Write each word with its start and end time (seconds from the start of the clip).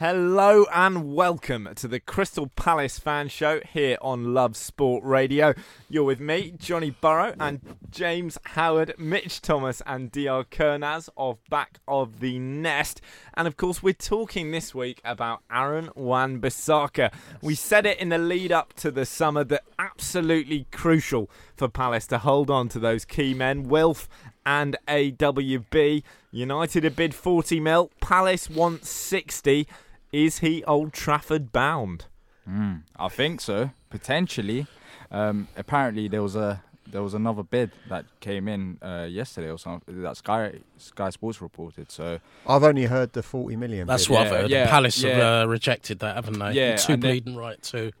Hello 0.00 0.64
and 0.72 1.12
welcome 1.12 1.70
to 1.74 1.88
the 1.88 1.98
Crystal 1.98 2.46
Palace 2.54 3.00
fan 3.00 3.26
show 3.26 3.60
here 3.68 3.98
on 4.00 4.32
Love 4.32 4.56
Sport 4.56 5.02
Radio. 5.02 5.54
You're 5.90 6.04
with 6.04 6.20
me, 6.20 6.54
Johnny 6.56 6.90
Burrow, 6.90 7.34
and 7.40 7.60
James 7.90 8.38
Howard, 8.44 8.94
Mitch 8.96 9.42
Thomas, 9.42 9.82
and 9.86 10.12
Dr. 10.12 10.44
Kernaz 10.52 11.08
of 11.16 11.38
Back 11.50 11.80
of 11.88 12.20
the 12.20 12.38
Nest. 12.38 13.00
And 13.34 13.48
of 13.48 13.56
course, 13.56 13.82
we're 13.82 13.92
talking 13.92 14.52
this 14.52 14.72
week 14.72 15.00
about 15.04 15.42
Aaron 15.50 15.90
Wan 15.96 16.40
Bissaka. 16.40 17.12
We 17.42 17.56
said 17.56 17.84
it 17.84 17.98
in 17.98 18.10
the 18.10 18.18
lead 18.18 18.52
up 18.52 18.74
to 18.74 18.92
the 18.92 19.04
summer 19.04 19.42
that 19.42 19.64
absolutely 19.80 20.68
crucial 20.70 21.28
for 21.56 21.66
Palace 21.66 22.06
to 22.06 22.18
hold 22.18 22.50
on 22.50 22.68
to 22.68 22.78
those 22.78 23.04
key 23.04 23.34
men, 23.34 23.64
Wilf 23.64 24.08
and 24.46 24.76
AWB. 24.86 26.04
United 26.30 26.84
a 26.84 26.90
bid 26.92 27.16
40 27.16 27.58
mil, 27.58 27.90
Palace 28.00 28.48
wants 28.48 28.90
60. 28.90 29.66
Is 30.12 30.38
he 30.38 30.64
Old 30.64 30.92
Trafford 30.92 31.52
bound? 31.52 32.06
Mm, 32.48 32.82
I 32.98 33.08
think 33.08 33.40
so, 33.40 33.70
potentially. 33.90 34.66
Um, 35.10 35.48
apparently, 35.56 36.08
there 36.08 36.22
was 36.22 36.34
a 36.36 36.62
there 36.90 37.02
was 37.02 37.12
another 37.12 37.42
bid 37.42 37.70
that 37.90 38.06
came 38.20 38.48
in 38.48 38.78
uh, 38.80 39.06
yesterday 39.10 39.50
or 39.50 39.58
something 39.58 40.02
that 40.02 40.16
Sky 40.16 40.52
Sky 40.78 41.10
Sports 41.10 41.42
reported. 41.42 41.90
So 41.90 42.18
I've 42.46 42.62
only 42.64 42.86
heard 42.86 43.12
the 43.12 43.22
forty 43.22 43.56
million. 43.56 43.86
That's 43.86 44.06
bid. 44.06 44.14
what 44.14 44.26
I've 44.26 44.32
heard. 44.32 44.50
Yeah, 44.50 44.64
the 44.64 44.70
Palace 44.70 45.02
yeah. 45.02 45.10
have 45.16 45.44
uh, 45.44 45.48
rejected 45.48 45.98
that, 45.98 46.14
haven't 46.16 46.38
they? 46.38 46.52
Yeah, 46.52 46.76
two 46.76 46.94
and 46.94 47.02
then- 47.02 47.10
bleeding 47.10 47.36
right 47.36 47.62
too. 47.62 47.92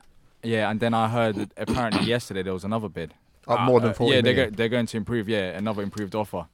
yeah, 0.42 0.70
and 0.70 0.80
then 0.80 0.94
I 0.94 1.08
heard 1.08 1.34
that 1.36 1.52
apparently 1.58 2.06
yesterday 2.06 2.42
there 2.42 2.54
was 2.54 2.64
another 2.64 2.88
bid. 2.88 3.12
Up 3.46 3.60
more 3.62 3.80
than 3.80 3.90
Uh, 3.90 3.94
forty 3.94 4.14
yeah, 4.16 4.20
they're 4.22 4.34
go- 4.34 4.50
they're 4.50 4.68
going 4.70 4.86
to 4.86 4.96
improve. 4.96 5.28
Yeah, 5.28 5.56
another 5.58 5.82
improved 5.82 6.14
offer, 6.14 6.46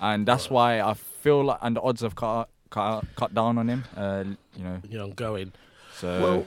and 0.00 0.24
that's 0.26 0.48
why 0.50 0.80
I 0.80 0.94
feel 0.94 1.44
like 1.44 1.58
and 1.62 1.74
the 1.76 1.80
odds 1.82 2.02
have 2.02 2.14
cut 2.14 2.48
cut 2.70 3.04
cut 3.16 3.34
down 3.34 3.58
on 3.58 3.68
him. 3.68 3.84
Uh, 3.96 4.24
you 4.56 4.64
know, 4.64 4.80
You 4.88 4.98
know, 4.98 5.08
going. 5.08 5.52
so 5.94 6.20
Well, 6.20 6.46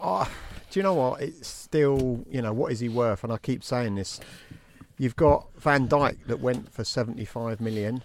uh, 0.00 0.26
do 0.70 0.78
you 0.78 0.82
know 0.82 0.94
what? 0.94 1.20
It's 1.22 1.48
still, 1.48 2.24
you 2.30 2.42
know, 2.42 2.52
what 2.52 2.72
is 2.72 2.80
he 2.80 2.88
worth? 2.88 3.24
And 3.24 3.32
I 3.32 3.38
keep 3.38 3.64
saying 3.64 3.94
this. 3.96 4.20
You've 4.98 5.16
got 5.16 5.46
Van 5.56 5.88
Dijk 5.88 6.16
that 6.26 6.40
went 6.40 6.72
for 6.72 6.84
75 6.84 7.60
million 7.60 8.02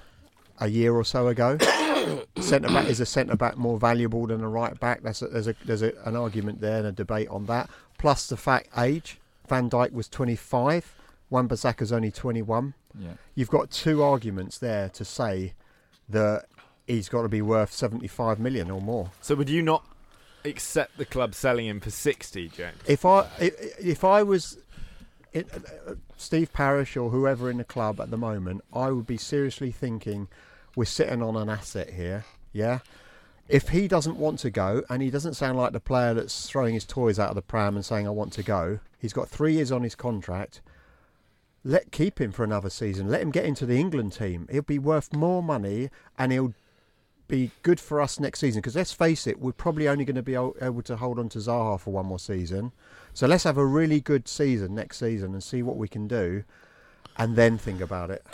a 0.59 0.67
year 0.67 0.93
or 0.93 1.03
so 1.03 1.27
ago. 1.27 1.57
centre 2.39 2.67
back 2.69 2.87
is 2.87 2.99
a 2.99 3.05
centre 3.05 3.35
back 3.35 3.57
more 3.57 3.79
valuable 3.79 4.27
than 4.27 4.41
a 4.41 4.47
right 4.49 4.79
back. 4.79 5.01
That's 5.01 5.21
a, 5.21 5.27
there's 5.27 5.47
a 5.47 5.55
there's 5.65 5.81
a, 5.81 5.93
an 6.05 6.15
argument 6.15 6.61
there 6.61 6.77
and 6.77 6.87
a 6.87 6.91
debate 6.91 7.27
on 7.29 7.45
that. 7.47 7.69
Plus 7.97 8.27
the 8.27 8.37
fact 8.37 8.69
age. 8.77 9.19
Van 9.47 9.69
Dijk 9.69 9.91
was 9.91 10.07
25. 10.07 10.95
Wan 11.29 11.47
Bissaka's 11.49 11.91
only 11.91 12.11
21. 12.11 12.73
yeah. 12.97 13.13
You've 13.35 13.49
got 13.49 13.71
two 13.71 14.01
arguments 14.03 14.57
there 14.57 14.87
to 14.89 15.03
say 15.03 15.53
that 16.09 16.45
he's 16.87 17.09
got 17.09 17.23
to 17.23 17.29
be 17.29 17.41
worth 17.41 17.71
75 17.71 18.39
million 18.39 18.69
or 18.69 18.81
more. 18.81 19.11
So 19.21 19.35
would 19.35 19.49
you 19.49 19.61
not 19.61 19.85
accept 20.45 20.97
the 20.97 21.05
club 21.05 21.33
selling 21.35 21.65
him 21.65 21.79
for 21.79 21.89
60, 21.89 22.49
James? 22.49 22.77
if 22.87 23.05
I 23.05 23.27
if 23.39 24.03
I 24.03 24.23
was 24.23 24.57
it, 25.33 25.47
uh, 25.53 25.95
Steve 26.17 26.53
Parish 26.53 26.95
or 26.95 27.09
whoever 27.09 27.49
in 27.49 27.57
the 27.57 27.63
club 27.63 27.99
at 27.99 28.11
the 28.11 28.17
moment, 28.17 28.63
I 28.71 28.91
would 28.91 29.07
be 29.07 29.17
seriously 29.17 29.71
thinking 29.71 30.27
we're 30.75 30.85
sitting 30.85 31.21
on 31.21 31.35
an 31.35 31.49
asset 31.49 31.91
here. 31.91 32.25
Yeah. 32.51 32.79
If 33.49 33.69
he 33.69 33.87
doesn't 33.87 34.17
want 34.17 34.39
to 34.39 34.49
go, 34.49 34.83
and 34.89 35.01
he 35.01 35.09
doesn't 35.09 35.33
sound 35.33 35.57
like 35.57 35.73
the 35.73 35.79
player 35.79 36.13
that's 36.13 36.47
throwing 36.47 36.75
his 36.75 36.85
toys 36.85 37.19
out 37.19 37.29
of 37.29 37.35
the 37.35 37.41
pram 37.41 37.75
and 37.75 37.83
saying 37.83 38.07
I 38.07 38.11
want 38.11 38.31
to 38.33 38.43
go, 38.43 38.79
he's 38.97 39.11
got 39.11 39.27
three 39.27 39.53
years 39.53 39.71
on 39.71 39.83
his 39.83 39.95
contract. 39.95 40.61
Let 41.65 41.91
keep 41.91 42.21
him 42.21 42.31
for 42.31 42.43
another 42.43 42.69
season. 42.69 43.09
Let 43.09 43.21
him 43.21 43.31
get 43.31 43.45
into 43.45 43.65
the 43.65 43.77
England 43.77 44.13
team. 44.13 44.47
He'll 44.51 44.61
be 44.61 44.79
worth 44.79 45.13
more 45.13 45.43
money, 45.43 45.89
and 46.17 46.31
he'll 46.31 46.53
be 47.33 47.49
good 47.63 47.79
for 47.79 47.99
us 47.99 48.19
next 48.19 48.39
season. 48.39 48.61
Because 48.61 48.75
let's 48.75 48.93
face 48.93 49.25
it, 49.25 49.39
we're 49.39 49.51
probably 49.51 49.87
only 49.87 50.05
going 50.05 50.15
to 50.15 50.21
be 50.21 50.35
able 50.35 50.81
to 50.83 50.95
hold 50.97 51.17
on 51.17 51.29
to 51.29 51.39
Zaha 51.39 51.79
for 51.79 51.91
one 51.91 52.05
more 52.05 52.19
season. 52.19 52.71
So 53.13 53.25
let's 53.25 53.43
have 53.43 53.57
a 53.57 53.65
really 53.65 53.99
good 53.99 54.27
season 54.27 54.75
next 54.75 54.99
season 54.99 55.33
and 55.33 55.43
see 55.43 55.63
what 55.63 55.77
we 55.77 55.87
can 55.87 56.07
do, 56.07 56.43
and 57.17 57.35
then 57.35 57.57
think 57.57 57.81
about 57.81 58.11
it. 58.11 58.23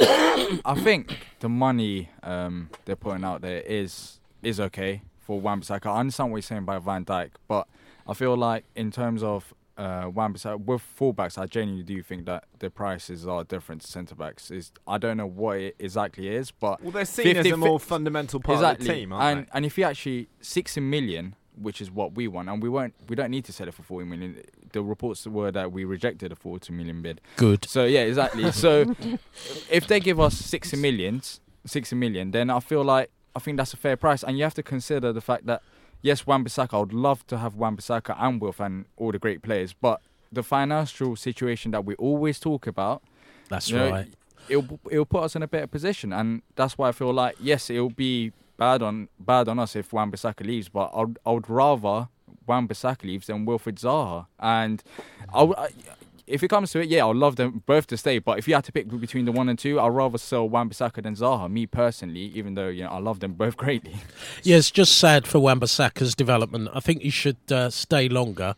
I 0.65 0.75
think 0.83 1.27
the 1.39 1.49
money 1.49 2.09
um, 2.23 2.69
they're 2.85 2.95
putting 2.97 3.23
out 3.23 3.41
there 3.41 3.61
is 3.61 4.19
is 4.41 4.59
okay 4.59 5.01
for 5.17 5.39
Wan-Bissaka. 5.39 5.85
I 5.85 5.99
understand 5.99 6.31
what 6.31 6.37
you're 6.37 6.41
saying 6.43 6.63
about 6.63 6.83
Van 6.83 7.05
Dijk, 7.05 7.31
but 7.47 7.67
I 8.07 8.13
feel 8.13 8.35
like 8.35 8.65
in 8.75 8.91
terms 8.91 9.21
of 9.23 9.53
uh, 9.79 10.09
Wan-Bissaka 10.13 10.59
with 10.65 10.83
fullbacks, 10.99 11.37
I 11.37 11.45
genuinely 11.45 11.83
do 11.83 12.03
think 12.03 12.25
that 12.25 12.43
the 12.59 12.69
prices 12.69 13.25
are 13.25 13.45
different 13.45 13.81
to 13.81 13.87
centre 13.87 14.13
backs. 14.13 14.51
Is 14.51 14.71
I 14.85 14.97
don't 14.97 15.15
know 15.15 15.25
what 15.25 15.57
it 15.57 15.75
exactly 15.79 16.27
is, 16.27 16.51
but 16.51 16.81
Well, 16.83 16.91
they're 16.91 17.05
seen 17.05 17.37
as 17.37 17.45
50 17.45 17.49
a 17.51 17.57
more 17.57 17.79
fundamental 17.79 18.41
part 18.41 18.57
exactly. 18.57 18.89
of 18.89 18.93
the 18.93 18.99
team, 18.99 19.13
aren't 19.13 19.39
and 19.39 19.47
and 19.53 19.65
if 19.65 19.77
you 19.77 19.85
actually 19.85 20.27
sixty 20.41 20.81
million, 20.81 21.35
which 21.55 21.81
is 21.81 21.89
what 21.89 22.13
we 22.13 22.27
want, 22.27 22.49
and 22.49 22.61
we 22.61 22.67
won't, 22.67 22.93
we 23.07 23.15
don't 23.15 23.31
need 23.31 23.45
to 23.45 23.53
sell 23.53 23.69
it 23.69 23.73
for 23.73 23.83
forty 23.83 24.05
million. 24.05 24.43
The 24.73 24.83
reports 24.83 25.25
were 25.25 25.49
that 25.51 25.71
we 25.71 25.85
rejected 25.85 26.33
a 26.33 26.35
forty 26.35 26.73
million 26.73 27.01
bid. 27.01 27.21
Good. 27.37 27.63
So 27.65 27.85
yeah, 27.85 28.01
exactly. 28.01 28.51
so 28.65 28.93
if 29.71 29.87
they 29.87 30.01
give 30.01 30.19
us 30.19 30.35
60 30.37 30.75
millions, 30.77 31.39
60 31.65 31.95
million, 31.95 32.31
then 32.31 32.49
I 32.49 32.59
feel 32.59 32.83
like 32.83 33.09
I 33.33 33.39
think 33.39 33.55
that's 33.57 33.73
a 33.73 33.77
fair 33.77 33.95
price. 33.95 34.23
And 34.23 34.37
you 34.37 34.43
have 34.43 34.53
to 34.55 34.63
consider 34.63 35.13
the 35.13 35.21
fact 35.21 35.45
that 35.45 35.61
yes, 36.01 36.25
Wan-Bissaka, 36.25 36.73
I 36.73 36.79
would 36.79 36.93
love 36.93 37.25
to 37.27 37.37
have 37.37 37.55
Wan-Bissaka 37.55 38.15
and 38.19 38.41
Wilf 38.41 38.59
and 38.59 38.85
all 38.97 39.11
the 39.11 39.19
great 39.19 39.41
players, 39.41 39.73
but 39.73 40.01
the 40.31 40.43
financial 40.43 41.15
situation 41.15 41.71
that 41.71 41.85
we 41.85 41.95
always 41.95 42.39
talk 42.39 42.67
about, 42.67 43.01
That's 43.49 43.69
you 43.69 43.77
know, 43.77 43.89
right. 43.91 44.07
it'll 44.47 44.79
it'll 44.91 45.05
put 45.05 45.23
us 45.23 45.35
in 45.35 45.43
a 45.43 45.47
better 45.47 45.67
position, 45.67 46.13
and 46.13 46.41
that's 46.55 46.77
why 46.77 46.89
I 46.89 46.91
feel 46.91 47.13
like 47.13 47.35
yes, 47.39 47.69
it'll 47.69 47.89
be 47.89 48.31
bad 48.57 48.81
on 48.81 49.09
bad 49.19 49.47
on 49.47 49.59
us 49.59 49.75
if 49.75 49.91
Wan-Bissaka 49.91 50.45
leaves, 50.45 50.69
but 50.69 50.91
I'd 50.93 51.17
I 51.25 51.31
would 51.31 51.49
rather 51.49 52.09
Wan-Bissaka 52.45 53.03
leaves 53.03 53.27
than 53.27 53.45
Wilfred 53.45 53.77
Zaha, 53.77 54.27
and 54.39 54.83
I, 55.33 55.43
I 55.43 55.69
if 56.29 56.43
it 56.43 56.47
comes 56.49 56.71
to 56.71 56.79
it, 56.81 56.87
yeah, 56.89 57.05
I'd 57.05 57.15
love 57.15 57.35
them 57.35 57.63
both 57.65 57.87
to 57.87 57.97
stay. 57.97 58.19
But 58.19 58.37
if 58.39 58.47
you 58.47 58.53
had 58.55 58.63
to 58.65 58.71
pick 58.71 58.87
between 58.99 59.25
the 59.25 59.31
one 59.31 59.49
and 59.49 59.57
two, 59.59 59.79
I'd 59.79 59.87
rather 59.89 60.17
sell 60.17 60.47
Wan-Bissaka 60.47 61.03
than 61.03 61.15
Zaha. 61.15 61.49
Me 61.51 61.65
personally, 61.65 62.21
even 62.35 62.53
though 62.55 62.67
you 62.69 62.83
know 62.83 62.89
I 62.91 62.99
love 62.99 63.19
them 63.19 63.33
both 63.33 63.57
greatly. 63.63 63.95
Yeah, 64.43 64.57
it's 64.57 64.71
just 64.71 64.97
sad 64.97 65.27
for 65.27 65.39
Wan-Bissaka's 65.39 66.15
development. 66.15 66.69
I 66.73 66.79
think 66.79 67.01
he 67.01 67.09
should 67.09 67.37
uh, 67.51 67.69
stay 67.69 68.07
longer 68.07 68.55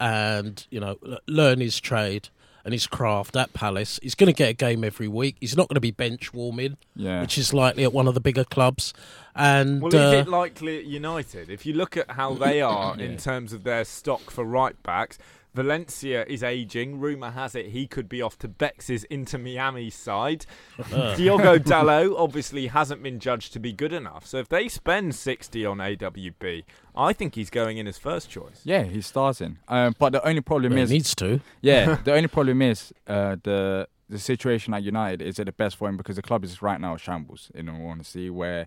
and 0.00 0.66
you 0.70 0.80
know 0.80 0.96
learn 1.26 1.60
his 1.60 1.80
trade 1.80 2.28
and 2.64 2.72
his 2.72 2.86
craft 2.86 3.36
at 3.36 3.52
Palace. 3.52 4.00
He's 4.02 4.14
going 4.14 4.28
to 4.28 4.32
get 4.32 4.48
a 4.48 4.52
game 4.54 4.84
every 4.84 5.06
week. 5.06 5.36
He's 5.38 5.54
not 5.54 5.68
going 5.68 5.74
to 5.74 5.80
be 5.82 5.90
bench 5.90 6.32
warming, 6.32 6.78
Yeah. 6.96 7.20
which 7.20 7.36
is 7.36 7.52
likely 7.52 7.84
at 7.84 7.92
one 7.92 8.08
of 8.08 8.14
the 8.14 8.20
bigger 8.20 8.42
clubs. 8.44 8.94
And 9.34 9.82
Well, 9.82 9.94
uh, 9.94 10.12
is 10.12 10.26
it 10.26 10.28
likely 10.30 10.78
at 10.78 10.84
United? 10.86 11.50
If 11.50 11.66
you 11.66 11.74
look 11.74 11.98
at 11.98 12.12
how 12.12 12.32
they 12.32 12.62
are 12.74 12.98
in 12.98 13.18
terms 13.18 13.52
of 13.52 13.64
their 13.64 13.84
stock 13.84 14.30
for 14.30 14.44
right 14.46 14.82
backs, 14.82 15.18
Valencia 15.54 16.24
is 16.26 16.42
aging. 16.42 16.98
Rumour 16.98 17.30
has 17.30 17.54
it 17.54 17.66
he 17.66 17.86
could 17.86 18.08
be 18.08 18.20
off 18.20 18.38
to 18.38 18.48
Bex's 18.48 19.04
Inter 19.04 19.38
Miami 19.38 19.88
side. 19.88 20.46
Diogo 21.16 21.58
Dalot 21.58 22.14
obviously 22.18 22.66
hasn't 22.66 23.02
been 23.02 23.20
judged 23.20 23.52
to 23.52 23.60
be 23.60 23.72
good 23.72 23.92
enough. 23.92 24.26
So 24.26 24.38
if 24.38 24.48
they 24.48 24.68
spend 24.68 25.14
60 25.14 25.64
on 25.64 25.78
AWB, 25.78 26.64
I 26.96 27.12
think 27.12 27.36
he's 27.36 27.50
going 27.50 27.78
in 27.78 27.86
as 27.86 27.98
first 27.98 28.28
choice. 28.28 28.60
Yeah, 28.64 28.82
he's 28.82 29.06
starting. 29.06 29.58
Um, 29.68 29.94
but 29.98 30.10
the 30.10 30.26
only 30.26 30.40
problem 30.40 30.74
well, 30.74 30.82
is, 30.82 30.90
he 30.90 30.96
needs 30.96 31.14
to. 31.16 31.40
yeah, 31.60 31.98
the 32.04 32.14
only 32.14 32.28
problem 32.28 32.60
is 32.60 32.92
uh, 33.06 33.36
the 33.42 33.88
the 34.08 34.18
situation 34.18 34.74
at 34.74 34.82
United 34.82 35.22
is 35.22 35.38
it 35.38 35.44
the 35.44 35.52
best 35.52 35.76
for 35.76 35.88
him 35.88 35.96
because 35.96 36.16
the 36.16 36.22
club 36.22 36.44
is 36.44 36.60
right 36.60 36.80
now 36.80 36.94
a 36.94 36.98
shambles. 36.98 37.50
In 37.54 37.68
all 37.68 37.86
honesty, 37.86 38.28
where 38.28 38.66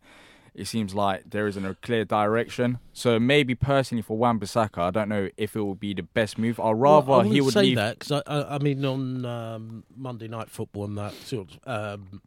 it 0.58 0.66
seems 0.66 0.96
like 0.96 1.30
there 1.30 1.48
isn't 1.48 1.66
a 1.66 1.76
clear 1.76 2.04
direction. 2.04 2.80
So 2.92 3.20
maybe 3.20 3.54
personally 3.56 4.02
for 4.02 4.18
Wan 4.18 4.40
Bissaka, 4.40 4.80
I 4.80 4.92
don't 4.92 5.08
know 5.08 5.30
if 5.38 5.56
it 5.56 5.62
will 5.62 5.76
be 5.76 5.94
the 5.94 6.02
best 6.04 6.38
move. 6.38 6.60
I'd 6.60 6.72
rather 6.72 7.12
Well, 7.12 7.22
I 7.22 7.26
he 7.26 7.42
would 7.42 7.54
say 7.54 7.62
leave. 7.62 7.76
that 7.78 8.00
because 8.00 8.24
I, 8.28 8.34
I, 8.34 8.56
I 8.56 8.58
mean 8.58 8.84
on 8.84 9.24
um, 9.26 9.84
Monday 9.96 10.28
Night 10.28 10.50
Football 10.50 10.86
and 10.86 10.98
that 10.98 11.14
sort 11.14 11.50
of, 11.66 11.68
um, 12.02 12.22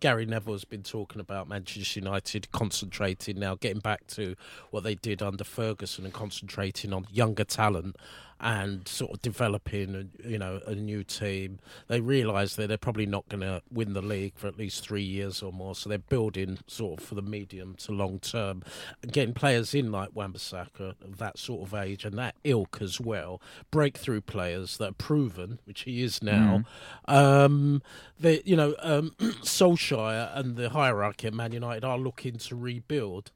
Gary 0.00 0.26
Neville's 0.26 0.64
been 0.64 0.82
talking 0.82 1.20
about 1.20 1.48
Manchester 1.48 2.00
United 2.00 2.50
concentrating 2.50 3.38
now, 3.38 3.54
getting 3.54 3.78
back 3.78 4.04
to 4.08 4.34
what 4.72 4.82
they 4.82 4.96
did 4.96 5.22
under 5.22 5.44
Ferguson 5.44 6.04
and 6.04 6.12
concentrating 6.12 6.92
on 6.92 7.06
younger 7.12 7.44
talent 7.44 7.94
and 8.40 8.86
sort 8.86 9.12
of 9.12 9.22
developing, 9.22 9.94
a, 9.94 10.28
you 10.28 10.38
know, 10.38 10.60
a 10.66 10.74
new 10.74 11.02
team. 11.02 11.58
They 11.88 12.00
realise 12.00 12.56
that 12.56 12.68
they're 12.68 12.76
probably 12.76 13.06
not 13.06 13.28
going 13.28 13.40
to 13.40 13.62
win 13.70 13.94
the 13.94 14.02
league 14.02 14.34
for 14.36 14.46
at 14.46 14.58
least 14.58 14.84
three 14.86 15.02
years 15.02 15.42
or 15.42 15.52
more, 15.52 15.74
so 15.74 15.88
they're 15.88 15.98
building 15.98 16.58
sort 16.66 17.00
of 17.00 17.06
for 17.06 17.14
the 17.14 17.22
medium 17.22 17.74
to 17.76 17.92
long 17.92 18.18
term, 18.18 18.62
getting 19.10 19.34
players 19.34 19.74
in 19.74 19.90
like 19.90 20.10
Wan-Bissaka 20.14 20.94
of 21.02 21.18
that 21.18 21.38
sort 21.38 21.66
of 21.66 21.74
age 21.74 22.04
and 22.04 22.18
that 22.18 22.34
ilk 22.44 22.78
as 22.80 23.00
well, 23.00 23.40
breakthrough 23.70 24.20
players 24.20 24.76
that 24.76 24.90
are 24.90 24.92
proven, 24.92 25.58
which 25.64 25.82
he 25.82 26.02
is 26.02 26.22
now. 26.22 26.64
Um, 27.06 27.82
they, 28.18 28.42
you 28.44 28.56
know, 28.56 28.74
um, 28.80 29.12
Solskjaer 29.18 30.36
and 30.36 30.56
the 30.56 30.70
hierarchy 30.70 31.28
at 31.28 31.34
Man 31.34 31.52
United 31.52 31.84
are 31.84 31.98
looking 31.98 32.36
to 32.38 32.56
rebuild. 32.56 33.30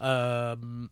Um, 0.00 0.90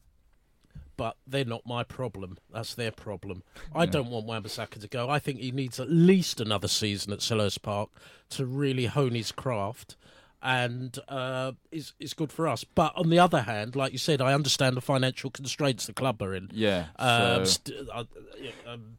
but 0.97 1.17
they're 1.27 1.45
not 1.45 1.63
my 1.67 1.83
problem. 1.85 2.39
That's 2.53 2.75
their 2.75 2.91
problem. 2.91 3.43
I 3.75 3.87
don't 3.87 4.11
want 4.11 4.27
Wan-Bissaka 4.27 4.81
to 4.81 4.89
go. 4.89 5.09
I 5.09 5.19
think 5.19 5.41
he 5.41 5.51
needs 5.51 5.79
at 5.81 5.91
least 5.91 6.41
another 6.41 6.69
season 6.69 7.13
at 7.13 7.19
Selhurst 7.21 7.63
Park 7.63 7.91
to 8.31 8.45
really 8.47 8.87
hone 8.87 9.13
his 9.15 9.33
craft, 9.33 9.97
and 10.43 10.99
uh, 11.09 11.53
it's 11.73 11.95
it's 11.99 12.15
good 12.15 12.31
for 12.33 12.47
us. 12.49 12.65
But 12.65 12.93
on 12.97 13.11
the 13.11 13.19
other 13.19 13.43
hand, 13.43 13.75
like 13.77 13.93
you 13.93 13.99
said, 13.99 14.21
I 14.21 14.35
understand 14.35 14.77
the 14.77 14.81
financial 14.81 15.31
constraints 15.31 15.87
the 15.87 15.93
club 15.93 16.21
are 16.23 16.35
in. 16.35 16.51
Yeah. 16.53 16.87
Um, 16.99 17.45
so- 17.47 17.61
st- 17.65 17.89
uh, 17.93 18.05
um, 18.67 18.99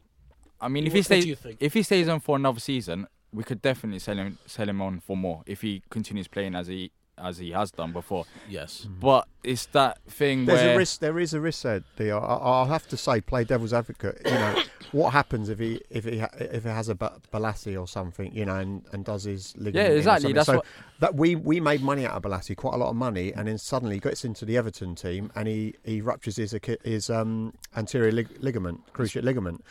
I 0.62 0.68
mean, 0.68 0.86
if 0.88 0.94
What- 0.94 0.98
he 0.98 1.04
stays, 1.04 1.24
do 1.24 1.30
you 1.30 1.36
think? 1.36 1.58
if 1.60 1.74
he 1.74 1.84
stays 1.84 2.08
on 2.08 2.20
for 2.20 2.36
another 2.36 2.60
season, 2.60 3.08
we 3.32 3.44
could 3.44 3.62
definitely 3.62 4.00
sell 4.00 4.16
him, 4.16 4.38
sell 4.46 4.68
him 4.70 4.82
on 4.82 5.02
for 5.02 5.18
more 5.18 5.44
if 5.46 5.62
he 5.62 5.84
continues 5.90 6.28
playing 6.28 6.56
as 6.56 6.68
he 6.68 6.92
as 7.18 7.38
he 7.38 7.52
has 7.52 7.72
done 7.72 7.92
before. 7.92 8.26
yes. 8.50 8.86
But 9.00 9.28
it's 9.44 9.68
that 9.68 10.02
thing 10.08 10.46
There's 10.46 10.60
where 10.62 10.76
a 10.76 10.78
risk. 10.78 11.00
There 11.00 11.20
is 11.20 11.34
a 11.34 11.40
risk 11.40 11.64
there. 11.64 11.84
Dio. 11.98 12.20
I- 12.20 12.36
I'll 12.38 12.66
have 12.66 12.88
to 12.88 12.98
say, 12.98 13.22
play 13.22 13.44
devil's 13.44 13.74
advocate. 13.74 14.22
You 14.26 14.32
know, 14.32 14.62
what 14.92 15.12
happens 15.14 15.50
if 15.50 15.60
he 15.60 15.82
if 15.90 16.04
he 16.06 16.24
if 16.40 16.64
he 16.64 16.70
has 16.70 16.90
a 16.90 16.96
Bolasie 16.96 17.80
or 17.80 17.88
something, 17.88 18.34
you 18.36 18.46
know, 18.46 18.56
and, 18.56 18.84
and 18.92 19.06
does 19.06 19.24
his 19.24 19.56
ligament? 19.56 19.88
Yeah, 19.90 19.96
exactly, 19.96 20.34
that's 20.34 20.48
so 20.48 20.56
what- 20.58 20.66
that 21.00 21.16
we 21.16 21.36
we 21.36 21.60
made 21.60 21.82
money 21.82 22.06
out 22.06 22.14
of 22.14 22.24
Bolasie, 22.24 22.56
quite 22.56 22.74
a 22.74 22.78
lot 22.78 22.90
of 22.90 22.96
money, 22.96 23.34
and 23.34 23.48
then 23.48 23.58
suddenly 23.58 23.96
he 23.96 24.00
gets 24.02 24.26
into 24.26 24.44
the 24.46 24.58
Everton 24.58 24.96
team 24.96 25.32
and 25.36 25.48
he, 25.48 25.76
he 25.84 26.02
ruptures 26.02 26.36
his 26.38 26.56
his 26.84 27.10
um 27.10 27.54
anterior 27.76 28.12
lig- 28.12 28.38
ligament, 28.44 28.82
cruciate 28.94 29.24
ligament. 29.24 29.64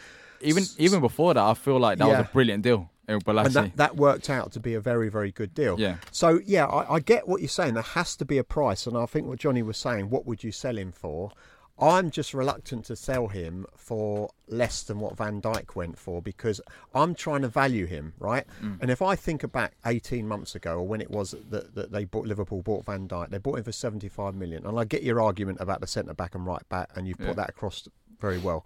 Even 0.44 0.64
even 0.78 1.00
before 1.00 1.34
that, 1.34 1.42
I 1.42 1.54
feel 1.54 1.78
like 1.78 1.98
that 1.98 2.08
was 2.08 2.18
a 2.20 2.30
brilliant 2.32 2.62
deal. 2.62 2.90
and 3.08 3.22
that, 3.54 3.76
that 3.76 3.96
worked 3.96 4.30
out 4.30 4.52
to 4.52 4.60
be 4.60 4.72
a 4.74 4.80
very 4.80 5.08
very 5.10 5.30
good 5.30 5.54
deal. 5.54 5.78
Yeah. 5.78 5.96
So 6.10 6.40
yeah, 6.44 6.66
I, 6.66 6.94
I 6.94 7.00
get 7.00 7.28
what 7.28 7.40
you're 7.40 7.48
saying. 7.48 7.74
There 7.74 7.82
has 7.82 8.16
to 8.16 8.24
be 8.24 8.38
a 8.38 8.44
price, 8.44 8.86
and 8.86 8.96
I 8.96 9.06
think 9.06 9.26
what 9.26 9.38
Johnny 9.38 9.62
was 9.62 9.76
saying. 9.76 10.10
What 10.10 10.26
would 10.26 10.42
you 10.44 10.52
sell 10.52 10.78
him 10.78 10.92
for? 10.92 11.30
I'm 11.76 12.12
just 12.12 12.32
reluctant 12.32 12.84
to 12.84 12.94
sell 12.94 13.26
him 13.26 13.66
for 13.76 14.30
less 14.46 14.84
than 14.84 15.00
what 15.00 15.16
Van 15.16 15.42
Dijk 15.42 15.74
went 15.74 15.98
for 15.98 16.22
because 16.22 16.60
I'm 16.94 17.16
trying 17.16 17.42
to 17.42 17.48
value 17.48 17.86
him, 17.86 18.12
right? 18.20 18.46
Mm. 18.62 18.80
And 18.80 18.90
if 18.92 19.02
I 19.02 19.16
think 19.16 19.50
back 19.50 19.72
18 19.84 20.24
months 20.28 20.54
ago, 20.54 20.76
or 20.78 20.86
when 20.86 21.00
it 21.00 21.10
was 21.10 21.34
that, 21.50 21.74
that 21.74 21.90
they 21.90 22.04
bought 22.04 22.26
Liverpool 22.28 22.62
bought 22.62 22.84
Van 22.84 23.08
Dijk, 23.08 23.30
they 23.30 23.38
bought 23.38 23.58
him 23.58 23.64
for 23.64 23.72
75 23.72 24.36
million. 24.36 24.64
And 24.64 24.78
I 24.78 24.84
get 24.84 25.02
your 25.02 25.20
argument 25.20 25.58
about 25.60 25.80
the 25.80 25.88
centre 25.88 26.14
back 26.14 26.36
and 26.36 26.46
right 26.46 26.62
back, 26.68 26.90
and 26.94 27.08
you've 27.08 27.18
put 27.18 27.26
Yeah. 27.26 27.32
that 27.34 27.48
across 27.50 27.88
very 28.20 28.38
well. 28.38 28.64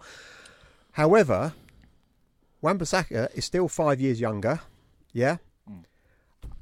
However, 0.91 1.53
Wan-Bissaka 2.61 3.35
is 3.35 3.45
still 3.45 3.67
five 3.67 3.99
years 4.01 4.19
younger, 4.19 4.59
yeah, 5.13 5.37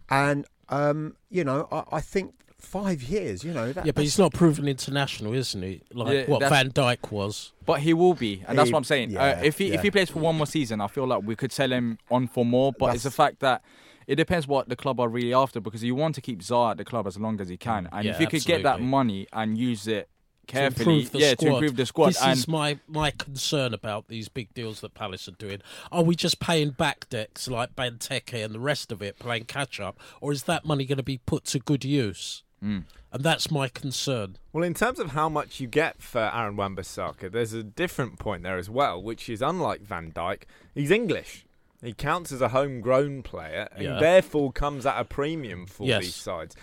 and 0.10 0.46
um, 0.70 1.16
you 1.30 1.44
know 1.44 1.68
I, 1.72 1.98
I 1.98 2.02
think 2.02 2.34
five 2.60 3.04
years, 3.04 3.44
you 3.44 3.54
know, 3.54 3.72
that, 3.72 3.86
Yeah, 3.86 3.92
but 3.94 4.04
he's 4.04 4.18
not 4.18 4.34
proven 4.34 4.68
international, 4.68 5.34
isn't 5.34 5.62
he? 5.62 5.82
Like 5.94 6.14
Yeah, 6.14 6.26
what 6.26 6.42
Van 6.50 6.72
Dijk 6.72 7.12
was. 7.12 7.54
But 7.66 7.82
he 7.82 7.94
will 7.94 8.16
be, 8.16 8.44
and 8.48 8.58
that's 8.58 8.70
He- 8.70 8.74
what 8.74 8.80
I'm 8.80 8.84
saying. 8.84 9.12
yeah, 9.12 9.24
uh, 9.40 9.42
if 9.44 9.58
he 9.58 9.70
yeah. 9.70 9.76
if 9.76 9.82
he 9.82 9.92
plays 9.92 10.10
for 10.10 10.20
one 10.20 10.36
more 10.36 10.48
season, 10.48 10.82
I 10.82 10.88
feel 10.88 11.06
like 11.08 11.24
we 11.24 11.36
could 11.36 11.52
sell 11.52 11.72
him 11.72 11.98
on 12.10 12.28
for 12.28 12.46
more. 12.46 12.74
But 12.78 12.96
it's 12.96 13.04
the 13.04 13.12
fact 13.12 13.40
that 13.42 13.62
it 14.08 14.16
depends 14.16 14.48
what 14.48 14.70
the 14.70 14.76
club 14.76 15.00
are 15.00 15.10
really 15.10 15.34
after 15.34 15.60
because 15.60 15.84
you 15.84 15.94
want 15.96 16.16
to 16.16 16.22
keep 16.22 16.40
Zaha 16.42 16.72
at 16.72 16.78
the 16.78 16.86
club 16.86 17.08
as 17.08 17.18
long 17.18 17.40
as 17.42 17.50
he 17.50 17.58
can, 17.58 17.90
and 17.92 18.06
Yeah, 18.06 18.14
if 18.14 18.20
you 18.22 18.28
could 18.28 18.44
get 18.46 18.64
that 18.64 18.82
money 18.82 19.28
and 19.34 19.58
use 19.58 19.88
it 19.88 20.08
to 20.08 20.10
carefully, 20.48 20.96
improve 20.96 21.12
the 21.12 21.20
yeah, 21.20 21.32
squad. 21.34 21.48
to 21.48 21.54
improve 21.54 21.76
the 21.76 21.86
squad. 21.86 22.08
This 22.10 22.22
and 22.22 22.38
is 22.38 22.48
my, 22.48 22.80
my 22.88 23.12
concern 23.12 23.74
about 23.74 24.08
these 24.08 24.30
big 24.30 24.54
deals 24.54 24.82
that 24.82 24.94
Palace 24.94 25.28
are 25.28 25.32
doing. 25.32 25.62
Are 25.92 26.04
we 26.04 26.16
just 26.16 26.40
paying 26.40 26.72
back 26.72 27.08
decks 27.10 27.48
like 27.48 27.76
Benteke 27.76 28.44
and 28.44 28.54
the 28.54 28.60
rest 28.60 28.92
of 28.92 29.02
it, 29.02 29.20
playing 29.20 29.46
catch 29.46 29.80
up, 29.80 30.00
or 30.22 30.32
is 30.32 30.44
that 30.44 30.66
money 30.66 30.86
going 30.86 30.98
to 30.98 31.04
be 31.04 31.20
put 31.20 31.46
to 31.46 31.60
good 31.60 31.86
use? 31.86 32.44
Mm. 32.64 32.84
And 33.12 33.24
that's 33.24 33.52
my 33.52 33.68
concern. 33.68 34.38
Well, 34.52 34.64
in 34.64 34.74
terms 34.74 35.00
of 35.00 35.12
how 35.12 35.30
much 35.30 35.60
you 35.60 35.68
get 35.68 36.02
for 36.02 36.20
Aaron 36.34 36.56
Wan-Bissaka, 36.56 37.32
there's 37.32 37.54
a 37.54 37.64
different 37.64 38.20
point 38.20 38.44
there 38.44 38.58
as 38.58 38.70
well, 38.70 39.02
which 39.02 39.30
is 39.30 39.42
unlike 39.42 39.82
Van 39.82 40.12
Dijk, 40.12 40.44
he's 40.74 40.92
English. 40.92 41.46
He 41.82 41.94
counts 41.94 42.32
as 42.32 42.42
a 42.42 42.50
homegrown 42.50 43.22
player 43.24 43.70
and 43.74 43.84
Yeah. 43.84 44.00
therefore 44.00 44.52
comes 44.52 44.86
at 44.86 45.00
a 45.00 45.06
premium 45.06 45.68
for 45.68 45.86
Yes. 45.86 46.04
these 46.04 46.16
sides. 46.16 46.56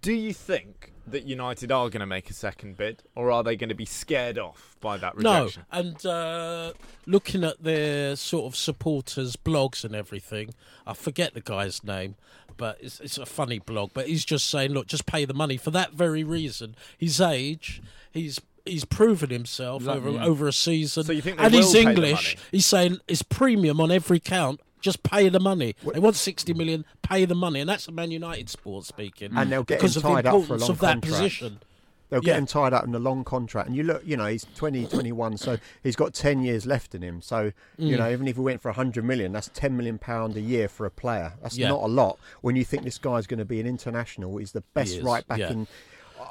Do 0.00 0.12
you 0.12 0.32
think 0.32 0.92
that 1.10 1.24
United 1.24 1.70
are 1.72 1.88
going 1.90 2.00
to 2.00 2.06
make 2.06 2.30
a 2.30 2.32
second 2.34 2.76
bid, 2.76 3.02
or 3.14 3.30
are 3.30 3.42
they 3.42 3.56
going 3.56 3.68
to 3.68 3.74
be 3.74 3.84
scared 3.84 4.38
off 4.38 4.76
by 4.80 4.96
that 4.98 5.16
rejection? 5.16 5.64
No, 5.72 5.78
and 5.78 6.06
uh, 6.06 6.72
looking 7.06 7.44
at 7.44 7.62
their 7.62 8.16
sort 8.16 8.46
of 8.46 8.56
supporters' 8.56 9.36
blogs 9.36 9.84
and 9.84 9.94
everything, 9.94 10.54
I 10.86 10.94
forget 10.94 11.34
the 11.34 11.40
guy's 11.40 11.82
name, 11.84 12.16
but 12.56 12.78
it's, 12.80 13.00
it's 13.00 13.18
a 13.18 13.26
funny 13.26 13.58
blog. 13.58 13.90
But 13.94 14.08
he's 14.08 14.24
just 14.24 14.48
saying, 14.48 14.72
look, 14.72 14.86
just 14.86 15.06
pay 15.06 15.24
the 15.24 15.34
money 15.34 15.56
for 15.56 15.70
that 15.72 15.92
very 15.92 16.24
reason. 16.24 16.74
His 16.98 17.20
age, 17.20 17.82
he's 18.12 18.40
he's 18.66 18.84
proven 18.84 19.30
himself 19.30 19.82
Exactly, 19.82 20.16
over 20.16 20.22
over 20.24 20.48
a 20.48 20.52
season, 20.52 21.04
So 21.04 21.12
you 21.12 21.22
think 21.22 21.38
they 21.38 21.44
and 21.44 21.52
will 21.54 21.60
he's 21.62 21.72
pay 21.72 21.82
the 21.84 21.90
English. 21.90 22.36
money? 22.36 22.46
He's 22.52 22.66
saying 22.66 22.98
it's 23.08 23.22
premium 23.22 23.80
on 23.80 23.90
every 23.90 24.20
count. 24.20 24.60
Just 24.80 25.02
pay 25.02 25.28
the 25.28 25.40
money. 25.40 25.74
They 25.92 26.00
want 26.00 26.16
sixty 26.16 26.54
million. 26.54 26.84
Pay 27.02 27.24
the 27.26 27.34
money, 27.34 27.60
and 27.60 27.68
that's 27.68 27.86
a 27.88 27.92
Man 27.92 28.10
United 28.10 28.48
sport 28.48 28.84
speaking. 28.86 29.32
And 29.36 29.50
they'll 29.52 29.62
get 29.62 29.78
because 29.78 29.96
him 29.96 30.00
of 30.00 30.02
the 30.04 30.22
tied 30.22 30.26
up 30.26 30.44
for 30.44 30.54
a 30.54 30.58
long 30.58 30.70
of 30.70 30.78
that 30.80 30.92
contract. 30.94 31.12
position. 31.12 31.60
They'll 32.08 32.24
Yeah. 32.24 32.32
get 32.32 32.38
him 32.38 32.46
tied 32.46 32.72
up 32.72 32.84
in 32.84 32.92
a 32.94 32.98
long 32.98 33.22
contract. 33.22 33.68
And 33.68 33.76
you 33.76 33.84
look, 33.84 34.02
you 34.04 34.16
know, 34.16 34.26
he's 34.26 34.44
20, 34.56 34.84
21, 34.86 35.36
so 35.36 35.58
he's 35.84 35.94
got 35.94 36.12
10 36.12 36.42
years 36.42 36.66
left 36.66 36.92
in 36.92 37.02
him. 37.02 37.22
So, 37.22 37.52
you 37.78 37.94
Mm. 37.94 37.98
know, 38.00 38.10
even 38.10 38.26
if 38.26 38.36
we 38.36 38.42
went 38.42 38.60
for 38.60 38.68
100 38.68 39.04
million, 39.04 39.30
that's 39.30 39.48
10 39.54 39.76
million 39.76 39.96
pound 39.96 40.36
a 40.36 40.40
year 40.40 40.66
for 40.68 40.86
a 40.86 40.90
player. 40.90 41.34
That's 41.40 41.56
Yeah. 41.56 41.68
not 41.68 41.84
a 41.84 41.86
lot 41.86 42.18
when 42.40 42.56
you 42.56 42.64
think 42.64 42.82
this 42.82 42.98
guy's 42.98 43.28
going 43.28 43.38
to 43.38 43.44
be 43.44 43.60
an 43.60 43.66
international. 43.68 44.38
He's 44.38 44.50
the 44.50 44.62
best 44.74 45.00
right 45.02 45.24
back 45.28 45.38
yeah. 45.38 45.52
in 45.52 45.68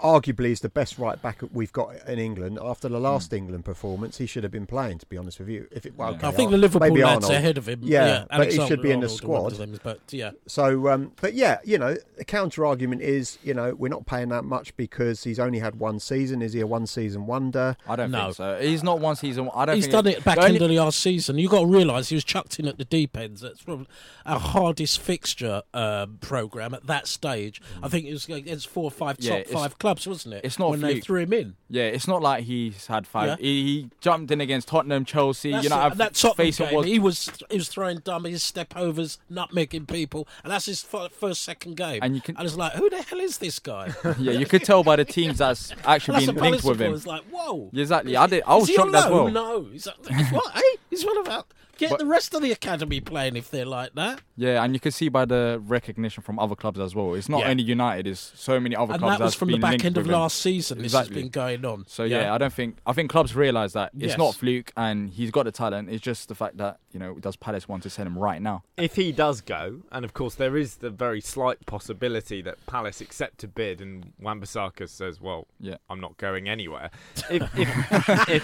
arguably 0.01 0.51
is 0.51 0.61
the 0.61 0.69
best 0.69 0.97
right 0.97 1.21
back 1.21 1.41
we've 1.53 1.71
got 1.73 1.95
in 2.07 2.19
England. 2.19 2.59
After 2.61 2.87
the 2.89 2.97
Mm. 2.99 3.01
last 3.03 3.33
England 3.33 3.65
performance, 3.65 4.17
he 4.17 4.25
should 4.25 4.43
have 4.43 4.51
been 4.51 4.65
playing. 4.65 4.99
To 4.99 5.05
be 5.05 5.17
honest 5.17 5.39
with 5.39 5.49
you, 5.49 5.67
if 5.71 5.85
it 5.85 5.93
well, 5.97 6.11
Yeah. 6.11 6.17
okay, 6.17 6.27
I 6.27 6.31
think 6.31 6.47
Ar- 6.47 6.51
the 6.51 6.57
Liverpool 6.57 6.89
maybe 6.89 7.03
lads 7.03 7.25
Arnold. 7.25 7.31
ahead 7.39 7.57
of 7.57 7.67
him. 7.67 7.79
Yeah, 7.83 8.05
yeah. 8.05 8.25
but 8.37 8.51
he 8.51 8.65
should 8.67 8.81
be 8.81 8.91
in 8.91 8.99
the 8.99 9.07
Arnold 9.07 9.23
or 9.23 9.27
one 9.29 9.45
of 9.47 9.53
squad. 9.53 9.67
them, 9.71 9.79
but 9.83 9.99
yeah, 10.11 10.31
So, 10.47 10.87
um, 10.89 11.11
but 11.21 11.33
yeah, 11.33 11.57
you 11.63 11.77
know, 11.77 11.95
the 12.17 12.25
counter 12.25 12.65
argument 12.65 13.01
is, 13.01 13.37
you 13.43 13.53
know, 13.53 13.73
we're 13.75 13.87
not 13.89 14.05
paying 14.05 14.29
that 14.29 14.43
much 14.45 14.75
because 14.77 15.23
he's 15.23 15.39
only 15.39 15.59
had 15.59 15.79
one 15.79 15.99
season. 15.99 16.41
Is 16.41 16.53
he 16.53 16.59
a 16.61 16.67
one 16.67 16.85
season 16.87 17.25
wonder? 17.25 17.75
I 17.87 17.95
don't 17.95 18.11
No. 18.11 18.25
think 18.25 18.35
so. 18.35 18.59
He's 18.61 18.83
not 18.83 18.99
one 18.99 19.15
season. 19.15 19.49
I 19.53 19.65
don't. 19.65 19.75
he's 19.75 19.85
think 19.85 19.91
done 19.93 20.07
it 20.07 20.23
back 20.23 20.37
the 20.37 20.45
only- 20.45 20.59
of 20.59 20.69
the 20.69 20.75
last 20.79 20.99
season. 20.99 21.37
You 21.37 21.49
got 21.49 21.61
to 21.61 21.65
realise 21.67 22.09
he 22.09 22.15
was 22.15 22.23
chucked 22.23 22.59
in 22.59 22.67
at 22.67 22.77
the 22.77 22.85
deep 22.85 23.17
ends. 23.17 23.41
That's 23.41 23.61
probably 23.61 23.87
our 24.25 24.39
hardest 24.39 24.99
fixture 24.99 25.63
um, 25.73 26.17
program 26.21 26.73
at 26.73 26.85
that 26.87 27.07
stage. 27.07 27.61
I 27.81 27.87
think 27.87 28.05
it 28.05 28.11
was 28.13 28.27
against 28.29 28.67
four 28.67 28.85
or 28.85 28.91
five 28.91 29.17
top 29.17 29.25
Yeah, 29.47 29.53
five 29.53 29.71
it's 29.71 29.75
clubs, 29.79 30.05
wasn't 30.05 30.35
it? 30.35 30.41
It's 30.43 30.59
not 30.59 30.69
when 30.71 30.81
they 30.81 30.99
threw 30.99 31.21
him 31.21 31.33
in. 31.33 31.55
Yeah, 31.69 31.83
it's 31.83 32.07
not 32.07 32.21
like 32.21 32.43
he's 32.43 32.87
had 32.87 33.07
five. 33.07 33.27
Yeah. 33.27 33.35
He, 33.39 33.63
he 33.65 33.89
jumped 34.01 34.31
in 34.31 34.41
against 34.41 34.67
Tottenham, 34.67 35.05
Chelsea. 35.05 35.51
That's 35.51 35.63
you 35.63 35.69
know, 35.69 35.77
it. 35.77 35.83
I've 35.83 35.97
that 35.97 36.13
Tottenham 36.13 36.47
it 36.47 36.57
game, 36.57 36.75
was 36.75 36.85
he 36.85 36.99
was 36.99 37.31
he 37.49 37.57
was 37.57 37.69
throwing 37.69 37.99
dummies, 37.99 38.43
step 38.43 38.75
overs, 38.75 39.17
nutmegging 39.31 39.87
people, 39.87 40.27
and 40.43 40.51
that's 40.51 40.65
his 40.65 40.85
f- 40.93 41.11
first 41.11 41.43
second 41.43 41.77
game. 41.77 41.99
And 42.03 42.15
you 42.15 42.21
can- 42.21 42.37
I 42.37 42.43
was 42.43 42.57
like, 42.57 42.73
who 42.73 42.89
the 42.89 43.01
hell 43.01 43.19
is 43.19 43.37
this 43.39 43.59
guy? 43.59 43.93
yeah. 44.19 44.33
You 44.33 44.45
could 44.45 44.63
tell 44.63 44.83
by 44.83 44.97
the 44.97 45.05
teams 45.05 45.39
that's 45.39 45.73
actually 45.85 46.25
that's 46.25 46.31
been 46.31 46.51
linked 46.51 46.63
with 46.63 46.81
him. 46.81 46.91
was 46.91 47.07
like, 47.07 47.23
whoa. 47.31 47.69
Exactly. 47.73 48.15
I 48.15 48.27
did. 48.27 48.43
I 48.45 48.55
was 48.55 48.69
shocked 48.69 48.93
as 48.93 49.09
well. 49.09 49.29
No, 49.29 49.63
he's, 49.63 49.87
he's 50.07 50.29
what? 50.31 50.55
eh? 50.55 50.61
He's 50.89 51.05
what 51.05 51.25
about? 51.25 51.47
Get 51.79 51.89
But- 51.91 51.99
the 51.99 52.05
rest 52.05 52.33
of 52.35 52.41
the 52.41 52.51
academy 52.51 52.99
playing 52.99 53.35
if 53.37 53.49
they're 53.49 53.65
like 53.65 53.93
that. 53.95 54.21
Yeah, 54.35 54.63
and 54.63 54.73
you 54.73 54.79
can 54.79 54.91
see 54.91 55.09
by 55.09 55.25
the 55.25 55.61
recognition 55.65 56.21
from 56.23 56.37
other 56.37 56.55
clubs 56.55 56.79
as 56.79 56.93
well. 56.93 57.13
It's 57.13 57.29
not 57.29 57.39
Yeah. 57.41 57.49
only 57.49 57.63
United; 57.63 58.05
it's 58.07 58.31
so 58.35 58.59
many 58.59 58.75
other 58.75 58.93
And 58.93 59.01
clubs 59.01 59.17
that 59.17 59.23
was 59.23 59.31
that's 59.33 59.39
from 59.39 59.51
the 59.51 59.57
back 59.57 59.83
end 59.85 59.97
of 59.97 60.05
him. 60.05 60.11
last 60.11 60.39
season. 60.39 60.79
This 60.81 60.93
has 60.93 61.09
been 61.09 61.29
going 61.29 61.65
on. 61.65 61.85
So 61.87 62.03
yeah, 62.03 62.33
I 62.33 62.37
don't 62.37 62.53
think 62.53 62.77
I 62.85 62.93
think 62.93 63.09
clubs 63.09 63.35
realise 63.35 63.73
that 63.73 63.91
it's 63.97 64.09
Yes. 64.09 64.17
not 64.17 64.35
fluke, 64.35 64.71
and 64.77 65.09
he's 65.09 65.31
got 65.31 65.43
the 65.43 65.51
talent. 65.51 65.89
It's 65.89 66.03
just 66.03 66.27
the 66.27 66.35
fact 66.35 66.57
that 66.57 66.79
you 66.91 66.99
know 66.99 67.15
does 67.15 67.35
Palace 67.35 67.67
want 67.67 67.83
to 67.83 67.89
send 67.89 68.07
him 68.07 68.17
right 68.17 68.41
now? 68.41 68.63
If 68.77 68.95
he 68.95 69.11
does 69.11 69.41
go, 69.41 69.81
and 69.91 70.03
of 70.05 70.13
course 70.13 70.35
there 70.35 70.57
is 70.57 70.75
the 70.77 70.89
very 70.89 71.21
slight 71.21 71.65
possibility 71.65 72.41
that 72.41 72.65
Palace 72.67 72.99
accept 73.01 73.43
a 73.43 73.47
bid 73.47 73.79
and 73.81 74.11
Wan-Bissaka 74.19 74.87
says, 74.89 75.21
"Well, 75.21 75.47
Yeah. 75.59 75.75
I'm 75.89 75.99
not 76.01 76.17
going 76.17 76.49
anywhere." 76.49 76.91
If, 77.29 77.43
if, 77.57 78.29
if 78.29 78.43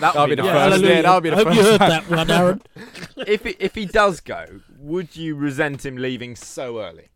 that 0.00 0.14
would 0.14 0.28
be 0.30 0.34
the 0.34 0.42
nice. 0.42 0.52
first. 0.52 0.72
hallelujah. 0.72 0.94
Yeah, 0.96 1.02
that'll 1.02 1.20
be 1.20 1.30
the 1.30 1.36
I 1.36 1.38
hope 1.38 1.48
first 1.48 1.58
you 1.58 1.64
heard 1.64 1.80
that 1.80 2.10
one, 2.10 2.30
Aaron. 2.30 2.62
if 3.26 3.44
he- 3.44 3.56
if 3.58 3.74
he 3.74 3.86
does 3.86 4.20
go, 4.20 4.60
would 4.78 5.16
you 5.16 5.34
resent 5.34 5.84
him 5.86 5.96
leaving 5.96 6.36
so 6.36 6.80
early? 6.80 7.08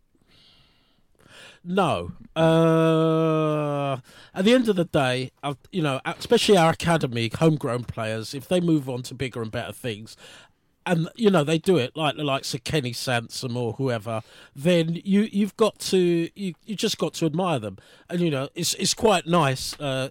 No. 1.63 2.13
Uh, 2.35 3.97
at 4.33 4.45
the 4.45 4.53
end 4.53 4.67
of 4.67 4.75
the 4.75 4.85
day, 4.85 5.31
I've, 5.43 5.57
you 5.71 5.81
know, 5.83 6.01
especially 6.05 6.57
our 6.57 6.71
academy, 6.71 7.29
homegrown 7.37 7.83
players, 7.83 8.33
if 8.33 8.47
they 8.47 8.59
move 8.59 8.89
on 8.89 9.03
to 9.03 9.13
bigger 9.13 9.41
and 9.41 9.51
better 9.51 9.71
things, 9.73 10.17
and 10.83 11.07
you 11.15 11.29
know 11.29 11.43
they 11.43 11.59
do 11.59 11.77
it 11.77 11.95
like 11.95 12.15
the 12.15 12.23
likes 12.23 12.55
of 12.55 12.63
Kenny 12.63 12.91
Sansom 12.93 13.55
or 13.55 13.73
whoever, 13.73 14.21
then 14.55 14.99
you 15.03 15.29
you've 15.31 15.55
got 15.55 15.77
to 15.79 16.29
you 16.33 16.55
you 16.65 16.75
just 16.75 16.97
got 16.97 17.13
to 17.15 17.25
admire 17.27 17.59
them, 17.59 17.77
and 18.09 18.19
you 18.21 18.31
know 18.31 18.49
it's 18.55 18.73
it's 18.75 18.95
quite 18.95 19.27
nice. 19.27 19.79
Uh, 19.79 20.09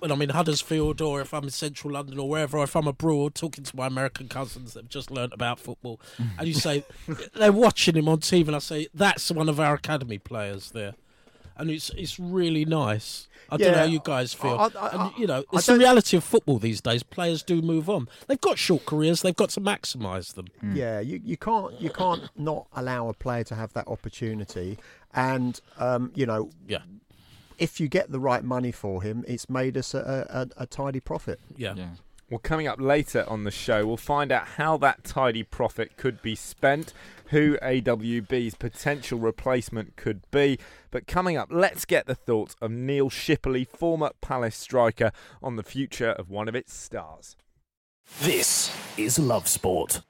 when 0.00 0.10
I'm 0.12 0.22
in 0.22 0.30
Huddersfield 0.30 1.00
or 1.00 1.20
if 1.20 1.32
I'm 1.34 1.44
in 1.44 1.50
central 1.50 1.92
London 1.94 2.18
or 2.18 2.28
wherever, 2.28 2.58
or 2.58 2.64
if 2.64 2.74
I'm 2.76 2.86
abroad 2.86 3.34
talking 3.34 3.64
to 3.64 3.76
my 3.76 3.86
American 3.86 4.28
cousins 4.28 4.74
that 4.74 4.84
have 4.84 4.88
just 4.90 5.10
learnt 5.10 5.32
about 5.32 5.58
football, 5.60 6.00
and 6.38 6.46
you 6.48 6.54
say 6.54 6.84
they're 7.34 7.52
watching 7.52 7.96
him 7.96 8.08
on 8.08 8.18
TV, 8.18 8.46
and 8.48 8.56
I 8.56 8.60
say 8.60 8.88
that's 8.94 9.30
one 9.30 9.48
of 9.48 9.58
our 9.60 9.74
academy 9.74 10.18
players 10.18 10.70
there, 10.72 10.94
and 11.56 11.70
it's 11.70 11.90
it's 11.90 12.18
really 12.18 12.64
nice. 12.64 13.26
I 13.52 13.56
don't 13.56 13.72
know 13.72 13.78
how 13.78 13.84
you 13.84 14.00
guys 14.04 14.32
feel, 14.32 14.52
I- 14.52 14.70
I- 14.78 15.06
and 15.08 15.18
you 15.18 15.26
know 15.26 15.42
it's 15.52 15.66
the 15.66 15.76
reality 15.76 16.16
of 16.16 16.22
football 16.22 16.58
these 16.60 16.80
days. 16.80 17.02
Players 17.02 17.42
do 17.42 17.60
move 17.60 17.90
on. 17.90 18.08
They've 18.28 18.40
got 18.40 18.58
short 18.58 18.86
careers. 18.86 19.22
They've 19.22 19.34
got 19.34 19.50
to 19.50 19.60
maximise 19.60 20.34
them. 20.34 20.46
Yeah, 20.72 21.00
you, 21.00 21.20
you 21.24 21.36
can't 21.36 21.78
you 21.80 21.90
can't 21.90 22.28
not 22.36 22.68
allow 22.74 23.08
a 23.08 23.12
player 23.14 23.42
to 23.44 23.54
have 23.56 23.72
that 23.72 23.88
opportunity, 23.88 24.78
and 25.14 25.60
um, 25.78 26.12
you 26.14 26.26
know 26.26 26.50
Yeah, 26.68 26.82
if 27.60 27.78
you 27.78 27.86
get 27.88 28.10
the 28.10 28.18
right 28.18 28.42
money 28.42 28.72
for 28.72 29.02
him, 29.02 29.24
it's 29.28 29.48
made 29.48 29.76
us 29.76 29.94
a, 29.94 30.26
a, 30.56 30.62
a 30.62 30.66
tidy 30.66 31.00
profit. 31.00 31.38
yeah. 31.56 31.74
Yeah. 31.76 31.90
Well, 32.30 32.38
coming 32.38 32.68
up 32.68 32.80
later 32.80 33.24
on 33.26 33.42
the 33.42 33.50
show, 33.50 33.84
we'll 33.84 33.96
find 33.96 34.30
out 34.30 34.46
how 34.56 34.76
that 34.78 35.02
tidy 35.02 35.42
profit 35.42 35.96
could 35.96 36.22
be 36.22 36.36
spent, 36.36 36.92
who 37.30 37.58
AWB's 37.60 38.54
potential 38.54 39.18
replacement 39.18 39.96
could 39.96 40.20
be. 40.30 40.60
But 40.92 41.08
coming 41.08 41.36
up, 41.36 41.48
let's 41.50 41.84
get 41.84 42.06
the 42.06 42.14
thoughts 42.14 42.54
of 42.60 42.70
Neil 42.70 43.10
Shipperley, 43.10 43.66
former 43.66 44.12
Palace 44.20 44.54
striker, 44.54 45.10
on 45.42 45.56
the 45.56 45.64
future 45.64 46.10
of 46.10 46.30
one 46.30 46.48
of 46.48 46.54
its 46.54 46.72
stars. 46.72 47.34
This 48.20 48.72
is 48.96 49.18
Love 49.18 49.48
Sport. 49.48 50.02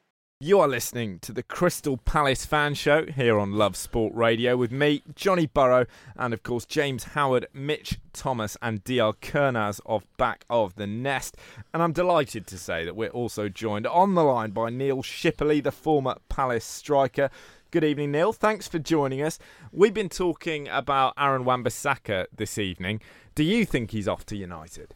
You 0.42 0.58
are 0.60 0.68
listening 0.68 1.18
to 1.18 1.32
the 1.32 1.42
Crystal 1.42 1.98
Palace 1.98 2.46
fan 2.46 2.72
show 2.72 3.04
here 3.04 3.38
on 3.38 3.52
Love 3.52 3.76
Sport 3.76 4.14
Radio 4.14 4.56
with 4.56 4.72
me, 4.72 5.02
Johnny 5.14 5.44
Burrow, 5.44 5.84
and 6.16 6.32
of 6.32 6.42
course 6.42 6.64
James 6.64 7.04
Howard, 7.12 7.46
Mitch 7.52 7.98
Thomas, 8.14 8.56
and 8.62 8.82
DR 8.82 9.12
Kernaz 9.20 9.82
of 9.84 10.06
Back 10.16 10.46
of 10.48 10.76
the 10.76 10.86
Nest. 10.86 11.36
And 11.74 11.82
I'm 11.82 11.92
delighted 11.92 12.46
to 12.46 12.56
say 12.56 12.86
that 12.86 12.96
we're 12.96 13.10
also 13.10 13.50
joined 13.50 13.86
on 13.86 14.14
the 14.14 14.24
line 14.24 14.52
by 14.52 14.70
Neil 14.70 15.02
Shipperley, 15.02 15.62
the 15.62 15.70
former 15.70 16.14
Palace 16.30 16.64
striker. 16.64 17.28
Good 17.70 17.84
evening, 17.84 18.10
Neil. 18.10 18.32
Thanks 18.32 18.66
for 18.66 18.78
joining 18.78 19.20
us. 19.20 19.38
We've 19.72 19.92
been 19.92 20.08
talking 20.08 20.68
about 20.68 21.12
Aaron 21.18 21.44
Wan-Bissaka 21.44 22.28
this 22.34 22.56
evening. 22.56 23.02
Do 23.34 23.44
you 23.44 23.66
think 23.66 23.90
he's 23.90 24.08
off 24.08 24.24
to 24.24 24.36
United? 24.36 24.94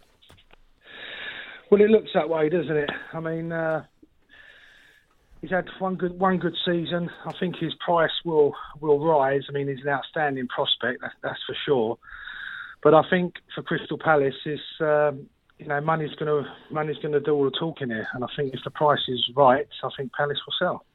Well, 1.71 1.83
it 1.83 1.91
looks 1.91 2.11
that 2.15 2.29
way, 2.29 2.49
doesn't 2.49 2.77
it? 2.77 2.91
I 3.13 3.21
mean, 3.21 3.53
uh, 3.53 3.85
he's 5.45 5.51
had 5.51 5.69
one 5.79 5.97
good 5.97 6.19
one 6.19 6.39
good 6.39 6.57
season. 6.65 7.11
I 7.27 7.33
think 7.39 7.57
his 7.57 7.75
price 7.75 8.11
will 8.25 8.55
will 8.81 8.99
rise. 8.99 9.43
I 9.49 9.53
mean, 9.53 9.69
he's 9.69 9.83
an 9.83 9.91
outstanding 9.91 10.49
prospect, 10.49 11.03
that's, 11.03 11.15
that's 11.23 11.41
for 11.47 11.55
sure. 11.67 11.99
But 12.83 12.95
I 12.95 13.03
think 13.11 13.35
for 13.55 13.63
Crystal 13.63 13.99
Palace, 13.99 14.35
is 14.47 14.61
um, 14.81 15.29
you 15.59 15.67
know 15.67 15.81
money's 15.83 16.15
going 16.15 16.45
to 16.45 16.51
money's 16.71 16.97
going 16.97 17.13
to 17.13 17.21
do 17.21 17.33
all 17.33 17.45
the 17.45 17.51
talking 17.51 17.91
here. 17.91 18.09
And 18.15 18.25
I 18.25 18.27
think 18.35 18.55
if 18.55 18.61
the 18.65 18.71
price 18.71 19.07
is 19.07 19.23
right, 19.37 19.67
I 19.83 19.89
think 19.97 20.13
Palace 20.15 20.39
will 20.47 20.55
sell. 20.59 20.87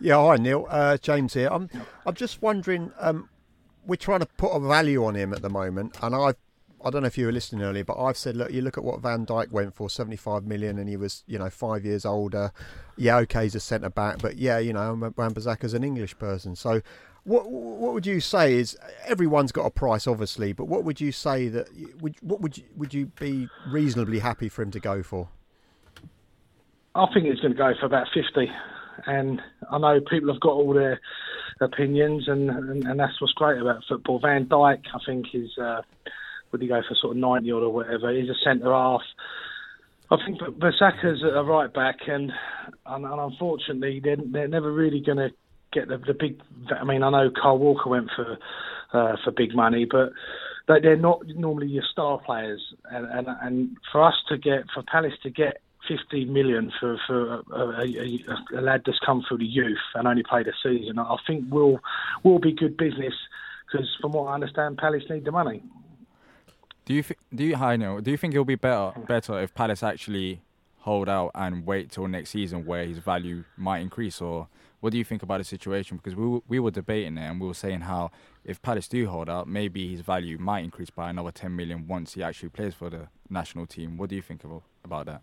Yeah, 0.00 0.16
hi 0.16 0.36
Neil, 0.36 0.66
uh, 0.68 0.96
James 0.96 1.34
here. 1.34 1.48
I'm 1.50 1.70
I'm 2.04 2.14
just 2.14 2.42
wondering. 2.42 2.90
Um, 2.98 3.28
we're 3.86 3.94
trying 3.94 4.18
to 4.18 4.26
put 4.26 4.48
a 4.48 4.58
value 4.58 5.04
on 5.04 5.14
him 5.14 5.32
at 5.32 5.42
the 5.42 5.48
moment, 5.48 5.96
and 6.02 6.12
I've 6.12 6.34
I 6.84 6.90
don't 6.90 7.02
know 7.02 7.06
if 7.06 7.18
you 7.18 7.26
were 7.26 7.32
listening 7.32 7.62
earlier, 7.62 7.84
but 7.84 7.98
I've 7.98 8.16
said, 8.16 8.36
look, 8.36 8.52
you 8.52 8.62
look 8.62 8.78
at 8.78 8.84
what 8.84 9.00
Van 9.00 9.26
Dijk 9.26 9.50
went 9.50 9.74
for, 9.74 9.90
75 9.90 10.44
million, 10.44 10.78
and 10.78 10.88
he 10.88 10.96
was, 10.96 11.24
you 11.26 11.38
know, 11.38 11.50
five 11.50 11.84
years 11.84 12.04
older. 12.04 12.52
Yeah, 12.96 13.16
okay, 13.18 13.44
he's 13.44 13.54
a 13.54 13.60
centre 13.60 13.90
back, 13.90 14.18
but 14.20 14.36
yeah, 14.36 14.58
you 14.58 14.72
know, 14.72 15.12
Wan-Bissaka's 15.16 15.74
an 15.74 15.84
English 15.84 16.18
person. 16.18 16.54
So, 16.54 16.82
what 17.24 17.50
what 17.50 17.92
would 17.92 18.06
you 18.06 18.20
say 18.20 18.54
is 18.54 18.78
everyone's 19.04 19.50
got 19.50 19.66
a 19.66 19.70
price, 19.70 20.06
obviously, 20.06 20.52
but 20.52 20.66
what 20.66 20.84
would 20.84 21.00
you 21.00 21.10
say 21.10 21.48
that 21.48 21.68
would 22.00 22.14
what 22.20 22.40
would 22.40 22.56
you, 22.56 22.64
would 22.76 22.94
you 22.94 23.06
be 23.18 23.48
reasonably 23.68 24.20
happy 24.20 24.48
for 24.48 24.62
him 24.62 24.70
to 24.70 24.78
go 24.78 25.02
for? 25.02 25.28
I 26.96 27.06
think 27.12 27.26
it's 27.26 27.40
going 27.40 27.52
to 27.52 27.58
go 27.58 27.72
for 27.78 27.86
about 27.86 28.06
50. 28.14 28.50
And 29.06 29.40
I 29.70 29.78
know 29.78 30.00
people 30.00 30.32
have 30.32 30.40
got 30.40 30.52
all 30.52 30.72
their 30.72 30.98
opinions, 31.60 32.26
and, 32.26 32.48
and, 32.50 32.84
and 32.84 32.98
that's 32.98 33.20
what's 33.20 33.34
great 33.34 33.60
about 33.60 33.82
football. 33.86 34.18
Van 34.18 34.46
Dijk, 34.46 34.82
I 34.94 34.98
think, 35.04 35.26
is, 35.34 35.50
uh, 35.58 35.82
would 36.50 36.62
he 36.62 36.68
go 36.68 36.80
for 36.88 36.94
sort 37.00 37.16
of 37.16 37.20
90 37.20 37.50
odd 37.52 37.62
or 37.62 37.72
whatever? 37.72 38.12
He's 38.12 38.30
a 38.30 38.34
centre 38.44 38.72
half. 38.72 39.02
I 40.10 40.16
think 40.24 40.38
Bissaka's 40.40 41.22
a 41.22 41.42
right 41.42 41.72
back, 41.72 41.96
and, 42.06 42.30
and, 42.86 43.04
and 43.04 43.20
unfortunately, 43.20 44.00
they're, 44.02 44.16
they're 44.16 44.48
never 44.48 44.72
really 44.72 45.00
going 45.00 45.18
to 45.18 45.30
get 45.72 45.88
the, 45.88 45.98
the 45.98 46.14
big. 46.14 46.40
I 46.70 46.84
mean, 46.84 47.02
I 47.02 47.10
know 47.10 47.30
Kyle 47.30 47.58
Walker 47.58 47.90
went 47.90 48.08
for 48.14 48.38
uh, 48.92 49.16
for 49.24 49.32
big 49.32 49.54
money, 49.54 49.84
but 49.84 50.12
they, 50.68 50.80
they're 50.80 50.96
not 50.96 51.22
normally 51.26 51.66
your 51.66 51.82
star 51.90 52.20
players. 52.24 52.62
And, 52.90 53.06
and 53.06 53.26
and 53.42 53.76
for 53.90 54.02
us 54.02 54.14
to 54.28 54.38
get 54.38 54.64
for 54.72 54.82
Palace 54.82 55.14
to 55.24 55.30
get 55.30 55.58
50 55.88 56.26
million 56.26 56.72
for 56.80 56.98
for 57.06 57.34
a, 57.34 57.42
a, 57.52 57.84
a, 57.84 58.60
a 58.60 58.62
lad 58.62 58.82
that's 58.86 58.98
come 59.04 59.24
through 59.26 59.38
the 59.38 59.44
youth 59.44 59.78
and 59.94 60.06
only 60.08 60.22
played 60.22 60.46
a 60.46 60.52
season, 60.62 60.98
I 60.98 61.16
think 61.26 61.46
will 61.50 61.80
will 62.24 62.38
be 62.38 62.52
good 62.52 62.76
business 62.76 63.14
because 63.66 63.88
from 64.00 64.12
what 64.12 64.24
I 64.24 64.34
understand, 64.34 64.78
Palace 64.78 65.04
need 65.10 65.24
the 65.24 65.32
money. 65.32 65.62
Do 66.86 66.94
you 66.94 67.02
th- 67.02 67.18
do 67.34 67.44
you 67.44 67.56
I 67.56 67.76
know? 67.76 68.00
Do 68.00 68.12
you 68.12 68.16
think 68.16 68.32
it'll 68.32 68.44
be 68.44 68.54
better 68.54 68.92
better 69.06 69.40
if 69.42 69.52
Palace 69.54 69.82
actually 69.82 70.40
hold 70.78 71.08
out 71.08 71.32
and 71.34 71.66
wait 71.66 71.90
till 71.90 72.06
next 72.06 72.30
season 72.30 72.64
where 72.64 72.86
his 72.86 72.98
value 72.98 73.42
might 73.56 73.80
increase, 73.80 74.20
or 74.20 74.46
what 74.78 74.92
do 74.92 74.98
you 74.98 75.02
think 75.04 75.24
about 75.24 75.38
the 75.38 75.44
situation? 75.44 75.96
Because 75.96 76.14
we 76.14 76.22
w- 76.22 76.42
we 76.46 76.60
were 76.60 76.70
debating 76.70 77.18
it 77.18 77.22
and 77.22 77.40
we 77.40 77.48
were 77.48 77.54
saying 77.54 77.80
how 77.80 78.12
if 78.44 78.62
Palace 78.62 78.86
do 78.86 79.08
hold 79.08 79.28
out, 79.28 79.48
maybe 79.48 79.90
his 79.90 80.00
value 80.00 80.38
might 80.38 80.60
increase 80.60 80.90
by 80.90 81.10
another 81.10 81.32
10 81.32 81.56
million 81.56 81.88
once 81.88 82.14
he 82.14 82.22
actually 82.22 82.50
plays 82.50 82.72
for 82.72 82.88
the 82.88 83.08
national 83.28 83.66
team. 83.66 83.96
What 83.96 84.10
do 84.10 84.14
you 84.14 84.22
think 84.22 84.44
about 84.44 84.62
about 84.84 85.06
that? 85.06 85.22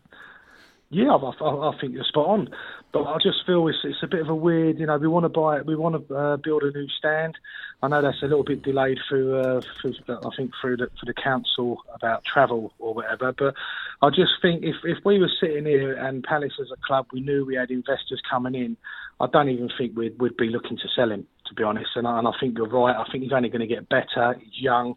Yeah, 0.89 1.15
I, 1.15 1.43
I, 1.43 1.69
I 1.69 1.77
think 1.79 1.93
you're 1.93 2.03
spot 2.03 2.27
on, 2.27 2.49
but 2.91 3.03
I 3.03 3.15
just 3.23 3.37
feel 3.47 3.67
it's, 3.67 3.79
it's 3.83 4.03
a 4.03 4.07
bit 4.07 4.21
of 4.21 4.29
a 4.29 4.35
weird. 4.35 4.77
You 4.77 4.85
know, 4.85 4.97
we 4.97 5.07
want 5.07 5.23
to 5.23 5.29
buy, 5.29 5.57
it, 5.57 5.65
we 5.65 5.75
want 5.75 6.07
to 6.07 6.15
uh, 6.15 6.37
build 6.37 6.61
a 6.61 6.71
new 6.71 6.87
stand. 6.89 7.35
I 7.83 7.89
know 7.89 8.01
that's 8.01 8.23
a 8.23 8.27
little 8.27 8.45
bit 8.45 8.63
delayed 8.63 8.97
through, 9.09 9.37
uh, 9.37 9.61
through 9.81 9.93
I 10.07 10.29
think, 10.37 10.51
through 10.61 10.77
the 10.77 10.87
for 10.97 11.05
the 11.05 11.13
council 11.13 11.83
about 11.93 12.23
travel 12.23 12.71
or 12.79 12.93
whatever. 12.93 13.33
But 13.37 13.55
I 14.01 14.09
just 14.09 14.31
think 14.41 14.63
if 14.63 14.77
if 14.85 14.99
we 15.03 15.19
were 15.19 15.31
sitting 15.41 15.65
here 15.65 15.93
and 15.93 16.23
Palace 16.23 16.53
as 16.61 16.71
a 16.71 16.87
club, 16.87 17.07
we 17.11 17.19
knew 17.19 17.45
we 17.45 17.55
had 17.55 17.71
investors 17.71 18.21
coming 18.31 18.55
in, 18.55 18.77
I 19.19 19.27
don't 19.27 19.49
even 19.49 19.69
think 19.77 19.97
we'd 19.97 20.17
we'd 20.17 20.37
be 20.37 20.47
looking 20.47 20.77
to 20.77 20.87
sell 20.95 21.11
him, 21.11 21.27
to 21.47 21.53
be 21.53 21.63
honest. 21.63 21.89
And 21.95 22.07
I, 22.07 22.19
and 22.19 22.27
I 22.27 22.31
think 22.39 22.57
you're 22.57 22.69
right. 22.69 22.95
I 22.95 23.03
think 23.11 23.25
he's 23.25 23.33
only 23.33 23.49
going 23.49 23.67
to 23.67 23.67
get 23.67 23.89
better. 23.89 24.33
He's 24.39 24.61
young, 24.61 24.95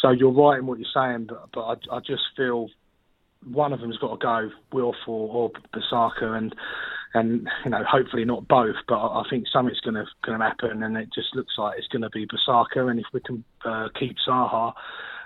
so 0.00 0.10
you're 0.10 0.30
right 0.30 0.60
in 0.60 0.66
what 0.66 0.78
you're 0.78 0.88
saying. 0.94 1.26
But 1.28 1.50
but 1.52 1.80
I, 1.90 1.96
I 1.96 1.98
just 1.98 2.22
feel 2.36 2.68
one 3.46 3.72
of 3.72 3.80
them's 3.80 3.98
got 3.98 4.18
to 4.18 4.24
go, 4.24 4.50
Wilf 4.72 4.96
or, 5.06 5.28
or 5.28 5.50
Bissaka, 5.74 6.36
and 6.36 6.54
and 7.14 7.48
you 7.64 7.70
know, 7.70 7.82
hopefully 7.88 8.24
not 8.24 8.48
both. 8.48 8.76
But 8.86 8.98
I, 8.98 9.22
think 9.30 9.44
something's 9.52 9.80
going 9.80 9.94
to 9.94 10.04
going 10.24 10.38
to 10.38 10.44
happen, 10.44 10.82
and 10.82 10.96
it 10.96 11.08
just 11.14 11.34
looks 11.34 11.54
like 11.56 11.78
it's 11.78 11.88
going 11.88 12.02
to 12.02 12.10
be 12.10 12.26
Bissaka. 12.26 12.90
And 12.90 12.98
if 12.98 13.06
we 13.12 13.20
can 13.20 13.44
uh, 13.64 13.88
keep 13.98 14.16
Zaha, 14.28 14.72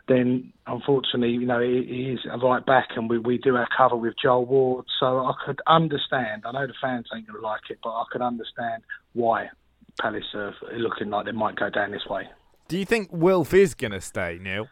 then 0.08 0.52
unfortunately, 0.66 1.30
you 1.30 1.46
know, 1.46 1.60
he, 1.60 1.84
he 1.88 2.02
is 2.12 2.20
a 2.30 2.38
right 2.38 2.64
back, 2.64 2.88
and 2.96 3.08
we, 3.08 3.18
we 3.18 3.38
do 3.38 3.56
our 3.56 3.68
cover 3.76 3.96
with 3.96 4.14
Joel 4.22 4.46
Ward. 4.46 4.86
So 5.00 5.18
I 5.18 5.32
could 5.44 5.60
understand. 5.66 6.42
I 6.44 6.52
know 6.52 6.66
the 6.66 6.74
fans 6.80 7.06
ain't 7.14 7.26
going 7.26 7.40
to 7.40 7.46
like 7.46 7.62
it, 7.70 7.78
but 7.82 7.90
I 7.90 8.04
could 8.10 8.22
understand 8.22 8.82
why 9.14 9.48
Palace 10.00 10.24
are 10.34 10.54
looking 10.76 11.10
like 11.10 11.26
they 11.26 11.32
might 11.32 11.56
go 11.56 11.70
down 11.70 11.90
this 11.90 12.06
way. 12.08 12.28
Do 12.68 12.78
you 12.78 12.84
think 12.84 13.08
Wilf 13.12 13.52
is 13.52 13.74
going 13.74 13.92
to 13.92 14.00
stay, 14.00 14.38
Neil? 14.40 14.68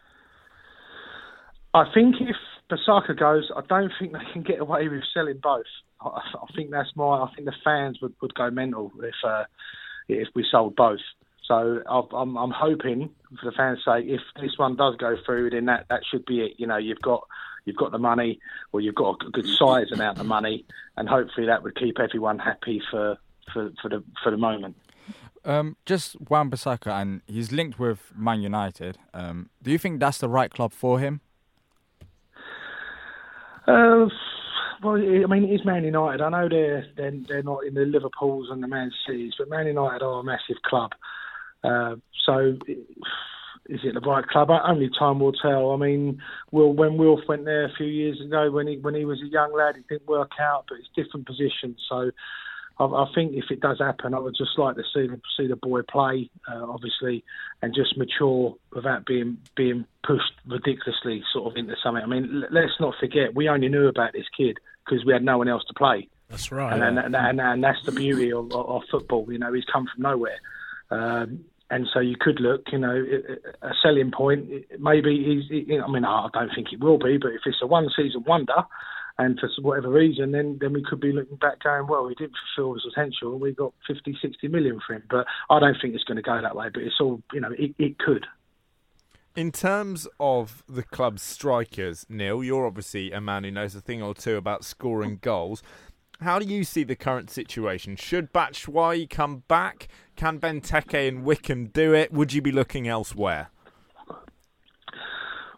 I 1.73 1.85
think 1.93 2.15
if 2.19 2.35
Bissaka 2.71 3.17
goes, 3.17 3.51
I 3.55 3.61
don't 3.67 3.91
think 3.99 4.13
they 4.13 4.31
can 4.31 4.43
get 4.43 4.59
away 4.59 4.87
with 4.87 5.03
selling 5.13 5.39
both. 5.41 5.65
I, 5.99 6.07
I 6.07 6.53
think 6.55 6.71
that's 6.71 6.89
my. 6.95 7.23
I 7.23 7.31
think 7.35 7.45
the 7.45 7.53
fans 7.63 7.99
would, 8.01 8.13
would 8.21 8.33
go 8.33 8.49
mental 8.49 8.91
if 9.03 9.15
uh, 9.23 9.43
if 10.07 10.29
we 10.33 10.45
sold 10.49 10.75
both. 10.75 10.99
So 11.47 11.81
I'm, 11.85 12.37
I'm 12.37 12.51
hoping, 12.51 13.09
for 13.39 13.49
the 13.49 13.51
fans' 13.51 13.79
sake, 13.83 14.05
if 14.07 14.21
this 14.41 14.57
one 14.57 14.77
does 14.77 14.95
go 14.95 15.17
through, 15.25 15.49
then 15.49 15.65
that, 15.65 15.85
that 15.89 16.01
should 16.09 16.25
be 16.25 16.41
it. 16.41 16.53
You 16.57 16.67
know, 16.67 16.77
you've 16.77 17.01
got 17.01 17.27
you've 17.65 17.75
got 17.75 17.91
the 17.91 17.97
money, 17.97 18.39
or 18.71 18.79
you've 18.79 18.95
got 18.95 19.17
a 19.25 19.29
good 19.31 19.47
size 19.47 19.91
amount 19.91 20.19
of 20.19 20.25
money, 20.25 20.65
and 20.95 21.09
hopefully 21.09 21.47
that 21.47 21.63
would 21.63 21.75
keep 21.75 21.99
everyone 21.99 22.39
happy 22.39 22.81
for 22.89 23.17
for, 23.51 23.71
for 23.81 23.89
the 23.89 24.03
for 24.23 24.31
the 24.31 24.37
moment. 24.37 24.75
Um, 25.43 25.75
just 25.85 26.15
Wan 26.29 26.49
Bissaka, 26.51 26.91
and 27.01 27.21
he's 27.27 27.51
linked 27.51 27.79
with 27.79 28.13
Man 28.15 28.41
United. 28.41 28.97
Um, 29.13 29.49
do 29.61 29.71
you 29.71 29.77
think 29.77 29.99
that's 29.99 30.19
the 30.19 30.29
right 30.29 30.51
club 30.51 30.71
for 30.71 30.99
him? 30.99 31.21
Uh, 33.67 34.07
well, 34.83 34.95
I 34.95 35.27
mean, 35.27 35.43
it 35.43 35.53
is 35.53 35.65
Man 35.65 35.83
United. 35.83 36.21
I 36.21 36.29
know 36.29 36.49
they're, 36.49 36.85
they're 36.97 37.13
they're 37.27 37.43
not 37.43 37.65
in 37.65 37.75
the 37.75 37.81
Liverpools 37.81 38.47
and 38.49 38.63
the 38.63 38.67
Man 38.67 38.91
Cities, 39.07 39.33
but 39.37 39.49
Man 39.49 39.67
United 39.67 40.03
are 40.03 40.19
a 40.19 40.23
massive 40.23 40.61
club. 40.65 40.91
Uh, 41.63 41.95
so, 42.25 42.57
is 43.69 43.79
it 43.83 43.93
the 43.93 43.99
right 44.01 44.25
club? 44.25 44.49
Only 44.49 44.89
time 44.97 45.19
will 45.19 45.33
tell. 45.33 45.71
I 45.71 45.77
mean, 45.77 46.19
Will 46.51 46.73
when 46.73 46.97
Wilf 46.97 47.19
went 47.27 47.45
there 47.45 47.65
a 47.65 47.73
few 47.77 47.85
years 47.85 48.19
ago 48.19 48.49
when 48.49 48.67
he 48.67 48.77
when 48.77 48.95
he 48.95 49.05
was 49.05 49.21
a 49.21 49.31
young 49.31 49.53
lad, 49.55 49.75
it 49.75 49.87
didn't 49.87 50.07
work 50.07 50.31
out, 50.39 50.65
but 50.67 50.79
it's 50.79 50.89
different 50.95 51.27
positions. 51.27 51.77
So, 51.87 52.11
I, 52.81 52.85
I 52.85 53.05
think 53.13 53.33
if 53.33 53.45
it 53.51 53.59
does 53.59 53.79
happen, 53.79 54.13
I 54.13 54.19
would 54.19 54.35
just 54.35 54.57
like 54.57 54.75
to 54.75 54.83
see 54.93 55.07
the, 55.07 55.21
see 55.37 55.47
the 55.47 55.55
boy 55.55 55.81
play, 55.83 56.29
uh, 56.51 56.65
obviously, 56.67 57.23
and 57.61 57.75
just 57.75 57.97
mature 57.97 58.55
without 58.73 59.05
being 59.05 59.37
being 59.55 59.85
pushed 60.03 60.33
ridiculously 60.47 61.23
sort 61.31 61.51
of 61.51 61.57
into 61.57 61.75
something. 61.83 62.03
I 62.03 62.07
mean, 62.07 62.43
let's 62.51 62.73
not 62.79 62.95
forget 62.99 63.35
we 63.35 63.49
only 63.49 63.69
knew 63.69 63.87
about 63.87 64.13
this 64.13 64.25
kid 64.35 64.57
because 64.85 65.05
we 65.05 65.13
had 65.13 65.23
no 65.23 65.37
one 65.37 65.47
else 65.47 65.63
to 65.67 65.73
play. 65.73 66.07
That's 66.29 66.51
right. 66.51 66.73
And, 66.73 66.97
and, 66.97 67.15
and, 67.15 67.41
and, 67.41 67.63
that's 67.63 67.85
the 67.85 67.91
beauty 67.91 68.31
of, 68.31 68.51
of, 68.53 68.83
football. 68.89 69.27
You 69.29 69.37
know, 69.37 69.51
he's 69.51 69.65
come 69.65 69.85
from 69.93 70.01
nowhere. 70.03 70.39
Um, 70.89 71.43
and 71.69 71.87
so 71.93 71.99
you 71.99 72.15
could 72.19 72.39
look, 72.39 72.63
you 72.71 72.77
know, 72.77 73.05
a 73.61 73.71
selling 73.83 74.11
point. 74.11 74.49
Maybe 74.79 75.43
he's. 75.49 75.81
I 75.81 75.91
mean, 75.91 76.05
I 76.05 76.29
don't 76.33 76.51
think 76.55 76.67
it 76.71 76.79
will 76.79 76.97
be, 76.97 77.17
but 77.17 77.31
if 77.31 77.41
it's 77.45 77.61
a 77.61 77.67
one-season 77.67 78.23
wonder, 78.25 78.63
and 79.17 79.39
for 79.39 79.49
whatever 79.61 79.89
reason, 79.89 80.31
then 80.31 80.57
then 80.59 80.73
we 80.73 80.83
could 80.83 80.99
be 80.99 81.11
looking 81.11 81.37
back, 81.37 81.63
going, 81.63 81.87
well, 81.87 82.07
he 82.07 82.15
didn't 82.15 82.35
fulfil 82.55 82.73
his 82.73 82.83
potential, 82.93 83.33
and 83.33 83.41
we 83.41 83.51
got 83.51 83.73
50, 83.87 84.17
60 84.21 84.47
million 84.47 84.79
for 84.85 84.95
him. 84.95 85.03
But 85.09 85.25
I 85.49 85.59
don't 85.59 85.77
think 85.81 85.95
it's 85.95 86.03
going 86.03 86.17
to 86.17 86.21
go 86.21 86.41
that 86.41 86.55
way. 86.55 86.69
But 86.73 86.83
it's 86.83 86.99
all, 86.99 87.21
you 87.33 87.41
know, 87.41 87.51
it, 87.57 87.75
it 87.77 87.99
could. 87.99 88.25
In 89.35 89.51
terms 89.51 90.07
of 90.19 90.61
the 90.67 90.83
club's 90.83 91.21
strikers, 91.21 92.05
Neil, 92.09 92.43
you're 92.43 92.67
obviously 92.67 93.11
a 93.13 93.21
man 93.21 93.45
who 93.45 93.51
knows 93.51 93.73
a 93.75 93.81
thing 93.81 94.01
or 94.01 94.13
two 94.13 94.35
about 94.35 94.65
scoring 94.65 95.19
goals. 95.21 95.63
How 96.19 96.37
do 96.37 96.45
you 96.45 96.63
see 96.63 96.83
the 96.83 96.95
current 96.95 97.31
situation? 97.31 97.95
Should 97.95 98.33
Batshuayi 98.33 99.09
come 99.09 99.43
back? 99.47 99.87
Can 100.15 100.39
Benteke 100.39 101.07
and 101.07 101.23
Wickham 101.23 101.67
do 101.67 101.93
it? 101.93 102.11
Would 102.11 102.33
you 102.33 102.41
be 102.41 102.51
looking 102.51 102.87
elsewhere? 102.87 103.49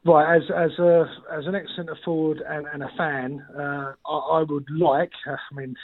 Right, 0.06 0.36
as 0.36 0.44
as 0.54 0.78
a 0.80 1.06
as 1.32 1.48
an 1.48 1.56
ex 1.56 1.68
centre 1.78 1.98
forward 2.04 2.42
and, 2.46 2.68
and, 2.74 2.84
a 2.84 2.90
fan, 2.98 3.42
uh, 3.58 3.94
I, 4.06 4.40
I, 4.40 4.44
would 4.44 4.70
like. 4.70 5.12
I 5.26 5.38
mean, 5.56 5.76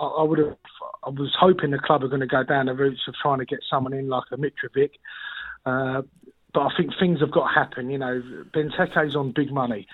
I, 0.00 0.04
I, 0.04 0.22
would 0.24 0.40
have. 0.40 0.56
I 1.04 1.10
was 1.10 1.32
hoping 1.38 1.70
the 1.70 1.78
club 1.78 2.02
are 2.02 2.08
going 2.08 2.22
to 2.22 2.26
go 2.26 2.42
down 2.42 2.66
the 2.66 2.74
routes 2.74 3.02
of 3.06 3.14
trying 3.22 3.38
to 3.38 3.44
get 3.44 3.60
someone 3.70 3.92
in 3.92 4.08
like 4.08 4.24
a 4.32 4.36
Mitrovic, 4.36 4.90
uh, 5.64 6.02
but 6.52 6.60
I 6.60 6.70
think 6.76 6.90
things 6.98 7.20
have 7.20 7.30
got 7.30 7.52
to 7.52 7.54
happen. 7.54 7.88
You 7.88 7.98
know, 7.98 8.20
Benteke's 8.52 9.14
on 9.14 9.30
big 9.30 9.52
money. 9.52 9.86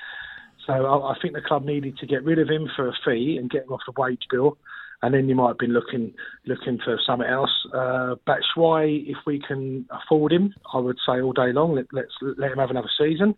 So 0.66 0.72
I, 0.72 1.12
I, 1.12 1.18
think 1.20 1.35
the 1.35 1.42
club 1.42 1.66
needed 1.66 1.98
to 1.98 2.07
get 2.07 2.24
rid 2.24 2.38
of 2.38 2.48
him 2.48 2.70
for 2.74 2.88
a 2.88 2.92
fee 3.04 3.37
and 3.38 3.50
get 3.50 3.64
him 3.64 3.72
off 3.72 3.83
the 3.87 4.00
wage 4.00 4.22
bill, 4.31 4.57
and 5.02 5.14
then 5.14 5.28
you 5.28 5.34
might 5.34 5.48
have 5.48 5.58
been 5.58 5.72
looking 5.72 6.12
looking 6.46 6.78
for 6.84 6.98
something 7.06 7.28
else. 7.28 7.50
Uh, 7.72 8.16
Batshuayi, 8.26 9.08
if 9.08 9.18
we 9.26 9.40
can 9.46 9.87
afford 9.90 10.32
him, 10.32 10.54
I 10.72 10.78
would 10.78 10.98
say 11.06 11.20
all 11.20 11.32
day 11.32 11.52
long. 11.52 11.74
Let, 11.74 11.87
let's 11.92 12.12
let 12.20 12.52
him 12.52 12.58
have 12.58 12.70
another 12.70 12.90
season. 12.98 13.34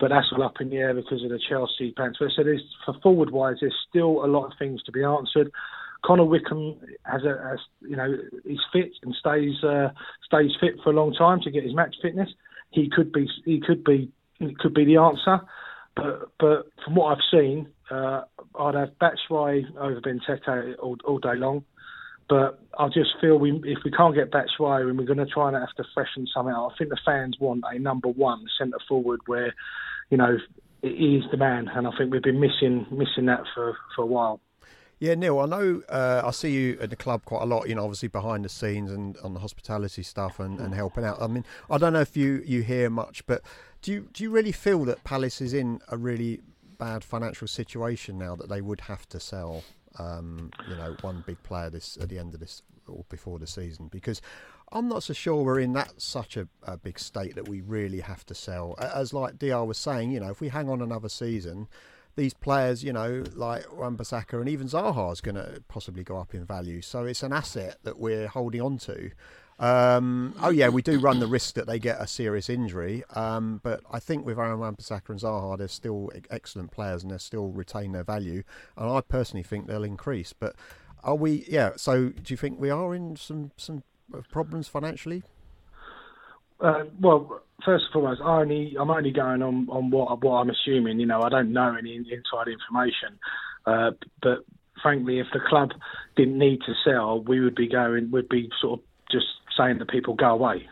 But 0.00 0.08
that's 0.08 0.26
all 0.32 0.42
up 0.42 0.60
in 0.60 0.70
the 0.70 0.76
air 0.76 0.92
because 0.92 1.22
of 1.22 1.30
the 1.30 1.38
Chelsea 1.48 1.92
transfer. 1.92 2.28
So 2.34 2.42
there's, 2.42 2.64
for 2.84 2.94
forward 3.00 3.30
wise, 3.30 3.58
there's 3.60 3.76
still 3.88 4.24
a 4.24 4.26
lot 4.26 4.46
of 4.46 4.52
things 4.58 4.82
to 4.84 4.92
be 4.92 5.04
answered. 5.04 5.52
Connor 6.04 6.24
Wickham 6.24 6.76
has 7.04 7.22
a, 7.22 7.56
you 7.80 7.96
know, 7.96 8.16
he's 8.44 8.58
fit 8.72 8.90
and 9.02 9.14
stays 9.14 9.62
uh, 9.62 9.90
stays 10.26 10.50
fit 10.60 10.74
for 10.82 10.90
a 10.90 10.96
long 10.96 11.14
time 11.14 11.40
to 11.42 11.50
get 11.50 11.64
his 11.64 11.74
match 11.74 11.94
fitness. 12.02 12.28
He 12.70 12.90
could 12.94 13.12
be 13.12 13.28
he 13.44 13.60
could 13.64 13.84
be 13.84 14.10
could 14.58 14.74
be 14.74 14.84
the 14.84 14.96
answer. 14.96 15.40
But 15.96 16.30
but 16.38 16.66
from 16.84 16.96
what 16.96 17.12
I've 17.12 17.24
seen, 17.30 17.68
uh, 17.90 18.22
I'd 18.58 18.74
have 18.74 18.90
Batshuayi 19.00 19.76
over 19.76 20.00
Benteke 20.00 20.76
all, 20.82 20.96
all 21.04 21.18
day 21.18 21.36
long. 21.36 21.64
But 22.28 22.58
I 22.78 22.88
just 22.88 23.10
feel 23.20 23.38
we 23.38 23.52
if 23.64 23.78
we 23.84 23.90
can't 23.90 24.14
get 24.14 24.30
Batshuayi 24.30 24.88
and 24.88 24.98
we're 24.98 25.04
going 25.04 25.18
to 25.18 25.26
try 25.26 25.48
and 25.48 25.56
have 25.56 25.74
to 25.76 25.84
freshen 25.92 26.26
something 26.34 26.54
out, 26.54 26.72
I 26.72 26.78
think 26.78 26.90
the 26.90 26.98
fans 27.04 27.36
want 27.38 27.64
a 27.70 27.78
number 27.78 28.08
one 28.08 28.46
centre 28.58 28.78
forward 28.88 29.20
where, 29.26 29.54
you 30.08 30.16
know, 30.16 30.38
he 30.80 31.16
is 31.16 31.24
the 31.30 31.36
man, 31.36 31.68
and 31.68 31.86
I 31.86 31.90
think 31.96 32.12
we've 32.12 32.22
been 32.22 32.40
missing 32.40 32.86
missing 32.90 33.26
that 33.26 33.42
for, 33.54 33.76
for 33.94 34.02
a 34.02 34.06
while. 34.06 34.40
Yeah, 35.00 35.16
Neil, 35.16 35.40
I 35.40 35.46
know 35.46 35.82
uh, 35.88 36.22
I 36.24 36.30
see 36.30 36.50
you 36.50 36.78
at 36.80 36.88
the 36.88 36.96
club 36.96 37.24
quite 37.24 37.42
a 37.42 37.46
lot, 37.46 37.68
you 37.68 37.74
know, 37.74 37.82
obviously 37.82 38.08
behind 38.08 38.44
the 38.44 38.48
scenes 38.48 38.90
and 38.90 39.18
on 39.18 39.34
the 39.34 39.40
hospitality 39.40 40.02
stuff 40.02 40.40
and, 40.40 40.58
and 40.60 40.74
helping 40.74 41.04
out. 41.04 41.20
I 41.20 41.26
mean, 41.26 41.44
I 41.68 41.78
don't 41.78 41.92
know 41.92 42.00
if 42.00 42.16
you, 42.16 42.42
you 42.46 42.62
hear 42.62 42.88
much, 42.88 43.26
but 43.26 43.42
do 43.82 43.92
you 43.92 44.08
do 44.12 44.22
you 44.22 44.30
really 44.30 44.52
feel 44.52 44.84
that 44.86 45.04
Palace 45.04 45.42
is 45.42 45.52
in 45.52 45.80
a 45.88 45.96
really 45.96 46.40
bad 46.84 47.02
financial 47.02 47.48
situation 47.48 48.18
now 48.18 48.36
that 48.36 48.50
they 48.50 48.60
would 48.60 48.82
have 48.82 49.08
to 49.08 49.18
sell, 49.18 49.64
um, 49.98 50.50
you 50.68 50.76
know, 50.76 50.94
one 51.00 51.24
big 51.26 51.42
player 51.42 51.70
this 51.70 51.96
at 51.98 52.10
the 52.10 52.18
end 52.18 52.34
of 52.34 52.40
this 52.40 52.62
or 52.86 53.04
before 53.08 53.38
the 53.38 53.46
season? 53.46 53.88
Because 53.88 54.20
I'm 54.70 54.86
not 54.86 55.02
so 55.02 55.14
sure 55.14 55.42
we're 55.42 55.60
in 55.60 55.72
that 55.72 56.02
such 56.02 56.36
a, 56.36 56.46
a 56.62 56.76
big 56.76 56.98
state 56.98 57.36
that 57.36 57.48
we 57.48 57.62
really 57.62 58.00
have 58.00 58.26
to 58.26 58.34
sell. 58.34 58.76
As 58.78 59.14
like 59.14 59.38
Dr 59.38 59.64
was 59.64 59.78
saying, 59.78 60.10
you 60.10 60.20
know, 60.20 60.30
if 60.30 60.42
we 60.42 60.48
hang 60.48 60.68
on 60.68 60.82
another 60.82 61.08
season 61.08 61.68
these 62.16 62.34
players, 62.34 62.84
you 62.84 62.92
know, 62.92 63.24
like 63.34 63.64
Wan-Bissaka 63.76 64.34
and 64.34 64.48
even 64.48 64.68
Zaha 64.68 65.12
is 65.12 65.20
going 65.20 65.34
to 65.34 65.62
possibly 65.68 66.04
go 66.04 66.16
up 66.18 66.34
in 66.34 66.44
value. 66.44 66.80
So 66.80 67.04
it's 67.04 67.22
an 67.22 67.32
asset 67.32 67.78
that 67.82 67.98
we're 67.98 68.28
holding 68.28 68.60
on 68.60 68.78
to. 68.78 69.10
Um, 69.58 70.34
oh 70.42 70.50
yeah, 70.50 70.68
we 70.68 70.82
do 70.82 70.98
run 70.98 71.20
the 71.20 71.26
risk 71.26 71.54
that 71.54 71.66
they 71.66 71.78
get 71.78 72.00
a 72.00 72.06
serious 72.06 72.50
injury, 72.50 73.04
um, 73.14 73.60
but 73.62 73.82
I 73.90 74.00
think 74.00 74.26
with 74.26 74.38
Aaron 74.38 74.58
Wan-Bissaka 74.58 75.10
and 75.10 75.20
Zaha, 75.20 75.56
they're 75.56 75.68
still 75.68 76.10
excellent 76.30 76.72
players 76.72 77.02
and 77.02 77.12
they 77.12 77.18
still 77.18 77.48
retain 77.48 77.92
their 77.92 78.02
value. 78.02 78.42
And 78.76 78.90
I 78.90 79.00
personally 79.00 79.44
think 79.44 79.66
they'll 79.66 79.84
increase. 79.84 80.32
But 80.32 80.56
are 81.04 81.14
we? 81.14 81.44
Yeah. 81.48 81.72
So 81.76 82.08
do 82.08 82.32
you 82.32 82.36
think 82.36 82.58
we 82.58 82.70
are 82.70 82.94
in 82.94 83.16
some 83.16 83.52
some 83.56 83.84
problems 84.30 84.66
financially? 84.66 85.22
Uh, 86.60 86.84
well, 87.00 87.42
first 87.64 87.84
and 87.84 87.92
foremost, 87.92 88.20
I 88.22 88.40
only 88.40 88.76
I'm 88.78 88.90
only 88.90 89.12
going 89.12 89.42
on 89.42 89.68
on 89.70 89.90
what 89.90 90.22
what 90.22 90.36
I'm 90.36 90.50
assuming. 90.50 90.98
You 90.98 91.06
know, 91.06 91.22
I 91.22 91.28
don't 91.28 91.52
know 91.52 91.76
any 91.78 91.96
inside 91.96 92.48
information, 92.48 93.18
uh, 93.66 93.90
but 94.20 94.44
frankly, 94.82 95.20
if 95.20 95.26
the 95.32 95.40
club 95.48 95.70
didn't 96.16 96.38
need 96.38 96.60
to 96.66 96.74
sell, 96.84 97.20
we 97.20 97.40
would 97.40 97.54
be 97.54 97.68
going, 97.68 98.10
We'd 98.10 98.28
be 98.28 98.50
sort 98.60 98.80
of 98.80 98.86
just 99.10 99.26
saying 99.56 99.78
to 99.78 99.86
people, 99.86 100.14
go 100.14 100.30
away. 100.30 100.66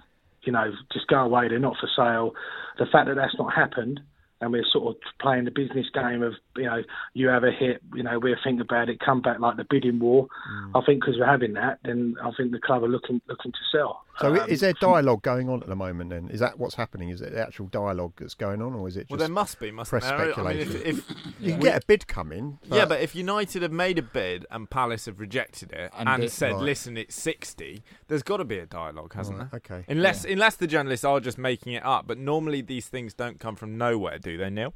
You 0.44 0.52
know, 0.52 0.72
just 0.92 1.06
go 1.06 1.18
away. 1.18 1.48
They're 1.48 1.58
not 1.58 1.76
for 1.80 1.88
sale. 1.94 2.34
The 2.78 2.86
fact 2.90 3.06
that 3.08 3.14
that's 3.14 3.36
not 3.38 3.54
happened 3.54 4.00
and 4.42 4.52
we're 4.52 4.64
sort 4.70 4.96
of 4.96 5.02
playing 5.20 5.44
the 5.44 5.50
business 5.52 5.86
game 5.94 6.20
of 6.22 6.34
you 6.56 6.64
know 6.64 6.82
you 7.14 7.28
have 7.28 7.44
a 7.44 7.52
hit, 7.52 7.80
you 7.94 8.02
know 8.02 8.18
we'll 8.18 8.34
think 8.42 8.60
about 8.60 8.88
it, 8.88 8.98
come 8.98 9.22
back 9.22 9.38
like 9.38 9.56
the 9.56 9.64
bidding 9.70 10.00
war. 10.00 10.26
Mm. 10.50 10.82
I 10.82 10.84
think 10.84 11.00
because 11.00 11.14
we're 11.18 11.26
having 11.26 11.54
that, 11.54 11.78
then 11.84 12.16
I 12.22 12.30
think 12.36 12.50
the 12.50 12.58
club 12.58 12.82
are 12.82 12.88
looking 12.88 13.22
looking 13.28 13.52
to 13.52 13.58
sell. 13.70 14.02
So 14.20 14.28
um, 14.28 14.48
is 14.48 14.60
there 14.60 14.72
dialogue 14.74 15.22
going 15.22 15.48
on 15.48 15.62
at 15.62 15.68
the 15.68 15.76
moment? 15.76 16.10
Then 16.10 16.28
is 16.28 16.40
that 16.40 16.58
what's 16.58 16.74
happening? 16.74 17.08
Is 17.08 17.20
it 17.20 17.32
the 17.32 17.40
actual 17.40 17.66
dialogue 17.66 18.12
that's 18.18 18.34
going 18.34 18.60
on, 18.60 18.74
or 18.74 18.86
is 18.88 18.96
it? 18.96 19.06
well, 19.08 19.18
there 19.18 19.28
must 19.28 19.58
be, 19.58 19.70
must 19.70 19.90
press 19.90 20.04
there? 20.04 20.32
speculation. 20.32 20.70
I 20.70 20.74
mean, 20.74 20.84
if, 20.84 21.10
if 21.10 21.16
you 21.40 21.52
can 21.52 21.60
get 21.60 21.82
a 21.82 21.86
bid 21.86 22.06
coming, 22.06 22.58
but 22.68 22.76
yeah, 22.76 22.84
but 22.84 23.00
if 23.00 23.14
United 23.14 23.62
have 23.62 23.72
made 23.72 23.98
a 23.98 24.02
bid 24.02 24.46
and 24.50 24.68
Palace 24.68 25.06
have 25.06 25.18
rejected 25.18 25.72
it 25.72 25.90
and, 25.96 26.08
and 26.08 26.24
it, 26.24 26.32
said, 26.32 26.52
right. 26.52 26.62
"Listen, 26.62 26.96
it's 26.96 27.14
60," 27.16 27.82
there's 28.08 28.22
got 28.22 28.36
to 28.38 28.44
be 28.44 28.58
a 28.58 28.66
dialogue, 28.66 29.14
hasn't 29.14 29.38
right, 29.38 29.50
there? 29.50 29.78
Okay. 29.78 29.84
Unless 29.88 30.24
yeah. 30.24 30.32
unless 30.32 30.56
the 30.56 30.66
journalists 30.66 31.04
are 31.04 31.20
just 31.20 31.38
making 31.38 31.72
it 31.72 31.84
up, 31.84 32.06
but 32.06 32.18
normally 32.18 32.60
these 32.60 32.88
things 32.88 33.14
don't 33.14 33.40
come 33.40 33.56
from 33.56 33.78
nowhere, 33.78 34.18
do 34.18 34.36
they, 34.36 34.50
Neil? 34.50 34.74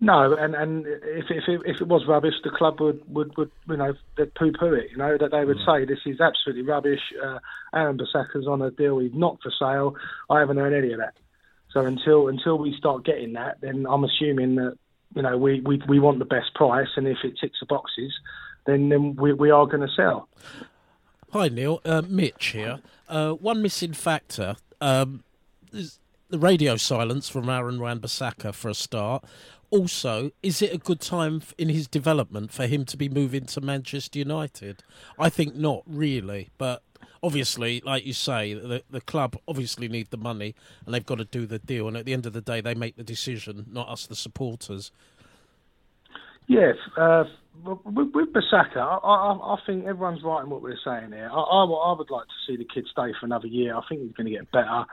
No, 0.00 0.36
and 0.36 0.54
and 0.54 0.86
if 0.86 1.30
if 1.30 1.44
it, 1.48 1.60
if 1.64 1.80
it 1.80 1.88
was 1.88 2.06
rubbish, 2.06 2.34
the 2.44 2.50
club 2.50 2.80
would 2.80 3.02
would, 3.08 3.34
would 3.38 3.50
you 3.66 3.78
know 3.78 3.94
they'd 4.18 4.34
poo 4.34 4.52
poo 4.52 4.74
it. 4.74 4.90
You 4.90 4.98
know 4.98 5.16
that 5.16 5.30
they 5.30 5.44
would 5.44 5.56
say 5.66 5.86
this 5.86 6.00
is 6.04 6.20
absolutely 6.20 6.64
rubbish. 6.64 7.00
Uh, 7.22 7.38
Aaron 7.74 7.98
Bissaka's 7.98 8.46
on 8.46 8.60
a 8.60 8.70
deal; 8.70 8.98
he's 8.98 9.14
not 9.14 9.38
for 9.42 9.50
sale. 9.58 9.96
I 10.28 10.40
haven't 10.40 10.58
heard 10.58 10.74
any 10.74 10.92
of 10.92 10.98
that. 10.98 11.14
So 11.72 11.80
until 11.80 12.28
until 12.28 12.58
we 12.58 12.76
start 12.76 13.06
getting 13.06 13.32
that, 13.34 13.60
then 13.62 13.86
I'm 13.88 14.04
assuming 14.04 14.56
that 14.56 14.76
you 15.14 15.22
know 15.22 15.38
we 15.38 15.60
we, 15.60 15.80
we 15.88 15.98
want 15.98 16.18
the 16.18 16.26
best 16.26 16.54
price, 16.54 16.88
and 16.96 17.08
if 17.08 17.18
it 17.24 17.38
ticks 17.40 17.60
the 17.60 17.66
boxes, 17.66 18.12
then 18.66 18.90
then 18.90 19.16
we 19.16 19.32
we 19.32 19.50
are 19.50 19.66
going 19.66 19.80
to 19.80 19.94
sell. 19.96 20.28
Hi 21.32 21.48
Neil, 21.48 21.80
uh, 21.86 22.02
Mitch 22.06 22.48
here. 22.48 22.80
Uh, 23.08 23.32
one 23.32 23.62
missing 23.62 23.94
factor 23.94 24.56
um, 24.80 25.24
is 25.72 25.98
the 26.28 26.38
radio 26.38 26.76
silence 26.76 27.28
from 27.28 27.48
Aaron 27.48 27.80
Wan-Bissaka 27.80 28.54
for 28.54 28.68
a 28.68 28.74
start. 28.74 29.24
Also, 29.70 30.30
is 30.42 30.62
it 30.62 30.72
a 30.72 30.78
good 30.78 31.00
time 31.00 31.42
in 31.58 31.68
his 31.68 31.86
development 31.86 32.52
for 32.52 32.66
him 32.66 32.84
to 32.84 32.96
be 32.96 33.08
moving 33.08 33.46
to 33.46 33.60
Manchester 33.60 34.18
United? 34.18 34.82
I 35.18 35.28
think 35.28 35.54
not 35.54 35.82
really, 35.86 36.50
but 36.58 36.82
obviously, 37.22 37.82
like 37.84 38.06
you 38.06 38.12
say, 38.12 38.54
the 38.54 38.82
the 38.88 39.00
club 39.00 39.36
obviously 39.48 39.88
need 39.88 40.10
the 40.10 40.16
money 40.16 40.54
and 40.84 40.94
they've 40.94 41.04
got 41.04 41.18
to 41.18 41.24
do 41.24 41.46
the 41.46 41.58
deal. 41.58 41.88
And 41.88 41.96
at 41.96 42.04
the 42.04 42.12
end 42.12 42.26
of 42.26 42.32
the 42.32 42.40
day, 42.40 42.60
they 42.60 42.74
make 42.74 42.96
the 42.96 43.04
decision, 43.04 43.66
not 43.70 43.88
us, 43.88 44.06
the 44.06 44.16
supporters. 44.16 44.92
Yes, 46.46 46.76
uh, 46.96 47.24
with, 47.64 48.08
with 48.14 48.32
Bissaka, 48.32 48.76
I, 48.76 48.96
I, 48.96 49.54
I 49.54 49.56
think 49.66 49.86
everyone's 49.86 50.22
right 50.22 50.42
in 50.42 50.50
what 50.50 50.62
we're 50.62 50.76
saying 50.84 51.12
here. 51.12 51.28
I, 51.32 51.36
I, 51.36 51.64
I 51.64 51.98
would 51.98 52.10
like 52.10 52.26
to 52.26 52.34
see 52.46 52.56
the 52.56 52.64
kid 52.64 52.86
stay 52.90 53.12
for 53.18 53.26
another 53.26 53.46
year. 53.46 53.76
I 53.76 53.80
think 53.88 54.02
he's 54.02 54.12
going 54.12 54.26
to 54.26 54.32
get 54.32 54.50
better. 54.52 54.84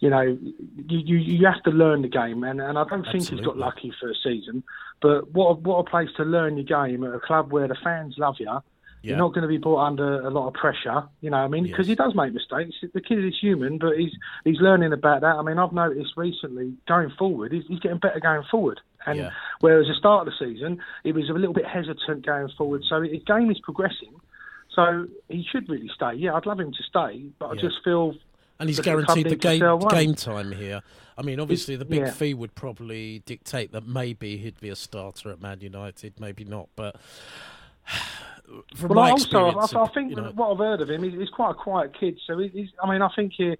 You 0.00 0.10
know, 0.10 0.20
you, 0.22 0.38
you 0.98 1.16
you 1.16 1.46
have 1.46 1.62
to 1.64 1.70
learn 1.70 2.02
the 2.02 2.08
game, 2.08 2.44
and, 2.44 2.60
and 2.60 2.78
I 2.78 2.84
don't 2.84 3.04
think 3.04 3.28
he's 3.28 3.40
got 3.40 3.56
lucky 3.56 3.92
for 4.00 4.10
a 4.10 4.14
season. 4.22 4.62
But 5.02 5.32
what 5.32 5.50
a, 5.50 5.54
what 5.54 5.78
a 5.78 5.84
place 5.84 6.08
to 6.16 6.24
learn 6.24 6.56
your 6.56 6.64
game 6.64 7.04
at 7.04 7.14
a 7.14 7.20
club 7.20 7.52
where 7.52 7.68
the 7.68 7.76
fans 7.82 8.14
love 8.18 8.36
you. 8.38 8.58
You're 9.02 9.18
not 9.18 9.34
going 9.34 9.42
to 9.42 9.48
be 9.48 9.58
brought 9.58 9.86
under 9.86 10.20
a 10.22 10.30
lot 10.30 10.48
of 10.48 10.54
pressure, 10.54 11.04
you 11.20 11.30
know. 11.30 11.36
what 11.36 11.44
I 11.44 11.48
mean, 11.48 11.62
because 11.62 11.86
he 11.86 11.94
does 11.94 12.12
make 12.16 12.32
mistakes. 12.32 12.74
The 12.92 13.00
kid 13.00 13.24
is 13.24 13.34
human, 13.40 13.78
but 13.78 13.96
he's 13.96 14.10
he's 14.42 14.58
learning 14.60 14.92
about 14.92 15.20
that. 15.20 15.36
I 15.36 15.42
mean, 15.42 15.58
I've 15.58 15.72
noticed 15.72 16.14
recently 16.16 16.74
going 16.88 17.10
forward, 17.16 17.52
he's, 17.52 17.62
he's 17.68 17.78
getting 17.78 17.98
better 17.98 18.18
going 18.18 18.42
forward. 18.50 18.80
And 19.06 19.18
Yeah. 19.18 19.30
whereas 19.60 19.86
at 19.86 19.94
the 19.94 19.98
start 19.98 20.26
of 20.26 20.34
the 20.38 20.44
season, 20.44 20.80
he 21.04 21.12
was 21.12 21.28
a 21.30 21.32
little 21.32 21.54
bit 21.54 21.66
hesitant 21.66 22.26
going 22.26 22.48
forward. 22.50 22.82
So 22.88 23.02
his 23.02 23.22
game 23.24 23.50
is 23.50 23.60
progressing. 23.60 24.14
So 24.74 25.06
he 25.28 25.42
should 25.50 25.68
really 25.68 25.88
stay. 25.94 26.14
Yeah, 26.14 26.34
I'd 26.34 26.44
love 26.44 26.60
him 26.60 26.72
to 26.72 26.82
stay, 26.82 27.24
but 27.38 27.46
I 27.46 27.54
just 27.54 27.76
feel 27.82 28.14
And 28.58 28.68
he's 28.68 28.76
that 28.76 28.82
the 28.82 28.90
club 29.04 29.06
guaranteed 29.06 29.32
the 29.32 29.36
game 29.36 29.78
game 29.90 30.14
time 30.14 30.52
here. 30.52 30.82
I 31.18 31.22
mean, 31.22 31.40
obviously, 31.40 31.76
the 31.76 31.86
big 31.86 32.00
yeah. 32.00 32.10
fee 32.10 32.34
would 32.34 32.54
probably 32.54 33.20
dictate 33.20 33.72
that 33.72 33.86
maybe 33.86 34.36
he'd 34.36 34.60
be 34.60 34.68
a 34.68 34.76
starter 34.76 35.30
at 35.30 35.40
Man 35.40 35.60
United, 35.60 36.20
maybe 36.20 36.44
not. 36.44 36.68
But 36.76 36.96
from 38.74 38.90
Well, 38.90 38.96
my 38.96 39.10
also, 39.12 39.24
experience, 39.48 39.74
I, 39.74 39.80
I 39.80 39.88
think 39.88 40.10
you 40.10 40.16
know, 40.16 40.32
what 40.34 40.52
I've 40.52 40.58
heard 40.58 40.80
of 40.82 40.90
him, 40.90 41.02
he's, 41.02 41.14
he's 41.14 41.30
quite 41.30 41.52
a 41.52 41.54
quiet 41.54 41.98
kid. 41.98 42.18
So 42.26 42.38
he's, 42.38 42.68
I 42.82 42.90
mean, 42.90 43.00
I 43.00 43.08
think 43.16 43.32
he, 43.36 43.56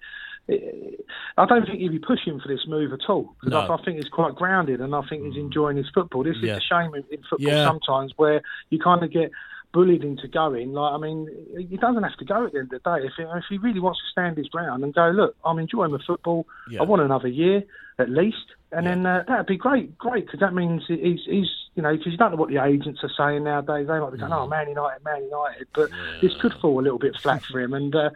I 0.48 1.44
don't 1.46 1.66
think 1.66 1.80
he'd 1.80 1.90
be 1.90 1.98
pushing 1.98 2.40
for 2.40 2.48
this 2.48 2.66
move 2.66 2.92
at 2.92 3.00
all. 3.08 3.34
Because 3.40 3.52
No. 3.52 3.74
I, 3.74 3.76
I 3.78 3.84
think 3.84 3.96
he's 3.98 4.08
quite 4.08 4.34
grounded, 4.34 4.80
and 4.80 4.94
I 4.94 5.02
think 5.08 5.24
he's 5.24 5.36
enjoying 5.36 5.76
his 5.76 5.86
football. 5.92 6.22
This 6.22 6.36
Yeah. 6.40 6.56
is 6.56 6.58
a 6.58 6.60
shame 6.60 6.94
in, 6.94 7.04
in 7.10 7.22
football 7.28 7.48
Yeah. 7.52 7.64
sometimes 7.66 8.12
where 8.16 8.42
you 8.70 8.78
kind 8.78 9.02
of 9.02 9.10
get 9.10 9.30
bullied 9.72 10.04
into 10.04 10.28
going. 10.28 10.72
Like, 10.72 10.94
I 10.94 10.98
mean, 10.98 11.28
he 11.68 11.76
doesn't 11.76 12.02
have 12.02 12.16
to 12.16 12.24
go 12.24 12.46
at 12.46 12.52
the 12.52 12.60
end 12.60 12.72
of 12.72 12.82
the 12.82 12.98
day. 12.98 13.06
If 13.06 13.12
he, 13.16 13.24
if 13.24 13.44
he 13.50 13.58
really 13.58 13.80
wants 13.80 14.00
to 14.00 14.06
stand 14.10 14.38
his 14.38 14.48
ground 14.48 14.84
and 14.84 14.94
go, 14.94 15.08
look, 15.10 15.36
I'm 15.44 15.58
enjoying 15.58 15.92
the 15.92 15.98
football. 16.06 16.46
Yeah. 16.70 16.80
I 16.80 16.84
want 16.84 17.02
another 17.02 17.28
year 17.28 17.62
at 17.98 18.08
least, 18.10 18.36
and 18.72 18.84
Yeah. 18.84 18.94
then 18.94 19.06
uh, 19.06 19.24
that'd 19.26 19.46
be 19.46 19.56
great, 19.56 19.96
great, 19.98 20.26
because 20.26 20.40
that 20.40 20.54
means 20.54 20.82
he's, 20.86 21.20
he's, 21.26 21.48
you 21.74 21.82
know, 21.82 21.92
because 21.96 22.12
you 22.12 22.18
don't 22.18 22.30
know 22.30 22.36
what 22.36 22.50
the 22.50 22.62
agents 22.62 23.00
are 23.02 23.10
saying 23.16 23.44
nowadays. 23.44 23.86
They 23.88 23.98
might 23.98 24.12
be 24.12 24.18
going, 24.18 24.30
Mm. 24.32 24.44
oh, 24.44 24.46
Man 24.46 24.68
United, 24.68 25.02
Man 25.04 25.24
United, 25.24 25.66
but 25.74 25.90
this 26.20 26.34
could 26.40 26.52
fall 26.54 26.78
a 26.78 26.82
little 26.82 26.98
bit 26.98 27.16
flat 27.20 27.42
for 27.44 27.58
him, 27.60 27.74
and. 27.74 27.94
Uh, 27.94 28.10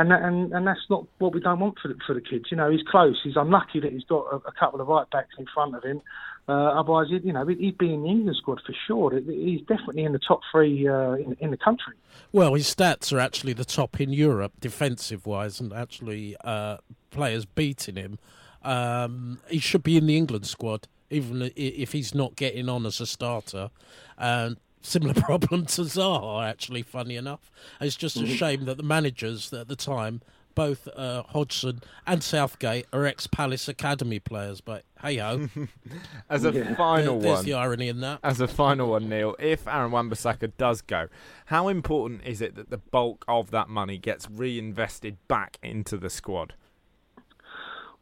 and, 0.00 0.10
that, 0.10 0.22
and 0.22 0.52
and 0.52 0.66
that's 0.66 0.80
not 0.88 1.06
what 1.18 1.34
we 1.34 1.40
don't 1.40 1.60
want 1.60 1.78
for 1.78 1.88
the, 1.88 1.96
for 2.06 2.14
the 2.14 2.22
kids. 2.22 2.46
You 2.50 2.56
know, 2.56 2.70
he's 2.70 2.82
close. 2.90 3.20
He's 3.22 3.36
unlucky 3.36 3.80
that 3.80 3.92
he's 3.92 4.04
got 4.04 4.24
a, 4.32 4.36
a 4.36 4.52
couple 4.58 4.80
of 4.80 4.88
right 4.88 5.08
backs 5.10 5.34
in 5.38 5.46
front 5.52 5.76
of 5.76 5.84
him. 5.84 6.00
Uh, 6.48 6.52
otherwise, 6.52 7.08
he'd, 7.10 7.22
you 7.22 7.34
know, 7.34 7.46
he'd, 7.46 7.76
be 7.76 7.92
in 7.92 8.02
the 8.02 8.08
England 8.08 8.36
squad 8.40 8.60
for 8.64 8.74
sure. 8.86 9.20
He's 9.20 9.60
definitely 9.60 10.04
in 10.04 10.12
the 10.12 10.18
top 10.18 10.40
three 10.50 10.88
uh, 10.88 11.12
in, 11.12 11.36
in 11.38 11.50
the 11.50 11.58
country. 11.58 11.94
well, 12.32 12.54
his 12.54 12.74
stats 12.74 13.12
are 13.12 13.20
actually 13.20 13.52
the 13.52 13.64
top 13.64 14.00
in 14.00 14.10
Europe 14.10 14.52
defensive 14.58 15.26
wise, 15.26 15.60
and 15.60 15.72
actually 15.72 16.34
uh, 16.42 16.78
players 17.10 17.44
beating 17.44 17.96
him. 17.96 18.18
Um, 18.62 19.38
he 19.48 19.58
should 19.58 19.82
be 19.82 19.98
in 19.98 20.06
the 20.06 20.16
England 20.16 20.46
squad, 20.46 20.88
even 21.10 21.50
if 21.56 21.92
he's 21.92 22.14
not 22.14 22.36
getting 22.36 22.70
on 22.70 22.86
as 22.86 23.00
a 23.00 23.06
starter. 23.06 23.70
And 24.16 24.56
similar 24.80 25.14
problem 25.20 25.66
to 25.66 25.82
Zaha, 25.82 26.48
actually, 26.48 26.82
funny 26.82 27.16
enough. 27.16 27.50
It's 27.80 27.96
just 27.96 28.16
a 28.16 28.26
shame 28.26 28.64
that 28.66 28.76
the 28.76 28.82
managers 28.82 29.52
at 29.52 29.68
the 29.68 29.76
time, 29.76 30.20
both 30.54 30.88
uh, 30.96 31.22
Hodgson 31.22 31.80
and 32.06 32.22
Southgate, 32.22 32.86
are 32.92 33.04
ex 33.06 33.26
Palace 33.26 33.68
Academy 33.68 34.18
players. 34.18 34.60
But 34.60 34.84
hey 35.02 35.16
ho, 35.16 35.48
As 36.30 36.44
a 36.44 36.52
final 36.74 37.20
there's 37.20 37.36
one, 37.38 37.44
the 37.44 37.54
irony 37.54 37.88
in 37.88 38.00
that. 38.00 38.20
as 38.22 38.40
a 38.40 38.48
final 38.48 38.90
one, 38.90 39.08
Neil, 39.08 39.36
if 39.38 39.66
Aaron 39.68 39.90
Wan-Bissaka 39.92 40.52
does 40.58 40.82
go, 40.82 41.08
how 41.46 41.68
important 41.68 42.22
is 42.24 42.40
it 42.40 42.54
that 42.56 42.70
the 42.70 42.78
bulk 42.78 43.24
of 43.28 43.50
that 43.52 43.68
money 43.68 43.98
gets 43.98 44.28
reinvested 44.30 45.16
back 45.28 45.58
into 45.62 45.96
the 45.96 46.10
squad? 46.10 46.54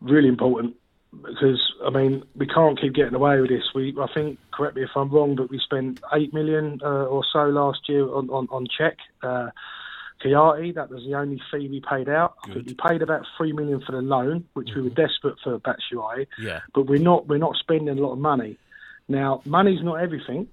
really 0.01 0.29
important 0.29 0.77
because 1.24 1.61
I 1.85 1.90
mean 1.90 2.22
we 2.37 2.46
can't 2.46 2.81
keep 2.81 2.94
getting 2.94 3.14
away 3.14 3.40
with 3.40 3.50
this. 3.50 3.64
We 3.74 3.94
I 4.00 4.07
think 4.14 4.38
correct 4.52 4.76
me 4.76 4.83
if 4.83 4.90
I'm 4.96 5.11
wrong, 5.11 5.37
but 5.37 5.50
we 5.50 5.59
spent 5.59 6.00
eight 6.14 6.33
million 6.33 6.81
uh, 6.83 7.07
or 7.07 7.24
so 7.33 7.44
last 7.46 7.88
year 7.88 8.09
on 8.09 8.31
on, 8.31 8.48
on 8.50 8.66
check. 8.76 8.96
Uh, 9.22 9.50
Kouyaté, 10.22 10.74
that 10.74 10.90
was 10.90 11.04
the 11.04 11.14
only 11.14 11.40
fee 11.50 11.68
we 11.68 11.81
paid 11.81 12.09
out. 12.09 12.35
I 12.44 12.52
think 12.52 12.66
we 12.66 12.74
paid 12.74 13.02
about 13.02 13.24
three 13.37 13.52
million 13.52 13.81
for 13.85 13.92
the 13.92 14.02
loan, 14.02 14.44
which 14.54 14.70
we 14.74 14.83
were 14.83 14.90
desperate 14.90 15.37
for 15.44 15.61
Batshuayi. 15.61 16.26
Yeah. 16.40 16.61
but 16.74 16.87
we're 16.87 17.00
not 17.00 17.28
we're 17.28 17.38
not 17.38 17.57
spending 17.57 17.96
a 17.96 18.00
lot 18.00 18.12
of 18.12 18.18
money. 18.18 18.59
Now, 19.09 19.42
money's 19.46 19.83
not 19.83 19.94
everything, 19.94 20.48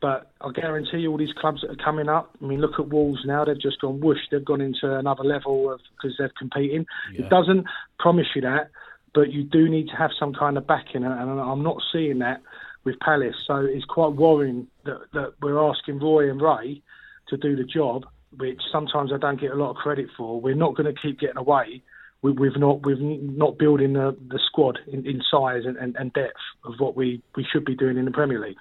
but 0.00 0.30
I 0.40 0.50
guarantee 0.52 0.98
you 0.98 1.10
all 1.10 1.16
these 1.16 1.32
clubs 1.32 1.62
that 1.62 1.70
are 1.70 1.82
coming 1.82 2.08
up. 2.08 2.36
I 2.42 2.44
mean, 2.44 2.60
look 2.60 2.78
at 2.78 2.88
Wolves 2.88 3.20
now; 3.24 3.44
they've 3.44 3.58
just 3.58 3.80
gone 3.80 4.00
whoosh. 4.00 4.18
They've 4.30 4.44
gone 4.44 4.60
into 4.60 4.94
another 4.94 5.24
level 5.24 5.72
of 5.72 5.80
because 5.96 6.16
they're 6.18 6.32
competing. 6.36 6.84
Yeah. 7.12 7.24
It 7.24 7.30
doesn't 7.30 7.66
promise 7.98 8.26
you 8.34 8.42
that, 8.42 8.70
but 9.14 9.32
you 9.32 9.44
do 9.44 9.68
need 9.68 9.88
to 9.88 9.96
have 9.96 10.10
some 10.18 10.34
kind 10.34 10.56
of 10.56 10.66
backing, 10.66 11.04
and 11.04 11.12
I'm 11.12 11.62
not 11.62 11.78
seeing 11.92 12.18
that 12.20 12.42
with 12.84 12.98
Palace. 13.00 13.36
So 13.46 13.56
it's 13.56 13.84
quite 13.84 14.12
worrying 14.12 14.66
that 14.84 15.00
that 15.12 15.34
we're 15.40 15.62
asking 15.62 16.00
Roy 16.00 16.30
and 16.30 16.40
Ray 16.40 16.82
to 17.28 17.36
do 17.36 17.56
the 17.56 17.64
job, 17.64 18.04
which 18.36 18.60
sometimes 18.70 19.12
I 19.12 19.18
don't 19.18 19.40
get 19.40 19.52
a 19.52 19.56
lot 19.56 19.70
of 19.70 19.76
credit 19.76 20.08
for. 20.16 20.40
We're 20.40 20.54
not 20.54 20.74
going 20.74 20.92
to 20.92 21.00
keep 21.00 21.20
getting 21.20 21.38
away 21.38 21.82
we, 22.24 22.32
we've 22.32 22.56
not 22.56 22.84
we've 22.84 23.00
not 23.00 23.58
building 23.58 23.92
the, 23.92 24.16
the 24.28 24.40
squad 24.46 24.78
in, 24.90 25.06
in 25.06 25.22
size 25.30 25.62
and, 25.66 25.76
and, 25.76 25.94
and 25.96 26.12
depth 26.14 26.40
of 26.64 26.72
what 26.78 26.96
we, 26.96 27.22
we 27.36 27.44
should 27.52 27.66
be 27.66 27.76
doing 27.76 27.98
in 27.98 28.06
the 28.06 28.10
Premier 28.10 28.40
League. 28.40 28.56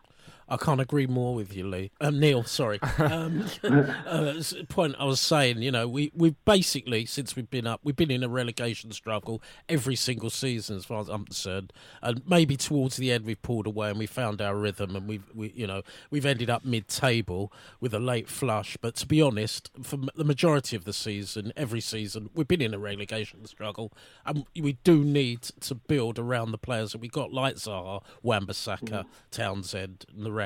I 0.47 0.57
can't 0.57 0.81
agree 0.81 1.07
more 1.07 1.35
with 1.35 1.55
you, 1.55 1.67
Lee. 1.67 1.91
Um, 2.01 2.19
Neil, 2.19 2.43
sorry. 2.43 2.79
Um, 3.03 3.45
uh, 3.63 4.41
point 4.69 4.95
I 4.97 5.03
was 5.03 5.19
saying, 5.19 5.61
you 5.61 5.71
know, 5.71 5.87
we 5.87 6.11
we've 6.15 6.35
basically 6.45 7.05
since 7.05 7.35
we've 7.35 7.49
been 7.49 7.67
up, 7.67 7.81
we've 7.83 7.95
been 7.95 8.11
in 8.11 8.23
a 8.23 8.29
relegation 8.29 8.91
struggle 8.91 9.41
every 9.67 9.95
single 9.95 10.29
season, 10.29 10.77
as 10.77 10.85
far 10.85 11.01
as 11.01 11.09
I'm 11.09 11.25
concerned. 11.25 11.73
And 12.01 12.21
maybe 12.27 12.55
towards 12.55 12.97
the 12.97 13.11
end, 13.11 13.25
we've 13.25 13.41
pulled 13.41 13.67
away 13.67 13.89
and 13.89 13.99
we 13.99 14.05
found 14.05 14.41
our 14.41 14.55
rhythm, 14.55 14.95
and 14.95 15.07
we've 15.07 15.23
we, 15.33 15.51
you 15.55 15.67
know 15.67 15.81
we've 16.09 16.25
ended 16.25 16.49
up 16.49 16.63
mid-table 16.63 17.51
with 17.79 17.93
a 17.93 17.99
late 17.99 18.29
flush. 18.29 18.77
But 18.79 18.95
to 18.95 19.07
be 19.07 19.21
honest, 19.21 19.69
for 19.81 19.97
the 20.15 20.23
majority 20.23 20.75
of 20.75 20.85
the 20.85 20.93
season, 20.93 21.51
every 21.55 21.81
season, 21.81 22.29
we've 22.33 22.47
been 22.47 22.61
in 22.61 22.73
a 22.73 22.79
relegation 22.79 23.45
struggle, 23.45 23.91
and 24.25 24.45
we 24.55 24.73
do 24.83 25.03
need 25.03 25.41
to 25.41 25.75
build 25.75 26.19
around 26.19 26.51
the 26.51 26.57
players 26.57 26.91
that 26.93 27.01
we 27.01 27.07
got, 27.07 27.33
like 27.33 27.55
Zaha, 27.55 28.01
Wan-Bissaka, 28.21 29.05
Townsend, 29.31 30.05
and 30.15 30.25
the 30.25 30.31
rest. 30.31 30.42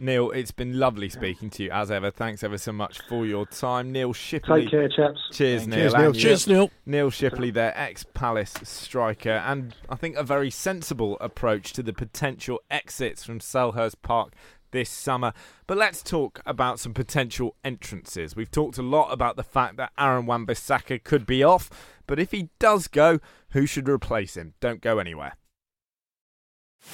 Neil, 0.00 0.30
it's 0.30 0.52
been 0.52 0.78
lovely 0.78 1.08
speaking 1.08 1.50
to 1.50 1.64
you 1.64 1.70
as 1.72 1.90
ever. 1.90 2.12
Thanks 2.12 2.44
ever 2.44 2.56
so 2.56 2.70
much 2.70 3.00
for 3.08 3.26
your 3.26 3.46
time. 3.46 3.90
Neil 3.90 4.12
Shipperley. 4.12 4.62
Take 4.62 4.70
care, 4.70 4.88
chaps. 4.88 5.18
Cheers, 5.32 5.66
Neil. 5.66 5.78
Cheers, 5.78 5.94
Neil. 5.94 6.12
Cheers, 6.12 6.46
Neil. 6.46 6.70
Neil 6.86 7.10
Shipperley, 7.10 7.52
their 7.52 7.76
ex 7.76 8.04
Palace 8.14 8.54
striker, 8.62 9.30
and 9.30 9.74
I 9.88 9.96
think 9.96 10.16
a 10.16 10.22
very 10.22 10.50
sensible 10.50 11.16
approach 11.20 11.72
to 11.72 11.82
the 11.82 11.92
potential 11.92 12.60
exits 12.70 13.24
from 13.24 13.40
Selhurst 13.40 13.96
Park 14.02 14.34
this 14.70 14.88
summer. 14.88 15.32
But 15.66 15.78
let's 15.78 16.02
talk 16.02 16.42
about 16.46 16.78
some 16.78 16.94
potential 16.94 17.56
entrances. 17.64 18.36
We've 18.36 18.50
talked 18.50 18.78
a 18.78 18.82
lot 18.82 19.10
about 19.12 19.34
the 19.34 19.42
fact 19.42 19.78
that 19.78 19.90
Aaron 19.98 20.26
Wan-Bissaka 20.26 21.02
could 21.02 21.26
be 21.26 21.42
off, 21.42 21.70
but 22.06 22.20
if 22.20 22.30
he 22.30 22.50
does 22.60 22.86
go, 22.86 23.18
who 23.50 23.66
should 23.66 23.88
replace 23.88 24.36
him? 24.36 24.54
Don't 24.60 24.80
go 24.80 24.98
anywhere. 24.98 25.34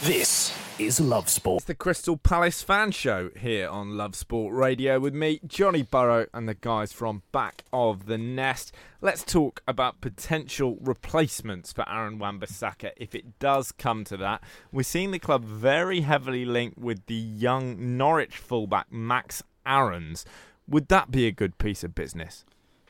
This 0.03 0.55
is 0.79 1.01
Love 1.01 1.31
Sport. 1.31 1.59
It's 1.61 1.67
the 1.67 1.75
Crystal 1.75 2.19
Palace 2.19 2.63
fan 2.63 2.91
show 2.91 3.31
here 3.39 3.69
on 3.69 3.97
Love 3.97 4.15
Sport 4.15 4.55
Radio 4.55 5.01
with 5.01 5.15
me, 5.15 5.41
Johnny 5.47 5.83
Burrow, 5.83 6.27
and 6.35 6.47
the 6.47 6.55
guys 6.55 6.93
from 6.93 7.23
Back 7.33 7.65
of 7.73 8.05
the 8.05 8.19
Nest. 8.19 8.75
Let's 9.01 9.25
talk 9.25 9.63
about 9.67 10.03
potential 10.03 10.77
replacements 10.83 11.73
for 11.73 11.89
Aaron 11.89 12.19
Wan-Bissaka 12.19 12.91
if 12.99 13.15
it 13.15 13.39
does 13.39 13.73
come 13.73 14.05
to 14.05 14.19
that. 14.19 14.43
We're 14.73 14.83
seeing 14.83 15.11
the 15.11 15.19
club 15.19 15.45
very 15.45 16.03
heavily 16.03 16.45
linked 16.45 16.77
with 16.77 17.07
the 17.07 17.15
young 17.15 17.97
Norwich 17.97 18.37
fullback 18.37 18.93
Max 18.93 19.43
Aarons. 19.65 20.27
Would 20.69 20.89
that 20.89 21.11
be 21.11 21.27
a 21.27 21.33
good 21.33 21.57
piece 21.57 21.83
of 21.83 21.95
business? 21.95 22.45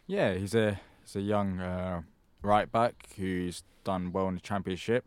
Yeah, 0.09 0.35
he's 0.35 0.55
a 0.55 0.81
he's 1.05 1.15
a 1.15 1.21
young 1.21 1.61
uh, 1.61 2.03
right 2.43 2.71
back 2.73 3.07
who's 3.17 3.63
done 3.85 4.11
well 4.11 4.27
in 4.29 4.35
the 4.35 4.41
championship. 4.41 5.05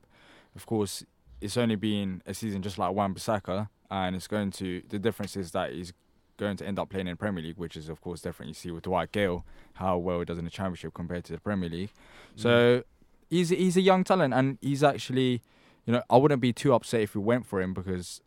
Of 0.56 0.66
course, 0.66 1.04
it's 1.42 1.58
only 1.58 1.76
been 1.76 2.22
a 2.26 2.34
season 2.34 2.62
just 2.62 2.78
like 2.78 2.94
Wan 2.94 3.14
Bissaka, 3.14 3.70
and 3.90 4.16
it's 4.16 4.28
going 4.28 4.52
to. 4.52 4.82
The 4.90 5.00
difference 5.00 5.36
is 5.36 5.52
that 5.52 5.72
he's 5.72 5.94
going 6.38 6.58
to 6.58 6.66
end 6.66 6.80
up 6.80 6.90
playing 6.90 7.08
in 7.08 7.14
the 7.14 7.18
Premier 7.18 7.44
League, 7.44 7.58
which 7.58 7.76
is 7.76 7.90
of 7.90 8.02
course 8.02 8.22
different. 8.22 8.50
You 8.50 8.54
see 8.54 8.72
with 8.72 8.84
Dwight 8.84 9.12
Gayle 9.12 9.46
how 9.74 9.98
well 9.98 10.20
he 10.20 10.26
does 10.26 10.38
in 10.38 10.46
the 10.46 10.52
Championship 10.52 10.94
compared 10.94 11.26
to 11.26 11.34
the 11.34 11.40
Premier 11.40 11.70
League. 11.70 11.92
Mm. 12.36 12.42
So 12.42 12.84
he's 13.30 13.50
he's 13.50 13.78
a 13.78 13.82
young 13.82 14.04
talent, 14.04 14.34
and 14.34 14.58
he's 14.62 14.84
actually, 14.84 15.42
you 15.86 15.94
know, 15.94 16.04
I 16.10 16.18
wouldn't 16.18 16.42
be 16.42 16.54
too 16.54 16.74
upset 16.74 17.02
if 17.02 17.16
we 17.16 17.22
went 17.22 17.46
for 17.46 17.62
him 17.62 17.74
because 17.74 18.22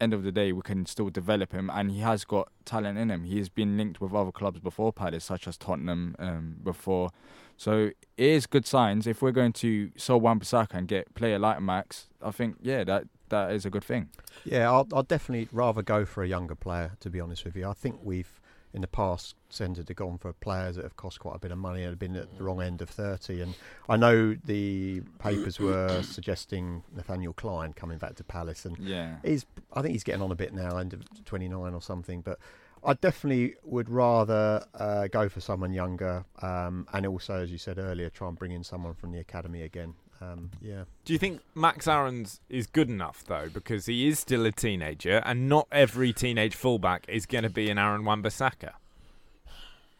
end 0.00 0.12
of 0.12 0.22
the 0.22 0.32
day 0.32 0.52
we 0.52 0.62
can 0.62 0.86
still 0.86 1.10
develop 1.10 1.52
him, 1.52 1.70
and 1.70 1.90
he 1.90 2.00
has 2.00 2.24
got 2.24 2.48
talent 2.64 2.98
in 2.98 3.10
him. 3.10 3.24
He's 3.24 3.48
been 3.48 3.76
linked 3.76 4.00
with 4.00 4.12
other 4.12 4.32
clubs 4.32 4.60
before 4.60 4.92
Palace, 4.92 5.24
such 5.24 5.46
as 5.46 5.56
Tottenham 5.56 6.16
um, 6.18 6.56
before. 6.62 7.10
So 7.56 7.90
it 8.16 8.26
is 8.30 8.46
good 8.46 8.66
signs. 8.66 9.06
If 9.06 9.22
we're 9.22 9.30
going 9.30 9.52
to 9.54 9.90
sell 9.96 10.20
Wan 10.20 10.40
Bissaka 10.40 10.74
and 10.74 10.88
get 10.88 11.14
player 11.14 11.38
like 11.38 11.60
Max, 11.60 12.08
I 12.20 12.32
think 12.32 12.56
yeah, 12.62 12.84
that 12.84 13.04
that 13.28 13.52
is 13.52 13.64
a 13.64 13.70
good 13.70 13.84
thing. 13.84 14.10
Yeah, 14.44 14.70
I'll, 14.70 14.86
I'll 14.92 15.02
definitely 15.02 15.48
rather 15.52 15.82
go 15.82 16.04
for 16.04 16.22
a 16.22 16.28
younger 16.28 16.54
player, 16.54 16.92
to 17.00 17.10
be 17.10 17.20
honest 17.20 17.44
with 17.44 17.56
you. 17.56 17.66
I 17.68 17.72
think 17.72 18.00
we've, 18.02 18.40
in 18.74 18.80
the 18.80 18.88
past, 18.88 19.36
tended 19.50 19.86
to 19.86 19.94
gone 19.94 20.18
for 20.18 20.32
players 20.32 20.74
that 20.74 20.82
have 20.82 20.96
cost 20.96 21.20
quite 21.20 21.36
a 21.36 21.38
bit 21.38 21.52
of 21.52 21.58
money 21.58 21.82
and 21.82 21.90
have 21.90 21.98
been 21.98 22.16
at 22.16 22.36
the 22.36 22.42
wrong 22.42 22.60
end 22.60 22.82
of 22.82 22.90
30. 22.90 23.40
And 23.40 23.54
I 23.88 23.96
know 23.96 24.34
the 24.44 25.00
papers 25.20 25.60
were 25.60 26.02
suggesting 26.04 26.82
Nathaniel 26.94 27.32
Clyne 27.32 27.72
coming 27.72 27.98
back 27.98 28.16
to 28.16 28.24
Palace, 28.24 28.64
and 28.64 28.76
Yeah. 28.78 29.18
he's, 29.24 29.46
I 29.72 29.80
think 29.80 29.92
he's 29.92 30.02
getting 30.04 30.22
on 30.22 30.32
a 30.32 30.34
bit 30.34 30.52
now, 30.52 30.76
end 30.76 30.92
of 30.92 31.02
29 31.24 31.72
or 31.72 31.80
something. 31.80 32.20
But 32.20 32.40
I 32.82 32.94
definitely 32.94 33.54
would 33.62 33.88
rather 33.88 34.66
uh, 34.74 35.06
go 35.06 35.28
for 35.28 35.40
someone 35.40 35.72
younger, 35.72 36.24
um, 36.42 36.88
and 36.92 37.06
also, 37.06 37.34
as 37.42 37.52
you 37.52 37.58
said 37.58 37.78
earlier, 37.78 38.10
try 38.10 38.26
and 38.28 38.36
bring 38.36 38.50
in 38.50 38.64
someone 38.64 38.94
from 38.94 39.12
the 39.12 39.20
academy 39.20 39.62
again. 39.62 39.94
Um, 40.32 40.50
yeah. 40.62 40.84
Do 41.04 41.12
you 41.12 41.18
think 41.18 41.40
Max 41.54 41.86
Aarons 41.86 42.40
is 42.48 42.66
good 42.66 42.88
enough 42.88 43.24
though, 43.26 43.48
because 43.52 43.86
he 43.86 44.08
is 44.08 44.18
still 44.18 44.46
a 44.46 44.52
teenager, 44.52 45.22
and 45.24 45.48
not 45.48 45.66
every 45.72 46.12
teenage 46.12 46.54
fullback 46.54 47.04
is 47.08 47.26
going 47.26 47.44
to 47.44 47.50
be 47.50 47.70
an 47.70 47.78
Aaron 47.78 48.04
Wan-Bissaka? 48.04 48.72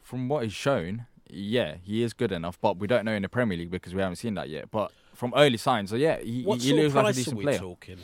From 0.02 0.28
what 0.28 0.44
he's 0.44 0.52
shown, 0.52 1.06
yeah, 1.28 1.76
he 1.82 2.02
is 2.02 2.12
good 2.12 2.30
enough, 2.32 2.60
but 2.60 2.78
we 2.78 2.86
don't 2.86 3.04
know 3.04 3.12
in 3.12 3.22
the 3.22 3.28
Premier 3.28 3.56
League 3.58 3.70
because 3.70 3.94
we 3.94 4.00
haven't 4.00 4.16
seen 4.16 4.34
that 4.34 4.48
yet. 4.48 4.70
But 4.70 4.92
from 5.14 5.32
early 5.36 5.56
signs, 5.56 5.90
so 5.90 5.96
yeah, 5.96 6.18
he, 6.20 6.42
What 6.42 6.60
he 6.60 6.70
sort 6.70 6.82
looks 6.82 6.94
like 6.94 7.02
a 7.02 7.04
price 7.04 7.14
are 7.14 7.18
decent 7.18 7.36
we 7.38 7.44
player. 7.44 7.58
talking? 7.58 7.98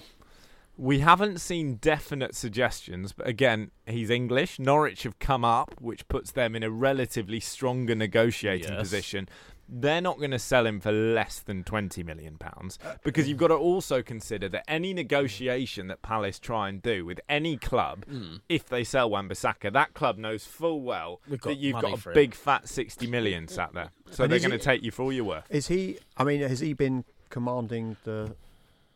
We 0.80 1.00
haven't 1.00 1.42
seen 1.42 1.74
definite 1.74 2.34
suggestions, 2.34 3.12
but 3.12 3.28
again, 3.28 3.70
he's 3.84 4.08
English. 4.08 4.58
Norwich 4.58 5.02
have 5.02 5.18
come 5.18 5.44
up, 5.44 5.74
which 5.78 6.08
puts 6.08 6.32
them 6.32 6.56
in 6.56 6.62
a 6.62 6.70
relatively 6.70 7.38
stronger 7.38 7.94
negotiating 7.94 8.72
Yes. 8.72 8.80
position. 8.80 9.28
They're 9.68 10.00
not 10.00 10.16
going 10.16 10.30
to 10.30 10.38
sell 10.38 10.64
him 10.64 10.80
for 10.80 10.90
less 10.90 11.40
than 11.40 11.64
twenty 11.64 12.02
million 12.02 12.38
pounds 12.38 12.78
because 13.04 13.28
you've 13.28 13.36
got 13.36 13.48
to 13.48 13.56
also 13.56 14.02
consider 14.02 14.48
that 14.48 14.64
any 14.66 14.92
hmm. 14.92 14.96
negotiation 14.96 15.88
that 15.88 16.00
Palace 16.00 16.38
try 16.38 16.70
and 16.70 16.80
do 16.80 17.04
with 17.04 17.20
any 17.28 17.58
club, 17.58 18.06
hmm. 18.06 18.36
if 18.48 18.64
they 18.66 18.82
sell 18.82 19.10
Wan-Bissaka, 19.10 19.70
that 19.74 19.92
club 19.92 20.16
knows 20.16 20.46
full 20.46 20.80
well 20.80 21.20
that 21.28 21.58
you've 21.58 21.74
got 21.74 21.92
a 21.92 22.08
him. 22.08 22.14
big 22.14 22.34
fat 22.34 22.70
sixty 22.70 23.06
million 23.06 23.48
sat 23.48 23.74
there, 23.74 23.90
so 24.10 24.24
And 24.24 24.32
they're 24.32 24.38
going 24.38 24.50
to 24.52 24.58
take 24.58 24.82
you 24.82 24.90
for 24.90 25.02
all 25.02 25.12
you're 25.12 25.24
worth. 25.24 25.44
Is 25.50 25.68
he? 25.68 25.98
I 26.16 26.24
mean, 26.24 26.40
has 26.40 26.60
he 26.60 26.72
been 26.72 27.04
commanding 27.28 27.98
the 28.04 28.34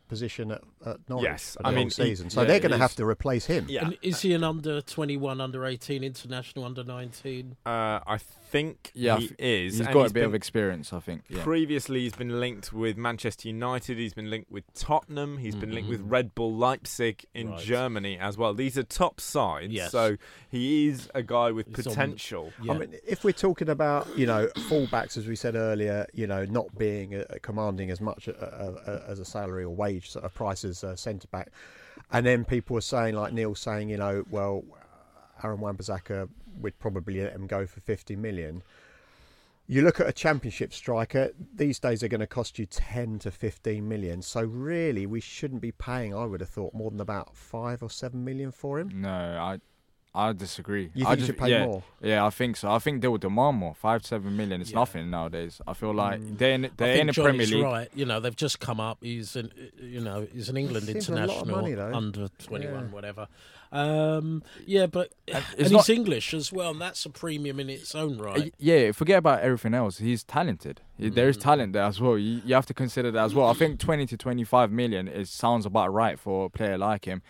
position 0.07 0.51
at, 0.51 0.61
at 0.85 0.97
Norwich 1.09 1.23
Yes, 1.25 1.53
for 1.55 1.63
the 1.63 1.67
I 1.67 1.71
whole 1.71 1.75
mean, 1.79 1.87
he- 1.87 1.91
season? 1.91 2.29
so 2.29 2.41
yeah, 2.41 2.47
they're 2.47 2.59
going 2.59 2.71
to 2.71 2.77
have 2.77 2.95
to 2.95 3.05
replace 3.05 3.45
him. 3.45 3.65
Yeah, 3.69 3.85
And 3.85 3.97
is 4.01 4.21
he 4.21 4.33
an 4.33 4.43
under 4.43 4.81
21, 4.81 5.41
under 5.41 5.65
18 5.65 6.03
international, 6.03 6.65
under 6.65 6.83
19? 6.83 7.55
uh, 7.65 7.69
I 7.69 8.17
think 8.55 8.91
Yeah, 8.93 9.17
he 9.17 9.25
is. 9.37 9.73
He's 9.77 9.79
and 9.81 9.93
got 9.93 10.09
a 10.09 10.13
bit 10.13 10.23
of 10.23 10.33
experience, 10.33 10.93
I 10.93 10.99
think. 10.99 11.23
Yeah. 11.27 11.43
Previously, 11.43 12.01
he's 12.01 12.15
been 12.15 12.39
linked 12.39 12.71
with 12.71 12.95
Manchester 12.97 13.49
United. 13.49 13.97
He's 13.97 14.13
been 14.13 14.29
linked 14.29 14.49
with 14.49 14.63
Tottenham. 14.73 15.37
He's 15.39 15.55
been 15.55 15.73
linked 15.73 15.89
with 15.89 16.01
Mhm. 16.01 16.11
Red 16.11 16.35
Bull 16.35 16.55
Leipzig 16.55 17.25
in 17.33 17.49
Right. 17.49 17.59
Germany 17.59 18.17
as 18.17 18.37
well. 18.37 18.53
These 18.53 18.77
are 18.77 18.83
top 18.83 19.19
sides. 19.19 19.73
Yes. 19.73 19.91
So 19.91 20.15
he 20.49 20.87
is 20.87 21.09
a 21.13 21.21
guy 21.23 21.51
with 21.51 21.67
He's 21.75 21.85
on- 21.87 21.93
potential. 21.93 22.53
Yeah. 22.63 22.73
I 22.73 22.77
mean, 22.77 22.95
if 23.05 23.23
we're 23.23 23.31
talking 23.33 23.69
about 23.69 24.07
you 24.17 24.25
know 24.25 24.47
fullbacks, 24.69 25.17
as 25.17 25.27
we 25.27 25.35
said 25.35 25.55
earlier, 25.55 26.05
you 26.13 26.27
know, 26.27 26.45
not 26.45 26.77
being 26.77 27.15
uh, 27.15 27.25
commanding 27.41 27.91
as 27.91 27.99
much 27.99 28.29
uh, 28.29 28.31
uh, 28.31 29.03
as 29.07 29.19
a 29.19 29.25
salary 29.25 29.63
or 29.63 29.75
wage 29.75 30.09
sort 30.11 30.23
of 30.25 30.33
price 30.33 30.63
as 30.63 30.83
a 30.83 30.95
centre 30.95 31.27
back, 31.27 31.49
and 32.11 32.25
then 32.25 32.45
people 32.45 32.77
are 32.77 32.81
saying 32.81 33.15
like 33.15 33.33
Neil 33.33 33.53
saying, 33.55 33.89
you 33.89 33.97
know, 33.97 34.23
well, 34.29 34.63
Aaron 35.43 35.59
Wan-Bissaka 35.59 36.29
would 36.59 36.79
probably 36.79 37.21
let 37.21 37.33
him 37.33 37.47
go 37.47 37.65
for 37.65 37.79
fifty 37.81 38.15
million. 38.15 38.63
You 39.67 39.81
look 39.81 39.99
at 39.99 40.07
a 40.07 40.13
championship 40.13 40.73
striker; 40.73 41.31
these 41.55 41.79
days 41.79 41.99
they're 41.99 42.09
going 42.09 42.19
to 42.19 42.27
cost 42.27 42.59
you 42.59 42.65
ten 42.65 43.17
to 43.19 43.31
fifteen 43.31 43.87
million. 43.87 44.21
So 44.21 44.41
really, 44.43 45.05
we 45.05 45.19
shouldn't 45.19 45.61
be 45.61 45.71
paying. 45.71 46.13
I 46.13 46.25
would 46.25 46.39
have 46.39 46.49
thought 46.49 46.73
more 46.73 46.91
than 46.91 47.01
about 47.01 47.35
five 47.35 47.81
or 47.81 47.89
seven 47.89 48.23
million 48.23 48.51
for 48.51 48.79
him. 48.79 49.01
No, 49.01 49.09
I 49.09 49.59
I 50.15 50.31
disagree. 50.33 50.89
You 50.93 51.05
I 51.05 51.09
think 51.09 51.19
you 51.19 51.25
should 51.25 51.37
pay 51.37 51.49
yeah, 51.51 51.65
more? 51.65 51.83
Yeah, 52.01 52.25
I 52.25 52.29
think 52.29 52.55
so. 52.57 52.71
I 52.71 52.79
think 52.79 53.01
they 53.01 53.07
will 53.09 53.17
demand 53.17 53.57
more. 53.57 53.75
Five, 53.75 54.05
seven 54.05 54.37
million 54.37 54.61
is 54.61 54.71
Yeah. 54.71 54.79
nothing 54.79 55.09
nowadays. 55.09 55.59
I 55.67 55.73
feel 55.73 55.93
like 55.93 56.21
Mm. 56.21 56.37
they're 56.37 56.53
in, 56.53 56.61
they're 56.61 56.69
think 56.95 57.01
in 57.01 57.07
the 57.07 57.13
Premier 57.13 57.45
League. 57.45 57.63
right. 57.63 57.89
You 57.93 58.05
know, 58.05 58.19
they've 58.21 58.35
just 58.35 58.59
come 58.59 58.79
up. 58.79 58.99
He's 59.01 59.35
an, 59.35 59.51
you 59.79 59.99
know, 59.99 60.25
he's 60.31 60.47
an 60.49 60.57
England 60.57 60.85
Seems 60.85 61.09
a 61.09 61.11
lot 61.15 61.23
of 61.23 61.29
international, 61.47 61.61
money, 61.61 61.95
under 61.97 62.27
21, 62.39 62.73
Yeah. 62.85 62.91
whatever. 62.91 63.27
Um, 63.71 64.41
yeah, 64.65 64.85
but 64.85 65.11
and, 65.27 65.43
it's 65.57 65.63
he's 65.63 65.71
not- 65.71 65.89
English 65.89 66.33
as 66.33 66.53
well, 66.53 66.71
and 66.71 66.79
that's 66.79 67.05
a 67.05 67.09
premium 67.09 67.59
in 67.59 67.69
its 67.69 67.93
own 67.93 68.19
Uh, 68.21 68.23
right. 68.23 68.53
Yeah, 68.57 68.91
forget 68.93 69.17
about 69.17 69.41
everything 69.41 69.73
else. 69.73 69.97
He's 69.97 70.23
talented. 70.23 70.79
He- 70.97 71.09
There 71.09 71.27
is 71.27 71.37
Mm. 71.37 71.41
talent 71.41 71.73
there 71.73 71.83
as 71.83 71.99
well. 71.99 72.17
You, 72.17 72.41
you 72.45 72.55
have 72.55 72.65
to 72.67 72.73
consider 72.73 73.11
that 73.11 73.25
as 73.25 73.35
well. 73.35 73.49
I 73.49 73.53
think 73.53 73.79
20 73.79 74.05
to 74.05 74.15
25 74.17 74.71
million 74.71 75.07
is 75.09 75.29
sounds 75.29 75.65
about 75.65 75.91
right 75.93 76.17
for 76.17 76.45
a 76.45 76.49
player 76.49 76.77
like 76.77 77.05
him. 77.05 77.21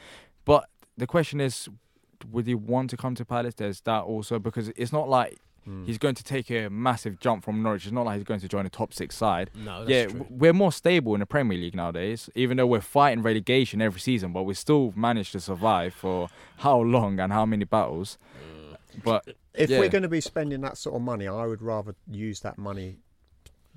But 0.43 0.69
the 0.98 1.08
question 1.08 1.41
is, 1.41 1.67
would 2.32 2.47
he 2.47 2.56
want 2.56 2.89
to 2.91 2.97
come 2.97 3.15
to 3.15 3.25
Palace? 3.25 3.56
There's 3.56 3.82
that 3.82 4.04
also 4.04 4.39
because 4.39 4.69
it's 4.69 4.93
not 4.93 5.10
like 5.10 5.38
Hmm. 5.65 5.84
he's 5.86 5.97
going 5.97 6.13
to 6.13 6.23
take 6.23 6.51
a 6.51 6.69
massive 6.69 7.19
jump 7.19 7.43
from 7.43 7.63
Norwich. 7.63 7.86
It's 7.86 7.91
not 7.91 8.06
like 8.06 8.17
he's 8.17 8.23
going 8.23 8.39
to 8.39 8.47
join 8.47 8.67
a 8.67 8.69
top 8.69 8.93
six 8.93 9.17
side. 9.17 9.49
No, 9.56 9.80
that's 9.80 9.89
yeah, 9.89 10.06
true. 10.06 10.28
we're 10.30 10.54
more 10.54 10.71
stable 10.71 11.15
in 11.15 11.21
the 11.21 11.25
Premier 11.25 11.58
League 11.58 11.73
nowadays, 11.73 12.30
even 12.36 12.58
though 12.58 12.67
we're 12.67 12.82
fighting 12.82 13.23
relegation 13.23 13.82
every 13.82 13.99
season, 13.99 14.32
but 14.32 14.43
we 14.43 14.54
still 14.54 14.93
manage 14.95 15.32
to 15.32 15.39
survive 15.39 15.95
for 15.95 16.30
how 16.58 16.78
long 16.80 17.19
and 17.19 17.34
how 17.34 17.47
many 17.47 17.65
battles. 17.65 18.19
But 19.04 19.28
If 19.56 19.71
yeah. 19.71 19.80
we're 19.80 19.89
going 19.89 20.04
to 20.04 20.08
be 20.08 20.21
spending 20.21 20.62
that 20.62 20.78
sort 20.78 20.95
of 20.97 21.01
money, 21.01 21.28
I 21.28 21.47
would 21.47 21.63
rather 21.63 21.95
use 22.12 22.41
that 22.41 22.60
money. 22.60 22.97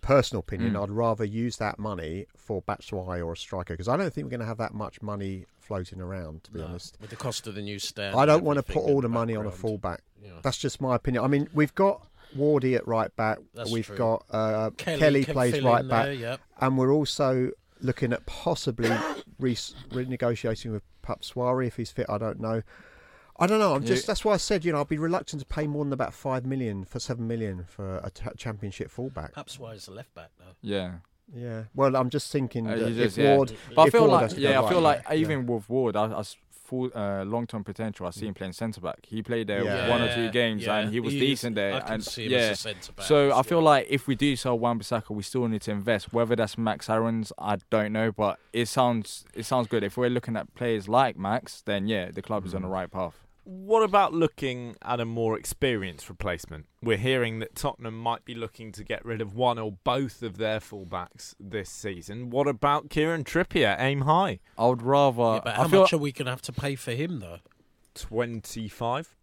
Personal 0.00 0.40
opinion, 0.40 0.74
Mm. 0.74 0.82
I'd 0.82 0.90
rather 0.90 1.24
use 1.24 1.56
that 1.56 1.78
money 1.78 2.26
for 2.37 2.62
Batshuayi 2.62 3.24
or 3.24 3.32
a 3.32 3.37
striker 3.37 3.74
because 3.74 3.88
I 3.88 3.96
don't 3.96 4.12
think 4.12 4.26
we're 4.26 4.30
going 4.30 4.40
to 4.40 4.46
have 4.46 4.58
that 4.58 4.72
much 4.74 5.02
money 5.02 5.44
floating 5.58 6.00
around. 6.00 6.44
To 6.44 6.52
be 6.52 6.61
No, 6.61 6.66
honest, 6.66 6.96
with 7.00 7.11
the 7.11 7.16
cost 7.16 7.46
of 7.46 7.54
the 7.54 7.62
new 7.62 7.78
stand. 7.78 8.16
I 8.16 8.24
don't 8.24 8.44
want 8.44 8.58
to 8.58 8.62
put 8.62 8.76
all 8.82 8.96
in 8.98 9.02
the 9.02 9.08
money 9.08 9.34
on 9.37 9.46
a 9.46 9.50
fullback. 9.50 10.02
Yeah. 10.22 10.30
That's 10.42 10.56
just 10.58 10.80
my 10.80 10.94
opinion. 10.96 11.24
I 11.24 11.26
mean, 11.28 11.48
we've 11.52 11.74
got 11.74 12.06
Wardy 12.37 12.76
at 12.76 12.87
right 12.87 13.14
back. 13.16 13.38
That's 13.54 13.70
we've 13.70 13.87
true. 13.87 13.96
got 13.96 14.24
uh, 14.30 14.70
Kelly, 14.76 14.98
Kelly, 14.98 15.24
plays 15.24 15.62
right 15.62 15.87
back, 15.87 16.04
there, 16.06 16.12
yep. 16.14 16.40
and 16.61 16.78
we're 16.78 16.92
also 16.92 17.50
looking 17.80 18.12
at 18.12 18.24
possibly 18.26 18.90
re- 19.38 19.54
renegotiating 19.54 20.72
with 20.72 20.82
Batshuayi 21.06 21.66
if 21.68 21.76
he's 21.76 21.90
fit. 21.90 22.06
I 22.08 22.18
don't 22.18 22.40
know. 22.40 22.62
I 23.38 23.46
don't 23.46 23.59
know. 23.61 23.74
I'm 23.74 23.83
Yeah. 23.83 23.88
just 23.88 24.07
that's 24.07 24.24
why 24.24 24.35
I 24.35 24.37
said 24.38 24.64
you 24.64 24.72
know 24.72 24.81
I'd 24.81 24.88
be 24.88 24.98
reluctant 24.98 25.40
to 25.40 25.46
pay 25.46 25.66
more 25.66 25.85
than 25.85 25.92
about 25.92 26.12
five 26.14 26.44
million 26.44 26.85
for 26.85 26.98
seven 26.98 27.27
million 27.29 27.64
for 27.68 27.98
a 27.98 28.11
t- 28.11 28.24
championship 28.37 28.90
fullback. 28.90 29.33
Perhaps 29.35 29.59
why 29.59 29.74
he's 29.74 29.87
a 29.88 29.92
left 29.92 30.14
back 30.14 30.31
though. 30.38 30.55
yeah. 30.61 30.94
Yeah. 31.35 31.64
Well, 31.74 31.94
I'm 31.94 32.09
just 32.09 32.33
thinking 32.33 32.66
Uh, 32.66 32.77
that 32.77 32.94
just- 32.94 33.18
if 33.18 33.22
yeah. 33.22 33.37
Ward, 33.37 33.53
But 33.74 33.83
I 33.83 33.90
feel 33.90 34.09
Ward 34.09 34.22
like, 34.33 34.38
yeah, 34.38 34.53
go 34.55 34.64
I 34.64 34.68
feel 34.70 34.79
right 34.83 34.98
like 34.98 35.05
yeah. 35.11 35.14
even 35.16 35.46
with 35.46 35.68
Ward, 35.68 35.94
I, 35.94 36.07
I 36.07 36.20
s- 36.20 36.37
full 36.51 36.90
uh, 36.94 37.22
long 37.24 37.46
term 37.46 37.64
potential. 37.64 38.07
I 38.07 38.11
see 38.11 38.27
him 38.27 38.33
playing 38.35 38.55
centre 38.55 38.81
back. 38.81 39.05
He 39.07 39.22
played 39.22 39.46
there 39.46 39.62
Yeah. 39.62 39.88
one 39.90 40.01
or 40.03 40.14
two 40.14 40.31
games 40.31 40.64
yeah. 40.64 40.77
and 40.79 40.90
he 40.90 41.01
was 41.01 41.12
is- 41.14 41.20
decent 41.20 41.55
there. 41.55 41.74
I 41.74 41.81
can 41.81 41.92
and 41.94 42.05
see 42.05 42.24
him 42.27 42.33
yeah, 42.33 42.38
as 42.38 42.51
a 42.59 42.62
centre 42.62 42.92
back. 42.92 43.05
so 43.07 43.37
I 43.37 43.42
feel 43.42 43.59
well. 43.59 43.66
like 43.66 43.87
if 43.90 44.07
we 44.07 44.14
do 44.14 44.37
sell 44.37 44.59
Wan 44.59 44.79
Bissaka, 44.79 45.11
we 45.14 45.22
still 45.22 45.46
need 45.48 45.61
to 45.62 45.70
invest. 45.70 46.14
Whether 46.14 46.35
that's 46.35 46.57
Max 46.57 46.88
Aarons, 46.88 47.31
I 47.38 47.59
don't 47.70 47.92
know, 47.92 48.11
but 48.11 48.38
it 48.55 48.66
sounds 48.66 49.27
it 49.35 49.44
sounds 49.44 49.68
good. 49.68 49.85
If 49.85 49.96
we're 49.98 50.09
looking 50.11 50.35
at 50.35 50.55
players 50.55 50.88
like 50.88 51.18
Max, 51.18 51.61
then 51.62 51.87
yeah, 51.88 52.11
the 52.11 52.22
club 52.22 52.46
is 52.46 52.55
on 52.55 52.62
Mm. 52.62 52.64
the 52.64 52.70
right 52.70 52.90
path. 52.90 53.27
What 53.50 53.82
about 53.82 54.12
looking 54.12 54.76
at 54.82 55.00
a 55.00 55.06
more 55.06 55.34
experienced 55.34 56.11
replacement? 56.11 56.66
We're 56.82 56.98
hearing 56.98 57.38
that 57.38 57.54
Tottenham 57.54 57.98
might 57.98 58.26
be 58.26 58.34
looking 58.34 58.72
to 58.72 58.84
get 58.84 59.02
rid 59.06 59.22
of 59.22 59.34
one 59.34 59.58
or 59.58 59.72
both 59.84 60.22
of 60.22 60.37
their 60.37 60.61
fullbacks 60.61 61.34
this 61.40 61.70
season. 61.70 62.28
What 62.28 62.46
about 62.46 62.90
Kieran 62.90 63.24
Trippier? 63.24 63.74
Aim 63.78 64.02
high. 64.02 64.40
I 64.58 64.66
would 64.66 64.82
rather. 64.82 65.22
Yeah, 65.22 65.40
but 65.44 65.54
I 65.54 65.62
how 65.62 65.68
feel 65.68 65.80
much 65.80 65.94
are 65.94 65.98
we 65.98 66.12
going 66.12 66.26
to 66.26 66.32
have 66.32 66.42
to 66.42 66.52
pay 66.52 66.74
for 66.74 66.92
him, 66.92 67.20
though? 67.20 67.38
25. 67.94 69.16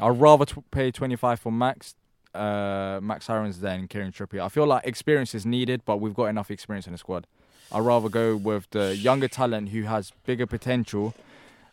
I'd 0.00 0.08
rather 0.08 0.46
t- 0.46 0.62
pay 0.70 0.90
25 0.90 1.40
for 1.40 1.52
Max, 1.52 1.96
uh, 2.34 2.98
Max 3.02 3.28
Aarons 3.28 3.60
than 3.60 3.88
Kieran 3.88 4.12
Trippier. 4.12 4.40
I 4.40 4.48
feel 4.48 4.66
like 4.66 4.86
experience 4.86 5.34
is 5.34 5.44
needed, 5.44 5.82
but 5.84 5.98
we've 5.98 6.14
got 6.14 6.28
enough 6.28 6.50
experience 6.50 6.86
in 6.86 6.92
the 6.92 6.98
squad. 6.98 7.26
I'd 7.70 7.80
rather 7.80 8.08
go 8.08 8.36
with 8.36 8.70
the 8.70 8.96
younger 8.96 9.28
talent 9.28 9.68
who 9.68 9.82
has 9.82 10.12
bigger 10.24 10.46
potential. 10.46 11.14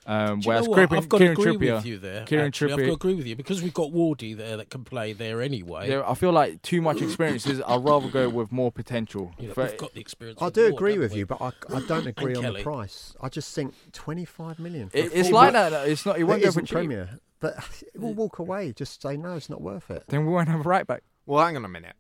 Um, 0.08 0.40
Do 0.40 0.46
you 0.46 0.48
whereas 0.50 0.64
know 0.66 0.70
what? 0.72 0.76
Kieran, 0.78 0.94
I've 1.04 1.10
got 1.10 1.18
Kieran 1.18 1.36
to 1.36 1.42
agree 1.42 1.54
Trippier, 1.68 1.76
with 1.76 1.86
you 1.86 1.98
there. 1.98 2.26
Kieran 2.26 2.48
actually. 2.48 2.72
I've 2.72 2.80
got 2.80 2.86
to 2.86 2.92
agree 2.94 3.14
with 3.16 3.28
you 3.28 3.36
because 3.36 3.62
we've 3.62 3.74
got 3.74 3.92
Wardy 3.92 4.38
there 4.38 4.56
that 4.58 4.70
can 4.70 4.84
play 4.86 5.12
there 5.14 5.42
anyway. 5.42 5.90
yeah, 5.90 6.04
I 6.08 6.14
feel 6.14 6.32
like 6.32 6.62
too 6.62 6.82
much 6.82 7.02
experience 7.02 7.46
is. 7.46 7.62
I'd 7.68 7.84
rather 7.84 8.08
go 8.10 8.30
with 8.30 8.52
more 8.52 8.72
potential. 8.72 9.34
You 9.38 9.50
know, 9.50 9.54
For- 9.54 9.64
we've 9.66 9.78
got 9.78 9.94
the 9.94 10.00
experience. 10.00 10.42
I 10.42 10.46
with 10.46 10.54
do 10.54 10.62
Ward, 10.62 10.74
agree 10.74 10.92
haven't 10.94 11.02
with 11.04 11.12
we? 11.14 11.20
you, 11.20 11.26
but 11.26 11.42
I, 11.42 11.52
I 11.76 11.82
don't 11.88 12.08
agree 12.08 12.36
on 12.36 12.42
Kelly. 12.42 12.62
the 12.62 12.64
price. 12.64 13.16
I 13.22 13.28
just 13.30 13.54
think 13.54 13.74
25 13.92 14.60
million. 14.60 14.90
For 14.90 14.98
It- 14.98 15.12
it's 15.14 15.28
full 15.30 15.36
like 15.36 15.54
back- 15.54 15.72
that. 15.72 15.90
It's 15.90 16.06
not. 16.06 16.16
It 16.18 16.22
It 16.22 16.24
won't 16.24 16.40
go 16.42 16.46
for 16.46 16.50
isn't 16.50 16.66
cheap. 16.68 16.74
Premier, 16.74 17.20
but 17.42 17.58
we'll 17.96 18.14
walk 18.14 18.40
away. 18.40 18.72
Just 18.74 19.02
say 19.02 19.18
no, 19.18 19.36
it's 19.36 19.50
not 19.50 19.62
worth 19.62 19.92
it. 19.92 20.04
Then 20.08 20.26
we 20.26 20.32
won't 20.32 20.48
have 20.48 20.62
a 20.66 20.70
right 20.70 20.88
back. 20.88 21.04
Well, 21.26 21.44
hang 21.46 21.58
on 21.58 21.66
a 21.66 21.68
minute. 21.70 21.96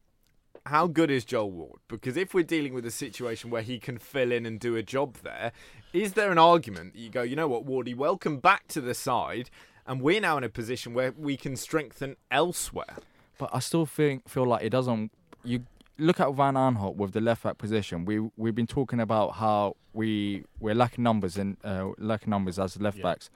How 0.67 0.85
good 0.85 1.09
is 1.09 1.23
Joel 1.23 1.49
Ward? 1.51 1.79
Because 1.87 2.17
if 2.17 2.33
we're 2.33 2.43
dealing 2.43 2.73
with 2.73 2.85
a 2.85 2.91
situation 2.91 3.49
where 3.49 3.61
he 3.61 3.79
can 3.79 3.97
fill 3.97 4.33
in 4.33 4.45
and 4.45 4.59
do 4.59 4.75
a 4.75 4.83
job 4.83 5.15
there, 5.23 5.53
is 5.93 6.11
there 6.11 6.29
an 6.29 6.37
argument 6.37 6.91
that 6.91 6.99
you 6.99 7.09
go, 7.09 7.21
you 7.21 7.37
know 7.37 7.47
what, 7.47 7.65
Wardy, 7.65 7.95
welcome 7.95 8.39
back 8.39 8.67
to 8.69 8.81
the 8.81 8.93
side, 8.93 9.49
and 9.85 10.01
we're 10.01 10.19
now 10.19 10.37
in 10.37 10.43
a 10.43 10.49
position 10.49 10.93
where 10.93 11.13
we 11.17 11.37
can 11.37 11.55
strengthen 11.55 12.17
elsewhere? 12.31 12.97
But 13.37 13.49
I 13.53 13.59
still 13.59 13.85
think 13.85 14.27
feel 14.27 14.45
like 14.45 14.61
it 14.61 14.71
doesn't. 14.71 15.13
You 15.45 15.63
look 15.97 16.19
at 16.19 16.33
Van 16.33 16.55
Aanholt 16.55 16.97
with 16.97 17.13
the 17.13 17.21
left 17.21 17.43
back 17.43 17.57
position. 17.57 18.03
We 18.03 18.19
we've 18.35 18.55
been 18.55 18.67
talking 18.67 18.99
about 18.99 19.35
how 19.35 19.77
we 19.93 20.43
we're 20.59 20.75
lacking 20.75 21.05
numbers 21.05 21.37
and 21.37 21.55
uh, 21.63 21.91
lacking 21.97 22.29
numbers 22.29 22.59
as 22.59 22.77
left 22.81 23.01
backs, 23.01 23.29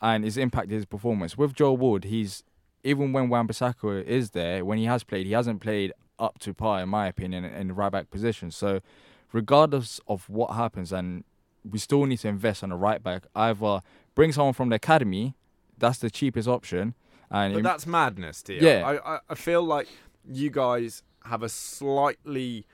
and 0.00 0.24
it's 0.24 0.36
impacted 0.36 0.72
his 0.72 0.86
performance. 0.86 1.38
With 1.38 1.54
Joel 1.54 1.76
Ward, 1.76 2.04
he's 2.04 2.42
even 2.82 3.12
when 3.12 3.28
Wan-Bissaka 3.28 4.04
is 4.04 4.30
there, 4.30 4.64
when 4.64 4.78
he 4.78 4.86
has 4.86 5.04
played, 5.04 5.26
he 5.26 5.32
hasn't 5.32 5.60
played 5.60 5.92
up 6.22 6.38
to 6.40 6.54
par, 6.54 6.80
in 6.82 6.88
my 6.88 7.06
opinion, 7.08 7.44
in 7.44 7.68
the 7.68 7.74
right 7.74 7.90
back 7.90 8.10
position. 8.10 8.50
So, 8.50 8.80
regardless 9.32 10.00
of 10.06 10.28
what 10.28 10.54
happens, 10.54 10.92
and 10.92 11.24
we 11.68 11.78
still 11.78 12.04
need 12.06 12.18
to 12.18 12.28
invest 12.28 12.62
on 12.64 12.72
a 12.72 12.76
right 12.76 13.02
back. 13.02 13.24
Either 13.34 13.80
bring 14.14 14.32
someone 14.32 14.54
from 14.54 14.68
the 14.68 14.76
academy, 14.76 15.34
that's 15.78 15.98
the 15.98 16.10
cheapest 16.10 16.48
option, 16.48 16.94
and 17.30 17.52
But 17.54 17.58
im- 17.58 17.64
that's 17.64 17.86
madness, 17.86 18.42
dear. 18.42 18.62
Yeah. 18.62 18.98
I, 19.04 19.18
I 19.28 19.34
feel 19.34 19.62
like 19.62 19.88
you 20.28 20.50
guys 20.50 21.02
have 21.24 21.42
a 21.42 21.48
slightly 21.48 22.66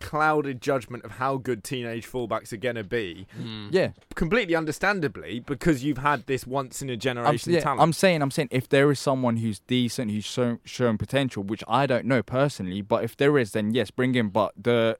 clouded 0.00 0.60
judgment 0.60 1.04
of 1.04 1.12
how 1.12 1.36
good 1.36 1.62
teenage 1.62 2.10
fullbacks 2.10 2.52
are 2.52 2.56
going 2.56 2.76
to 2.76 2.84
be. 2.84 3.26
yeah. 3.70 3.90
Completely 4.14 4.54
understandably, 4.54 5.40
because 5.40 5.84
you've 5.84 5.98
had 5.98 6.26
this 6.26 6.46
once 6.46 6.82
in 6.82 6.90
a 6.90 6.94
I'm, 6.94 6.98
generation 6.98 7.52
yeah, 7.52 7.60
talent. 7.60 7.82
I'm 7.82 7.92
saying, 7.92 8.22
I'm 8.22 8.30
saying, 8.30 8.48
if 8.50 8.68
there 8.68 8.90
is 8.90 8.98
someone 8.98 9.36
who's 9.36 9.60
decent, 9.60 10.10
who's 10.10 10.24
shown, 10.24 10.58
shown 10.64 10.98
potential, 10.98 11.42
which 11.42 11.62
I 11.68 11.86
don't 11.86 12.06
know 12.06 12.22
personally, 12.22 12.82
but 12.82 13.04
if 13.04 13.16
there 13.16 13.38
is, 13.38 13.52
then 13.52 13.72
yes, 13.72 13.90
bring 13.90 14.14
him. 14.14 14.30
But 14.30 14.52
the 14.56 14.98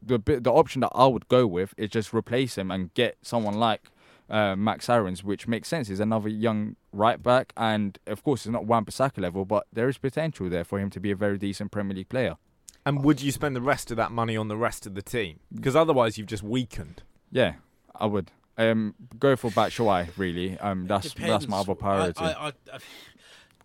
the 0.00 0.18
the 0.18 0.52
option 0.52 0.80
that 0.82 0.92
I 0.94 1.06
would 1.06 1.28
go 1.28 1.46
with 1.46 1.74
is 1.76 1.90
just 1.90 2.14
replace 2.14 2.56
him 2.56 2.70
and 2.70 2.94
get 2.94 3.16
someone 3.22 3.54
like 3.54 3.82
uh, 4.30 4.54
Max 4.56 4.88
Aarons, 4.88 5.24
which 5.24 5.48
makes 5.48 5.68
sense. 5.68 5.88
He's 5.88 6.00
another 6.00 6.28
young 6.28 6.76
right 6.92 7.22
back, 7.22 7.52
and 7.56 7.98
of 8.06 8.22
course, 8.22 8.46
it's 8.46 8.52
not 8.52 8.66
Wan-Bissaka 8.66 9.18
level, 9.18 9.44
but 9.44 9.66
there 9.72 9.88
is 9.88 9.98
potential 9.98 10.48
there 10.48 10.64
for 10.64 10.78
him 10.78 10.90
to 10.90 11.00
be 11.00 11.10
a 11.10 11.16
very 11.16 11.38
decent 11.38 11.70
Premier 11.70 11.96
League 11.96 12.08
player. 12.08 12.36
And 12.88 13.04
would 13.04 13.20
you 13.20 13.30
spend 13.32 13.54
the 13.54 13.60
rest 13.60 13.90
of 13.90 13.98
that 13.98 14.10
money 14.10 14.34
on 14.34 14.48
the 14.48 14.56
rest 14.56 14.86
of 14.86 14.94
the 14.94 15.02
team? 15.02 15.40
Because 15.54 15.76
otherwise, 15.76 16.16
you've 16.16 16.26
just 16.26 16.42
weakened. 16.42 17.02
Yeah, 17.30 17.56
I 17.94 18.06
would. 18.06 18.30
Um, 18.56 18.94
go 19.18 19.36
for 19.36 19.50
Batshuayi, 19.50 20.08
really. 20.16 20.58
Um, 20.58 20.86
that's 20.86 21.12
that's 21.12 21.20
my 21.20 21.38
Depends. 21.38 21.54
other 21.54 21.74
priority. 21.74 22.20
I, 22.20 22.32
I, 22.32 22.52
I, 22.72 22.78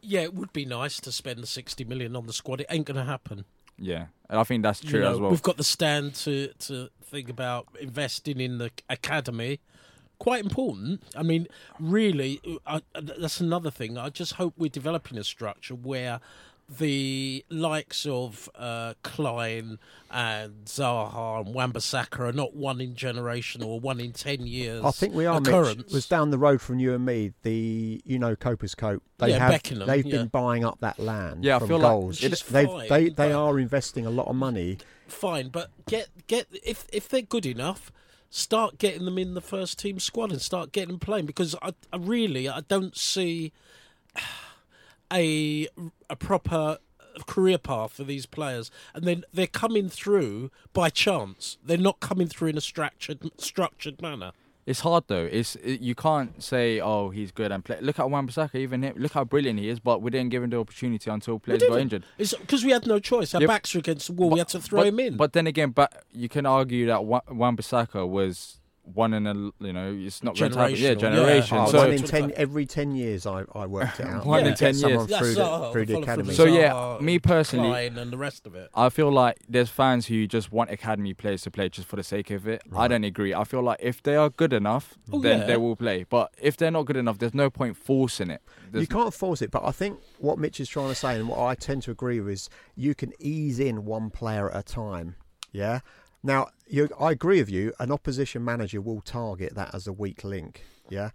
yeah, 0.01 0.21
it 0.21 0.33
would 0.33 0.51
be 0.51 0.65
nice 0.65 0.99
to 0.99 1.12
spend 1.12 1.39
the 1.39 1.47
sixty 1.47 1.86
million 1.86 2.17
on 2.17 2.27
the 2.27 2.33
squad. 2.33 2.59
It 2.62 2.67
ain't 2.69 2.86
going 2.86 2.97
to 2.97 3.05
happen. 3.05 3.45
yeah, 3.77 4.07
and 4.29 4.39
I 4.41 4.43
think 4.43 4.62
that's 4.62 4.81
true 4.81 4.99
you 4.99 5.05
know, 5.05 5.13
as 5.13 5.19
well. 5.19 5.31
We've 5.31 5.41
got 5.41 5.55
the 5.55 5.63
stand 5.63 6.15
to 6.15 6.49
to 6.59 6.89
think 7.01 7.29
about 7.29 7.67
investing 7.79 8.41
in 8.41 8.57
the 8.57 8.71
academy. 8.89 9.62
Quite 10.19 10.43
important. 10.43 11.01
I 11.15 11.23
mean, 11.23 11.47
really, 11.79 12.41
I, 12.67 12.81
that's 12.93 13.39
another 13.39 13.71
thing. 13.71 13.97
I 13.97 14.09
just 14.09 14.33
hope 14.33 14.53
we're 14.57 14.69
developing 14.69 15.17
a 15.17 15.23
structure 15.23 15.75
where 15.75 16.19
the 16.77 17.45
likes 17.49 18.05
of 18.05 18.49
uh, 18.55 18.93
Clyne 19.03 19.79
and 20.12 20.65
Zaha 20.65 21.41
and 21.45 21.53
Wan-Bissaka 21.53 22.19
are 22.19 22.31
not 22.31 22.55
one 22.55 22.79
in 22.81 22.95
generation 22.95 23.63
or 23.63 23.79
one 23.79 23.99
in 23.99 24.12
ten 24.12 24.45
years. 24.45 24.83
I 24.83 24.91
think 24.91 25.13
we 25.13 25.25
are. 25.25 25.39
Mitch. 25.39 25.91
was 25.91 26.07
down 26.07 26.31
the 26.31 26.38
road 26.38 26.62
from 26.62 26.79
you 26.79 26.93
and 26.93 27.05
me. 27.05 27.33
The 27.43 28.01
you 28.05 28.19
know 28.19 28.36
Copers 28.36 28.75
Cope. 28.75 29.03
They 29.17 29.29
Yeah, 29.29 29.39
have. 29.39 29.51
Beckenham, 29.51 29.88
they've 29.88 30.05
yeah. 30.05 30.17
been 30.17 30.27
buying 30.27 30.63
up 30.63 30.79
that 30.81 30.99
land. 30.99 31.43
Yeah, 31.43 31.55
I 31.55 31.59
from 31.59 31.67
feel 31.69 31.79
like 31.79 31.91
goals. 31.91 32.21
Which 32.21 32.33
is 32.33 32.41
they 32.43 32.65
fine, 32.65 32.89
they 32.89 33.09
they 33.09 33.31
are 33.31 33.59
investing 33.59 34.05
a 34.05 34.09
lot 34.12 34.27
of 34.27 34.36
money. 34.36 34.77
fine, 35.07 35.49
but 35.49 35.69
get 35.88 36.09
get 36.27 36.47
if 36.63 36.88
if 36.91 37.07
they're 37.09 37.21
good 37.21 37.45
enough, 37.45 37.91
start 38.29 38.77
getting 38.77 39.05
them 39.05 39.17
in 39.17 39.33
the 39.33 39.41
first 39.41 39.79
team 39.79 39.99
squad 39.99 40.31
and 40.31 40.41
start 40.41 40.71
getting 40.71 40.89
them 40.89 40.99
playing 40.99 41.25
because 41.25 41.55
I, 41.62 41.73
I 41.91 41.97
really 41.97 42.49
I 42.49 42.62
don't 42.62 42.95
see 42.97 43.51
a 45.13 45.67
a 46.10 46.15
proper 46.15 46.78
career 47.28 47.60
path 47.60 47.91
for 47.93 48.04
these 48.04 48.26
players 48.26 48.71
and 48.95 49.04
then 49.06 49.23
they're 49.32 49.45
coming 49.45 49.88
through 49.88 50.49
by 50.73 50.89
chance 50.89 51.58
they're 51.63 51.78
not 51.78 51.99
coming 51.99 52.28
through 52.28 52.47
in 52.49 52.58
a 52.58 52.62
structured 52.62 53.19
structured 53.38 54.02
manner 54.02 54.32
It's 54.65 54.80
hard 54.80 55.04
though. 55.08 55.28
It's 55.39 55.56
it, 55.58 55.82
you 55.82 55.93
can't 55.93 56.41
say, 56.41 56.80
"Oh, 56.80 57.10
he's 57.10 57.32
good 57.39 57.52
and 57.52 57.65
play." 57.65 57.78
Look 57.82 57.99
at 57.99 58.10
Wan-Bissaka, 58.10 58.56
even 58.56 58.82
him. 58.82 58.93
Look 58.97 59.12
how 59.12 59.26
brilliant 59.26 59.60
he 59.60 59.67
is, 59.67 59.80
but 59.89 60.02
we 60.02 60.10
didn't 60.10 60.30
give 60.32 60.41
him 60.41 60.52
the 60.52 60.60
opportunity 60.65 61.12
until 61.12 61.38
players 61.38 61.62
got 61.62 61.82
injured. 61.82 62.06
it's 62.17 62.34
because 62.34 62.63
we 62.63 62.71
had 62.71 62.88
no 62.88 62.97
choice 63.12 63.36
our 63.36 63.41
Yep. 63.41 63.47
backs 63.49 63.73
were 63.76 63.80
against 63.80 64.08
the 64.08 64.13
wall 64.13 64.30
we 64.30 64.39
had 64.39 64.47
to 64.56 64.62
throw 64.62 64.80
but, 64.80 64.88
him 64.88 64.99
in 65.02 65.17
But 65.17 65.34
then 65.34 65.47
again, 65.47 65.71
but 65.71 65.89
you 66.13 66.30
can 66.30 66.45
argue 66.45 66.86
that 66.88 67.04
Wa- 67.04 67.28
Wan-Bissaka 67.30 68.08
was 68.08 68.62
one 68.84 69.13
in 69.13 69.26
a 69.26 69.34
you 69.65 69.72
know 69.72 69.96
it's 69.98 70.22
not 70.24 70.38
going 70.38 70.52
to 70.52 70.58
happen. 70.60 70.76
Yeah, 70.76 70.93
Generational, 70.93 71.02
yeah. 71.02 71.10
generation. 71.15 71.58
Oh, 71.58 71.65
So 71.72 71.78
one 71.80 71.91
in 71.93 72.04
ten 72.04 72.34
every 72.36 72.65
ten 72.65 72.93
years. 72.96 73.26
I, 73.26 73.46
I 73.56 73.65
worked 73.65 74.00
it 74.02 74.06
out. 74.08 74.26
One 74.34 74.43
Yeah. 74.43 74.52
in 74.52 74.56
10 74.58 74.74
Get 74.74 74.89
years. 74.89 75.06
Through 75.17 75.34
the, 75.36 75.46
uh, 75.46 75.72
through 75.72 75.86
the 75.86 75.93
followed 75.93 76.04
academy. 76.04 76.34
So, 76.34 76.43
yeah, 76.46 76.98
me 77.00 77.17
personally- 77.19 77.69
Clyne 77.69 77.98
and 77.98 78.12
the 78.12 78.17
rest 78.17 78.46
of 78.46 78.56
it 78.56 78.69
I 78.76 78.89
feel 78.89 79.10
like 79.12 79.38
there's 79.48 79.69
fans 79.69 80.08
who 80.08 80.28
just 80.28 80.52
want 80.52 80.69
academy 80.69 81.13
players 81.13 81.43
to 81.43 81.52
play 81.52 81.69
just 81.69 81.88
for 81.88 81.96
the 81.96 82.04
sake 82.04 82.30
of 82.32 82.46
it. 82.48 82.62
I 82.76 82.88
don't 82.89 83.04
agree. 83.06 83.34
I 83.34 83.46
feel 83.46 83.62
like 83.62 83.80
if 83.82 84.04
they 84.04 84.15
are 84.17 84.30
good 84.30 84.52
enough, 84.54 84.96
Oh, 85.12 85.19
then 85.19 85.39
yeah. 85.39 85.46
they 85.46 85.58
will 85.58 85.76
play. 85.78 86.06
But 86.10 86.34
if 86.41 86.58
they're 86.58 86.72
not 86.72 86.84
good 86.86 86.98
enough, 86.98 87.19
there's 87.19 87.34
no 87.34 87.50
point 87.50 87.78
forcing 87.78 88.30
it. 88.30 88.41
There's 88.72 88.82
you 88.84 88.88
can't 88.88 89.13
force 89.13 89.41
it, 89.41 89.50
but 89.52 89.63
I 89.63 89.72
think 89.72 90.00
what 90.19 90.38
Mitch 90.39 90.60
is 90.60 90.67
trying 90.67 90.89
to 90.89 90.96
say, 90.96 91.15
and 91.15 91.30
what 91.30 91.39
I 91.39 91.56
tend 91.56 91.84
to 91.84 91.91
agree 91.91 92.19
with, 92.19 92.34
is 92.34 92.50
you 92.76 92.93
can 92.96 93.13
ease 93.19 93.60
in 93.60 93.86
one 93.86 94.10
player 94.10 94.50
at 94.52 94.58
a 94.60 94.63
time. 94.63 95.15
Yeah. 95.54 95.80
Now, 96.23 96.47
you, 96.67 96.89
I 96.99 97.12
agree 97.12 97.39
with 97.39 97.49
you. 97.49 97.73
An 97.79 97.91
opposition 97.91 98.43
manager 98.45 98.81
will 98.81 99.01
target 99.01 99.55
that 99.55 99.75
as 99.75 99.88
a 99.88 99.93
weak 99.93 100.23
link. 100.23 100.63
Yeah, 100.89 101.09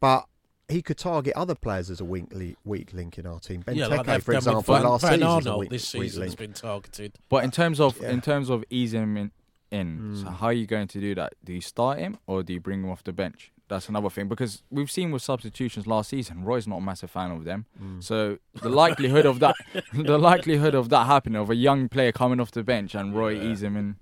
but 0.00 0.26
he 0.68 0.80
could 0.80 0.96
target 0.96 1.34
other 1.36 1.54
players 1.54 1.90
as 1.90 2.00
a 2.00 2.04
weak, 2.04 2.32
li- 2.32 2.56
weak 2.64 2.92
link 2.94 3.18
in 3.18 3.26
our 3.26 3.38
team. 3.40 3.62
Benteke, 3.62 3.76
yeah, 3.76 3.86
like 3.88 4.22
for 4.22 4.32
example, 4.34 4.62
Van, 4.62 4.82
last 4.84 5.02
Van 5.02 5.18
season 5.20 5.38
is 5.38 5.46
a 5.46 5.56
weak, 5.58 5.70
this 5.70 5.92
weak 5.94 6.02
season 6.04 6.22
has 6.22 6.34
been 6.34 6.52
targeted. 6.54 7.12
But 7.28 7.44
in 7.44 7.50
terms 7.50 7.80
of 7.80 8.00
Yeah. 8.00 8.10
in 8.10 8.20
terms 8.22 8.48
of 8.48 8.64
easing 8.70 9.02
him 9.02 9.16
in, 9.18 9.30
in 9.70 9.96
Hmm. 9.98 10.16
so 10.22 10.30
how 10.30 10.46
are 10.46 10.52
you 10.52 10.66
going 10.66 10.88
to 10.88 11.00
do 11.00 11.14
that? 11.16 11.34
Do 11.44 11.52
you 11.52 11.60
start 11.60 11.98
him 11.98 12.16
or 12.26 12.42
do 12.42 12.52
you 12.54 12.60
bring 12.60 12.82
him 12.82 12.90
off 12.90 13.04
the 13.04 13.12
bench? 13.12 13.50
That's 13.68 13.88
another 13.88 14.10
thing 14.10 14.28
because 14.28 14.62
we've 14.70 14.90
seen 14.90 15.10
with 15.10 15.22
substitutions 15.22 15.86
last 15.86 16.10
season, 16.10 16.44
Roy's 16.44 16.66
not 16.68 16.76
a 16.78 16.80
massive 16.82 17.10
fan 17.10 17.30
of 17.30 17.44
them. 17.44 17.66
Hmm. 17.78 18.00
So 18.00 18.38
the 18.62 18.68
likelihood 18.68 19.26
of 19.26 19.40
that, 19.40 19.56
the 19.92 20.18
likelihood 20.18 20.74
of 20.74 20.88
that 20.90 21.06
happening, 21.06 21.40
of 21.40 21.50
a 21.50 21.54
young 21.56 21.88
player 21.88 22.12
coming 22.12 22.40
off 22.40 22.50
the 22.52 22.62
bench 22.62 22.94
and 22.94 23.14
Roy 23.14 23.34
easing 23.40 23.72
him 23.72 23.76
in 23.76 23.96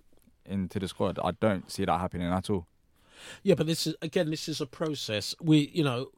into 0.47 0.79
the 0.79 0.89
squad, 0.89 1.19
I 1.23 1.33
don't 1.33 1.71
see 1.71 1.85
that 1.85 1.99
happening 2.01 2.29
at 2.33 2.51
all. 2.51 2.67
Yeah, 3.45 3.55
but 3.55 3.69
this 3.69 3.87
is 3.87 3.95
again, 4.03 4.31
this 4.31 4.49
is 4.49 4.61
a 4.61 4.67
process. 4.67 5.33
We, 5.41 5.71
you 5.73 5.85
know, 5.85 6.09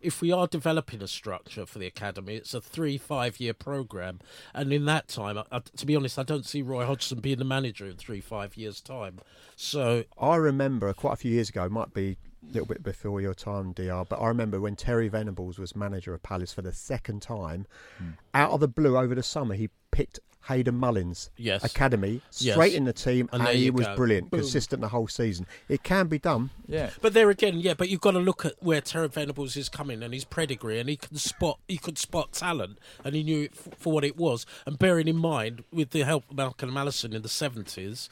if 0.00 0.22
we 0.22 0.32
are 0.32 0.46
developing 0.46 1.02
a 1.02 1.08
structure 1.08 1.66
for 1.66 1.78
the 1.78 1.86
academy, 1.86 2.36
it's 2.36 2.54
a 2.54 2.62
three, 2.62 2.96
five-year 2.96 3.52
program, 3.52 4.20
and 4.54 4.72
in 4.72 4.86
that 4.86 5.08
time, 5.08 5.36
I, 5.36 5.44
I- 5.52 5.58
to 5.76 5.84
be 5.84 5.94
honest, 5.96 6.18
I 6.18 6.22
don't 6.22 6.46
see 6.46 6.62
Roy 6.62 6.86
Hodgson 6.86 7.20
being 7.20 7.38
the 7.38 7.44
manager 7.44 7.84
in 7.84 7.96
three, 7.96 8.20
five 8.22 8.56
years' 8.56 8.80
time. 8.80 9.18
So 9.56 10.04
I 10.18 10.36
remember 10.36 10.92
quite 10.94 11.12
a 11.14 11.16
few 11.16 11.32
years 11.32 11.50
ago, 11.50 11.68
might 11.68 11.92
be 11.92 12.16
a 12.42 12.52
little 12.54 12.64
bit 12.66 12.82
before 12.82 13.20
your 13.20 13.34
time, 13.34 13.72
DR, 13.74 14.06
but 14.08 14.16
I 14.16 14.28
remember 14.28 14.60
when 14.62 14.76
Terry 14.76 15.08
Venables 15.08 15.58
was 15.58 15.76
manager 15.76 16.14
of 16.14 16.22
Palace 16.22 16.54
for 16.54 16.62
the 16.62 16.72
second 16.72 17.20
time, 17.20 17.66
Hmm. 17.98 18.10
out 18.32 18.52
of 18.52 18.60
the 18.60 18.68
blue 18.68 18.96
over 18.96 19.14
the 19.14 19.22
summer, 19.22 19.54
he 19.56 19.68
picked 19.90 20.20
Hayden 20.48 20.74
Mullins 20.76 21.30
Yes. 21.36 21.62
academy 21.62 22.22
Yes. 22.38 22.54
straight 22.54 22.74
in 22.74 22.84
the 22.84 22.92
team, 22.92 23.28
And 23.32 23.42
and, 23.46 23.56
he 23.58 23.70
was 23.70 23.86
go. 23.86 23.96
brilliant, 23.96 24.30
Boom. 24.30 24.40
consistent 24.40 24.80
the 24.80 24.88
whole 24.88 25.06
season. 25.08 25.46
It 25.68 25.82
can 25.82 26.08
be 26.08 26.18
done. 26.18 26.50
Yeah. 26.66 26.90
But 27.00 27.12
there 27.12 27.30
again, 27.30 27.60
yeah. 27.60 27.74
But 27.74 27.88
you've 27.90 28.00
got 28.00 28.12
to 28.12 28.18
look 28.18 28.44
at 28.44 28.54
where 28.62 28.80
Terry 28.80 29.08
Venables 29.08 29.56
is 29.56 29.68
coming 29.68 30.02
and 30.02 30.14
his 30.14 30.24
pedigree, 30.24 30.80
and 30.80 30.88
he 30.88 30.96
can 30.96 31.16
spot. 31.18 31.58
He 31.68 31.76
could 31.78 31.98
spot 31.98 32.32
talent, 32.32 32.78
and 33.04 33.14
he 33.14 33.22
knew 33.22 33.42
it 33.42 33.52
f- 33.54 33.78
for 33.78 33.92
what 33.92 34.04
it 34.04 34.16
was. 34.16 34.46
And 34.66 34.78
bearing 34.78 35.08
in 35.08 35.16
mind, 35.16 35.64
with 35.70 35.90
the 35.90 36.02
help 36.04 36.30
of 36.30 36.36
Malcolm 36.36 36.76
Allison 36.76 37.12
in 37.12 37.22
the 37.22 37.28
seventies, 37.28 38.08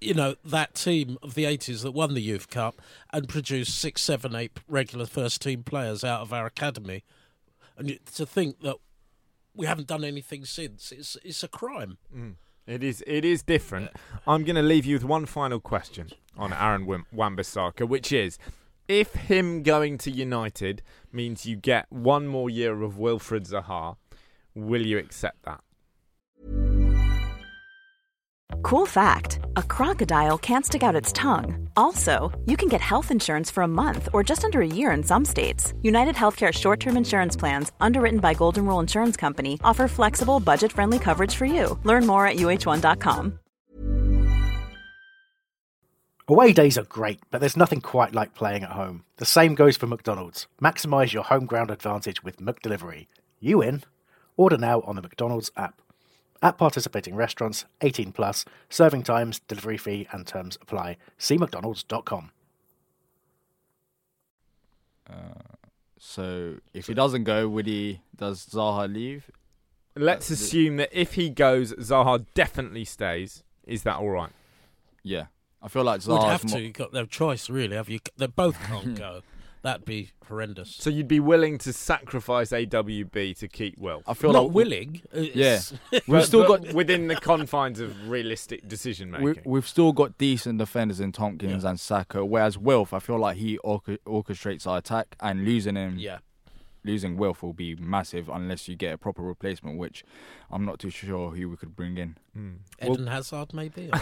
you 0.00 0.12
know 0.12 0.34
that 0.44 0.74
team 0.74 1.16
of 1.22 1.34
the 1.34 1.44
eighties 1.46 1.82
that 1.82 1.92
won 1.92 2.14
the 2.14 2.20
Youth 2.20 2.50
Cup 2.50 2.82
and 3.12 3.28
produced 3.28 3.78
six, 3.78 4.02
seven, 4.02 4.34
eight 4.34 4.58
regular 4.68 5.06
first 5.06 5.40
team 5.40 5.62
players 5.62 6.02
out 6.04 6.20
of 6.20 6.32
our 6.32 6.44
academy, 6.46 7.04
and 7.78 7.98
to 8.14 8.26
think 8.26 8.60
that 8.60 8.76
we 9.54 9.66
haven't 9.66 9.88
done 9.88 10.04
anything 10.04 10.44
since, 10.44 10.92
it's 10.92 11.16
it's 11.24 11.42
a 11.42 11.48
crime. 11.48 11.98
Mm. 12.14 12.34
It 12.66 12.82
is. 12.82 13.02
It 13.06 13.24
is 13.24 13.42
different. 13.42 13.90
I'm 14.26 14.42
going 14.44 14.56
to 14.56 14.62
leave 14.62 14.86
you 14.86 14.94
with 14.96 15.04
one 15.04 15.26
final 15.26 15.60
question 15.60 16.08
on 16.36 16.52
Aaron 16.52 16.86
Wim- 16.86 17.04
Wan-Bissaka, 17.12 17.86
which 17.86 18.10
is: 18.10 18.38
if 18.88 19.14
him 19.14 19.62
going 19.62 19.98
to 19.98 20.10
United 20.10 20.82
means 21.12 21.44
you 21.46 21.56
get 21.56 21.90
one 21.90 22.26
more 22.26 22.48
year 22.48 22.82
of 22.82 22.96
Wilfred 22.98 23.44
Zaha, 23.44 23.96
will 24.54 24.84
you 24.84 24.98
accept 24.98 25.42
that? 25.44 25.60
Cool 28.62 28.86
fact 28.86 29.40
a 29.56 29.62
crocodile 29.62 30.38
can't 30.38 30.66
stick 30.66 30.82
out 30.82 30.96
its 30.96 31.12
tongue. 31.12 31.68
Also, 31.76 32.32
you 32.46 32.56
can 32.56 32.68
get 32.68 32.80
health 32.80 33.10
insurance 33.10 33.50
for 33.50 33.62
a 33.62 33.68
month 33.68 34.08
or 34.12 34.22
just 34.22 34.44
under 34.44 34.60
a 34.60 34.66
year 34.66 34.90
in 34.90 35.02
some 35.02 35.24
states. 35.24 35.72
United 35.82 36.14
Healthcare 36.14 36.52
short 36.52 36.80
term 36.80 36.96
insurance 36.96 37.36
plans, 37.36 37.72
underwritten 37.80 38.20
by 38.20 38.34
Golden 38.34 38.66
Rule 38.66 38.80
Insurance 38.80 39.16
Company, 39.16 39.60
offer 39.64 39.88
flexible, 39.88 40.40
budget 40.40 40.72
friendly 40.72 40.98
coverage 40.98 41.34
for 41.34 41.46
you. 41.46 41.78
Learn 41.84 42.06
more 42.06 42.26
at 42.26 42.36
uh1.com. 42.36 43.38
Away 46.26 46.52
days 46.54 46.78
are 46.78 46.84
great, 46.84 47.20
but 47.30 47.40
there's 47.40 47.56
nothing 47.56 47.82
quite 47.82 48.14
like 48.14 48.34
playing 48.34 48.62
at 48.62 48.70
home. 48.70 49.04
The 49.18 49.26
same 49.26 49.54
goes 49.54 49.76
for 49.76 49.86
McDonald's. 49.86 50.46
Maximise 50.62 51.12
your 51.12 51.24
home 51.24 51.44
ground 51.44 51.70
advantage 51.70 52.24
with 52.24 52.38
McDelivery. 52.38 53.08
You 53.40 53.60
in? 53.60 53.82
Order 54.38 54.56
now 54.56 54.80
on 54.82 54.96
the 54.96 55.02
McDonald's 55.02 55.50
app. 55.56 55.82
At 56.44 56.58
participating 56.58 57.16
restaurants, 57.16 57.64
18 57.80 58.12
plus, 58.12 58.44
serving 58.68 59.02
times, 59.02 59.40
delivery 59.48 59.78
fee, 59.78 60.06
and 60.12 60.26
terms 60.26 60.58
apply. 60.60 60.98
See 61.18 61.38
McDonald's.com. 61.38 62.30
Uh, 65.08 65.14
so 65.98 66.56
if 66.74 66.86
he 66.86 66.92
doesn't 66.94 67.24
go, 67.24 67.48
would 67.48 67.66
he? 67.66 68.00
Does 68.14 68.44
Zaha 68.46 68.92
leave? 68.92 69.30
Let's 69.96 70.26
uh, 70.26 70.28
That's 70.28 70.30
it. 70.30 70.44
assume 70.44 70.76
that 70.76 70.90
if 70.92 71.14
he 71.14 71.30
goes, 71.30 71.72
Zaha 71.74 72.26
definitely 72.34 72.84
stays. 72.84 73.42
Is 73.66 73.84
that 73.84 73.96
all 73.96 74.10
right? 74.10 74.30
Yeah, 75.02 75.26
I 75.62 75.68
feel 75.68 75.84
like 75.84 76.00
zaha 76.02 76.20
Would 76.20 76.28
have 76.30 76.44
mo- 76.44 76.52
to. 76.56 76.60
You've 76.60 76.72
got 76.74 76.92
no 76.92 77.06
choice, 77.06 77.48
really. 77.48 77.76
Have 77.76 77.88
you? 77.88 78.00
They 78.18 78.26
both 78.26 78.60
can't 78.64 78.94
go. 78.98 79.22
That'd 79.64 79.86
be 79.86 80.10
horrendous. 80.28 80.76
So 80.78 80.90
you'd 80.90 81.08
be 81.08 81.20
willing 81.20 81.56
to 81.58 81.72
sacrifice 81.72 82.50
AWB 82.50 83.38
to 83.38 83.48
keep 83.48 83.78
Will? 83.78 84.02
I 84.06 84.12
feel 84.12 84.30
Not 84.30 84.44
like 84.44 84.54
willing. 84.54 85.00
Yeah, 85.10 85.60
we've 86.06 86.24
still 86.26 86.46
got 86.46 86.74
within 86.74 87.08
the 87.08 87.16
confines 87.16 87.80
of 87.80 88.10
realistic 88.10 88.68
decision 88.68 89.10
making. 89.10 89.24
we, 89.24 89.34
we've 89.46 89.66
still 89.66 89.92
got 89.92 90.18
decent 90.18 90.58
defenders 90.58 91.00
in 91.00 91.12
Tomkins 91.12 91.64
and 91.64 91.78
Sakho. 91.78 92.28
Whereas 92.28 92.58
Wilf, 92.58 92.92
I 92.92 92.98
feel 92.98 93.18
like 93.18 93.38
he 93.38 93.58
orchestrates 93.64 94.66
our 94.66 94.76
attack, 94.76 95.16
and 95.20 95.46
losing 95.46 95.76
him, 95.76 95.96
yeah. 95.98 96.18
Losing 96.84 97.16
Wilf 97.16 97.42
will 97.42 97.52
be 97.52 97.74
massive 97.76 98.28
unless 98.28 98.68
you 98.68 98.76
get 98.76 98.94
a 98.94 98.98
proper 98.98 99.22
replacement, 99.22 99.78
which 99.78 100.04
I'm 100.50 100.64
not 100.64 100.78
too 100.78 100.90
sure 100.90 101.30
who 101.30 101.48
we 101.48 101.56
could 101.56 101.74
bring 101.74 101.96
in. 101.98 102.16
Hmm. 102.34 102.52
Eden 102.82 103.06
Hazard, 103.06 103.54
maybe. 103.54 103.90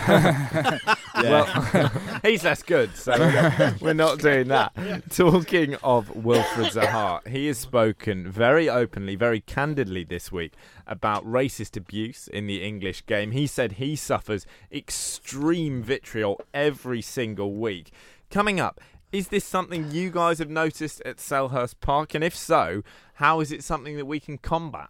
Well, 1.15 1.45
he's 2.23 2.45
less 2.45 2.63
good, 2.63 2.97
so 2.97 3.13
we're 3.19 3.33
not, 3.59 3.81
we're 3.81 3.93
not 3.93 4.19
doing 4.19 4.49
that. 4.49 4.73
Talking 5.11 5.77
of 5.83 6.15
Wilfred 6.17 6.73
Zaha, 6.73 7.27
he 7.27 7.47
has 7.49 7.59
spoken 7.59 8.31
very 8.31 8.69
openly, 8.69 9.15
very 9.15 9.41
candidly 9.41 10.05
this 10.05 10.33
week 10.33 10.55
about 10.87 11.25
racist 11.25 11.77
abuse 11.77 12.29
in 12.29 12.47
the 12.47 12.63
English 12.63 13.07
game. 13.07 13.33
He 13.33 13.47
said 13.47 13.73
he 13.73 13.95
suffers 13.95 14.47
extreme 14.73 15.83
vitriol 15.83 16.41
every 16.55 17.03
single 17.03 17.55
week. 17.55 17.93
Coming 18.31 18.59
up, 18.59 18.81
is 19.13 19.29
this 19.29 19.45
something 19.45 19.91
you 19.91 20.11
guys 20.11 20.39
have 20.39 20.49
noticed 20.49 21.03
at 21.03 21.19
Selhurst 21.19 21.75
Park? 21.81 22.15
And 22.15 22.25
if 22.25 22.35
so, 22.35 22.83
how 23.15 23.41
is 23.41 23.53
it 23.53 23.63
something 23.63 23.97
that 23.99 24.07
we 24.07 24.19
can 24.19 24.39
combat? 24.39 24.89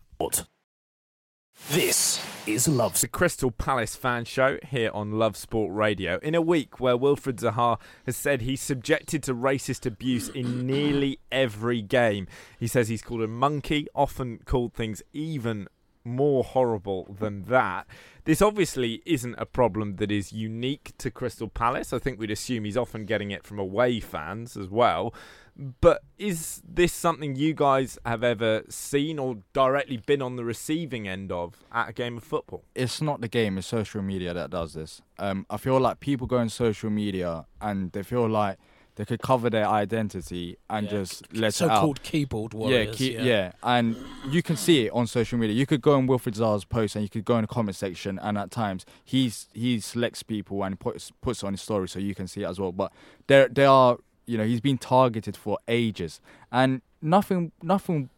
This 1.71 2.25
is 2.47 2.69
Love 2.69 3.01
The 3.01 3.09
Crystal 3.09 3.51
Palace 3.51 3.97
fan 3.97 4.25
show 4.25 4.59
here 4.69 4.91
on 4.95 5.19
Love 5.19 5.37
Sport 5.37 5.75
Radio. 5.75 6.19
In 6.23 6.35
a 6.35 6.41
week 6.41 6.79
where 6.81 6.97
Wilfred 6.97 7.39
Zaha 7.39 7.79
has 8.07 8.17
said 8.17 8.43
he's 8.43 8.61
subjected 8.61 9.23
to 9.25 9.35
racist 9.35 9.85
abuse 9.85 10.29
in 10.29 10.67
nearly 10.67 11.19
every 11.31 11.83
game. 11.83 12.29
He 12.59 12.69
says 12.69 12.89
he's 12.89 13.03
called 13.03 13.23
a 13.23 13.29
monkey, 13.29 13.87
often 13.95 14.39
called 14.45 14.73
things 14.73 15.03
even 15.13 15.67
more 16.05 16.45
horrible 16.45 17.15
than 17.19 17.45
that. 17.45 17.87
This 18.25 18.41
obviously 18.41 19.03
isn't 19.05 19.35
a 19.37 19.47
problem 19.47 19.97
that 19.97 20.13
is 20.13 20.33
unique 20.33 20.93
to 20.99 21.11
Crystal 21.11 21.49
Palace. 21.49 21.93
I 21.93 21.99
think 21.99 22.19
we'd 22.19 22.31
assume 22.31 22.65
he's 22.65 22.77
often 22.77 23.05
getting 23.05 23.31
it 23.31 23.45
from 23.45 23.59
away 23.59 24.01
fans 24.01 24.57
as 24.57 24.69
well. 24.69 25.15
But 25.55 26.03
is 26.19 26.63
this 26.67 26.93
something 26.93 27.37
you 27.37 27.53
guys 27.53 27.99
have 28.07 28.25
ever 28.25 28.63
seen 28.71 29.19
or 29.19 29.39
directly 29.53 29.99
been 29.99 30.23
on 30.23 30.37
the 30.37 30.45
receiving 30.45 31.07
end 31.07 31.31
of 31.31 31.63
at 31.71 31.91
a 31.91 31.93
game 31.93 32.17
of 32.17 32.25
football? 32.25 32.65
It's 32.75 33.03
not 33.03 33.21
the 33.21 33.29
game; 33.29 33.59
it's 33.59 33.67
social 33.67 34.01
media 34.01 34.33
that 34.33 34.49
does 34.49 34.73
this. 34.73 35.03
Um, 35.19 35.45
I 35.51 35.59
feel 35.59 35.79
like 35.79 36.01
people 36.01 36.27
go 36.27 36.39
on 36.39 36.49
social 36.49 36.89
media 36.89 37.47
and 37.61 37.93
they 37.93 38.03
feel 38.03 38.29
like 38.29 38.57
they 38.97 39.05
could 39.07 39.21
cover 39.23 39.49
their 39.49 39.67
identity 39.67 40.59
and 40.69 40.85
Yeah. 40.87 40.91
just 40.93 41.33
let 41.33 41.49
it 41.49 41.63
out. 41.63 41.69
So-called 41.77 42.03
keyboard 42.03 42.53
warriors. 42.55 43.01
Yeah, 43.01 43.11
yeah. 43.21 43.23
yeah, 43.25 43.53
and 43.63 43.97
you 44.29 44.43
can 44.43 44.57
see 44.57 44.87
it 44.87 44.91
on 44.93 45.07
social 45.07 45.39
media. 45.39 45.57
You 45.57 45.65
could 45.67 45.81
go 45.81 45.95
on 45.95 46.07
Wilfred 46.07 46.35
Zaha's 46.35 46.65
post 46.65 46.95
and 46.97 47.03
you 47.03 47.09
could 47.09 47.25
go 47.25 47.37
in 47.37 47.43
the 47.43 47.49
comment 47.49 47.77
section, 47.77 48.19
and 48.19 48.37
at 48.37 48.51
times 48.51 48.85
he's 49.05 49.49
he 49.53 49.81
selects 49.81 50.23
people 50.23 50.63
and 50.63 50.79
puts 50.79 51.11
puts 51.23 51.43
it 51.43 51.47
on 51.47 51.53
his 51.55 51.63
story 51.63 51.89
so 51.89 51.99
you 51.99 52.15
can 52.15 52.27
see 52.29 52.43
it 52.43 52.47
as 52.47 52.61
well. 52.61 52.73
But 52.73 52.93
there 53.29 53.49
there 53.49 53.69
are 53.69 53.97
you 54.27 54.37
know 54.39 54.45
he's 54.45 54.61
been 54.61 54.79
targeted 54.79 55.37
for 55.37 55.59
ages, 55.69 56.21
and 56.51 56.83
nothing 57.01 57.53
nothing 57.63 58.11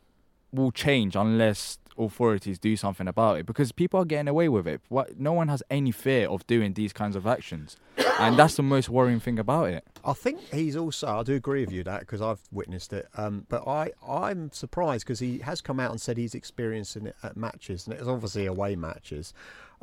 will 0.53 0.71
change 0.73 1.17
unless 1.17 1.79
authorities 1.99 2.59
do 2.59 2.77
something 2.77 3.09
about 3.09 3.39
it 3.39 3.47
because 3.47 3.73
people 3.73 4.01
are 4.01 4.05
getting 4.05 4.29
away 4.29 4.49
with 4.49 4.67
it. 4.67 4.81
What 4.89 5.19
no 5.19 5.33
one 5.33 5.49
has 5.49 5.63
any 5.71 5.91
fear 5.91 6.29
of 6.29 6.47
doing 6.47 6.75
these 6.75 6.93
kinds 6.93 7.17
of 7.17 7.27
actions, 7.27 7.77
and 8.19 8.39
that's 8.39 8.57
the 8.57 8.63
most 8.63 8.89
worrying 8.89 9.21
thing 9.21 9.39
about 9.39 9.69
it. 9.69 9.85
I 10.05 10.13
think 10.13 10.41
he's 10.53 10.77
also. 10.77 11.07
I 11.07 11.23
do 11.23 11.35
agree 11.35 11.61
with 11.61 11.73
you 11.73 11.85
that 11.85 12.01
because 12.01 12.21
I've 12.21 12.41
witnessed 12.53 12.93
it. 12.93 13.09
Um, 13.17 13.47
but 13.49 13.67
I 13.67 13.91
I'm 14.07 14.51
surprised 14.53 15.07
because 15.07 15.21
he 15.21 15.39
has 15.39 15.61
come 15.61 15.81
out 15.81 15.91
and 15.91 16.01
said 16.01 16.17
he's 16.17 16.35
experiencing 16.35 17.07
it 17.07 17.17
at 17.23 17.37
matches, 17.37 17.87
and 17.87 17.97
it's 17.97 18.09
obviously 18.09 18.47
away 18.47 18.77
matches. 18.77 19.33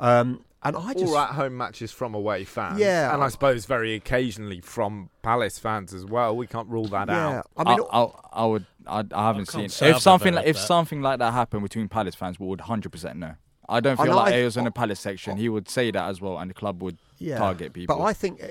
Um, 0.02 0.44
and 0.64 0.76
I 0.76 0.92
just 0.94 1.12
Or 1.12 1.18
at 1.18 1.30
home 1.30 1.56
matches 1.56 1.90
from 1.90 2.14
away 2.14 2.44
fans. 2.44 2.78
Yeah. 2.78 3.12
And 3.12 3.22
I 3.22 3.28
suppose 3.28 3.64
very 3.66 3.94
occasionally 3.94 4.60
from 4.60 5.10
Palace 5.22 5.58
fans 5.58 5.92
as 5.92 6.04
well. 6.04 6.36
We 6.36 6.46
can't 6.46 6.68
rule 6.68 6.86
that 6.88 7.08
yeah. 7.08 7.38
out. 7.38 7.50
I 7.56 7.64
mean, 7.64 7.80
I, 7.90 8.00
I, 8.02 8.10
I 8.32 8.46
would. 8.46 8.66
I, 8.86 9.04
I 9.12 9.26
haven't 9.26 9.48
can't 9.48 9.70
seen. 9.70 9.88
If 9.88 10.00
something 10.00 10.34
like 10.34 10.46
if 10.46 10.56
that. 10.56 10.62
something 10.62 11.02
like 11.02 11.18
that 11.18 11.32
happened 11.32 11.62
between 11.62 11.88
Palace 11.88 12.14
fans, 12.14 12.38
we 12.38 12.46
would 12.46 12.60
hundred 12.62 12.92
percent 12.92 13.18
know. 13.18 13.34
I 13.68 13.80
don't 13.80 13.96
feel 13.96 14.06
know, 14.06 14.16
like 14.16 14.34
I- 14.34 14.38
it 14.38 14.44
was 14.44 14.56
in 14.56 14.64
the 14.64 14.70
Palace 14.70 15.00
section. 15.00 15.36
He 15.36 15.48
would 15.48 15.68
say 15.68 15.90
that 15.90 16.08
as 16.08 16.20
well, 16.20 16.38
and 16.38 16.50
the 16.50 16.54
club 16.54 16.82
would 16.82 16.98
yeah. 17.18 17.38
target 17.38 17.72
people. 17.72 17.96
But 17.96 18.04
I 18.04 18.12
think 18.12 18.42
uh, 18.42 18.46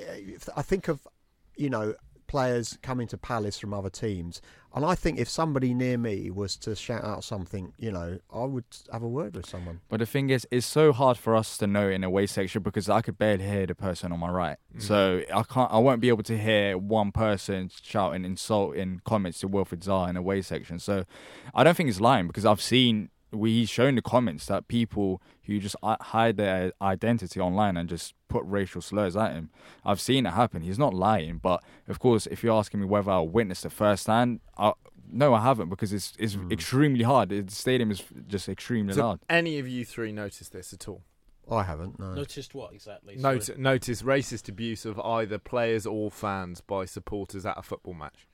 I 0.57 0.61
think 0.61 0.87
of 0.87 0.99
you 1.55 1.69
know 1.69 1.95
players 2.31 2.79
coming 2.81 3.07
to 3.07 3.17
Palace 3.17 3.59
from 3.59 3.73
other 3.73 3.89
teams, 3.89 4.41
and 4.73 4.85
I 4.85 4.95
think 4.95 5.19
if 5.19 5.27
somebody 5.27 5.73
near 5.73 5.97
me 5.97 6.31
was 6.31 6.55
to 6.57 6.77
shout 6.77 7.03
out 7.03 7.25
something, 7.25 7.73
you 7.77 7.91
know, 7.91 8.19
I 8.33 8.45
would 8.45 8.63
have 8.89 9.03
a 9.03 9.07
word 9.07 9.35
with 9.35 9.45
someone. 9.45 9.81
But 9.89 9.99
the 9.99 10.05
thing 10.05 10.29
is, 10.29 10.47
it's 10.49 10.65
so 10.65 10.93
hard 10.93 11.17
for 11.17 11.35
us 11.35 11.57
to 11.57 11.67
know 11.67 11.89
in 11.89 12.05
a 12.05 12.09
way 12.09 12.25
section 12.25 12.63
because 12.63 12.89
I 12.89 13.01
could 13.01 13.17
barely 13.17 13.43
hear 13.43 13.65
the 13.65 13.75
person 13.75 14.13
on 14.13 14.19
my 14.19 14.31
right. 14.31 14.57
Mm. 14.77 14.81
So 14.81 15.23
I 15.33 15.43
can't. 15.43 15.69
I 15.73 15.79
won't 15.79 15.99
be 15.99 16.07
able 16.07 16.23
to 16.23 16.37
hear 16.37 16.77
one 16.77 17.11
person 17.11 17.69
shouting 17.83 18.23
insulting 18.23 19.01
comments 19.03 19.41
to 19.41 19.49
Wilfred 19.49 19.81
Zaha 19.81 20.09
in 20.11 20.15
a 20.15 20.21
way 20.21 20.41
section. 20.41 20.79
So 20.79 21.03
I 21.53 21.65
don't 21.65 21.75
think 21.75 21.87
he's 21.87 21.99
lying 21.99 22.27
because 22.27 22.45
I've 22.45 22.61
seen. 22.61 23.09
We 23.31 23.51
he's 23.59 23.69
shown 23.69 23.95
the 23.95 24.01
comments 24.01 24.45
that 24.47 24.67
people 24.67 25.21
who 25.43 25.59
just 25.59 25.75
hide 25.83 26.37
their 26.37 26.73
identity 26.81 27.39
online 27.39 27.77
and 27.77 27.87
just 27.87 28.13
put 28.27 28.43
racial 28.45 28.81
slurs 28.81 29.15
at 29.15 29.31
him. 29.33 29.49
I've 29.85 30.01
seen 30.01 30.25
it 30.25 30.31
happen. 30.31 30.61
He's 30.63 30.79
not 30.79 30.93
lying, 30.93 31.37
but 31.37 31.63
of 31.87 31.99
course, 31.99 32.27
if 32.27 32.43
you're 32.43 32.57
asking 32.57 32.81
me 32.81 32.85
whether 32.85 33.11
I 33.11 33.19
witnessed 33.21 33.65
it 33.65 33.71
firsthand, 33.71 34.41
I, 34.57 34.73
no, 35.09 35.33
I 35.33 35.41
haven't 35.41 35.69
because 35.69 35.91
it's 35.93 36.13
it's 36.19 36.35
Mm. 36.35 36.51
extremely 36.51 37.03
hard. 37.03 37.29
The 37.29 37.45
stadium 37.49 37.89
is 37.91 38.03
just 38.27 38.47
extremely 38.49 38.93
So 38.93 39.01
loud. 39.07 39.19
any 39.29 39.59
of 39.59 39.67
you 39.67 39.85
three 39.85 40.11
noticed 40.11 40.51
this 40.53 40.73
at 40.73 40.87
all? 40.87 41.01
I 41.49 41.63
haven't. 41.63 41.99
No. 41.99 42.13
Noticed 42.13 42.53
what 42.53 42.71
exactly? 42.73 43.17
Sorry. 43.17 43.33
Notice, 43.35 43.57
notice 43.57 44.01
racist 44.03 44.47
abuse 44.47 44.85
of 44.85 44.99
either 45.01 45.37
players 45.37 45.85
or 45.85 46.09
fans 46.11 46.61
by 46.61 46.85
supporters 46.85 47.45
at 47.45 47.57
a 47.57 47.61
football 47.61 47.93
match? 47.93 48.27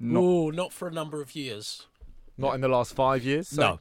Not- 0.00 0.20
No, 0.20 0.50
not 0.50 0.72
for 0.72 0.86
a 0.86 0.92
number 0.92 1.20
of 1.20 1.34
years. 1.34 1.86
Not 2.38 2.54
in 2.54 2.60
the 2.60 2.68
last 2.68 2.94
five 2.94 3.24
years? 3.24 3.48
So 3.48 3.62
No. 3.62 3.80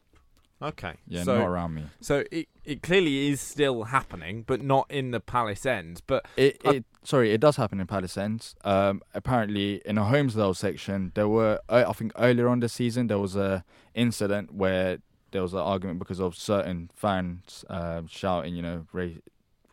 Okay. 0.59 0.95
Yeah, 1.07 1.23
so, 1.23 1.37
not 1.37 1.47
around 1.47 1.75
me. 1.75 1.83
So 2.01 2.23
it 2.31 2.47
it 2.65 2.81
clearly 2.81 3.29
is 3.29 3.39
still 3.39 3.83
happening, 3.83 4.43
but 4.45 4.61
not 4.61 4.89
in 4.89 5.11
the 5.11 5.19
Palace 5.19 5.65
end. 5.65 6.01
But 6.07 6.25
It, 6.35 6.59
it 6.65 6.83
sorry, 7.03 7.31
it 7.31 7.39
does 7.39 7.57
happen 7.57 7.79
in 7.79 7.85
Palace 7.85 8.17
End. 8.17 8.53
Um, 8.63 9.01
apparently, 9.13 9.81
in 9.85 9.97
a 9.97 10.03
Holmesdale 10.03 10.55
section, 10.55 11.11
there 11.13 11.27
were 11.27 11.59
uh, 11.69 11.85
I 11.87 11.93
think 11.93 12.11
earlier 12.17 12.47
on 12.49 12.59
the 12.59 12.69
season 12.69 13.05
there 13.07 13.19
was 13.19 13.35
a 13.35 13.63
incident 13.93 14.53
where 14.53 14.97
there 15.31 15.41
was 15.43 15.53
an 15.53 15.59
argument 15.59 15.99
because 15.99 16.19
of 16.19 16.35
certain 16.35 16.89
fans 16.95 17.63
uh, 17.69 18.01
shouting, 18.07 18.55
you 18.55 18.61
know, 18.61 18.87
ra- 18.93 19.21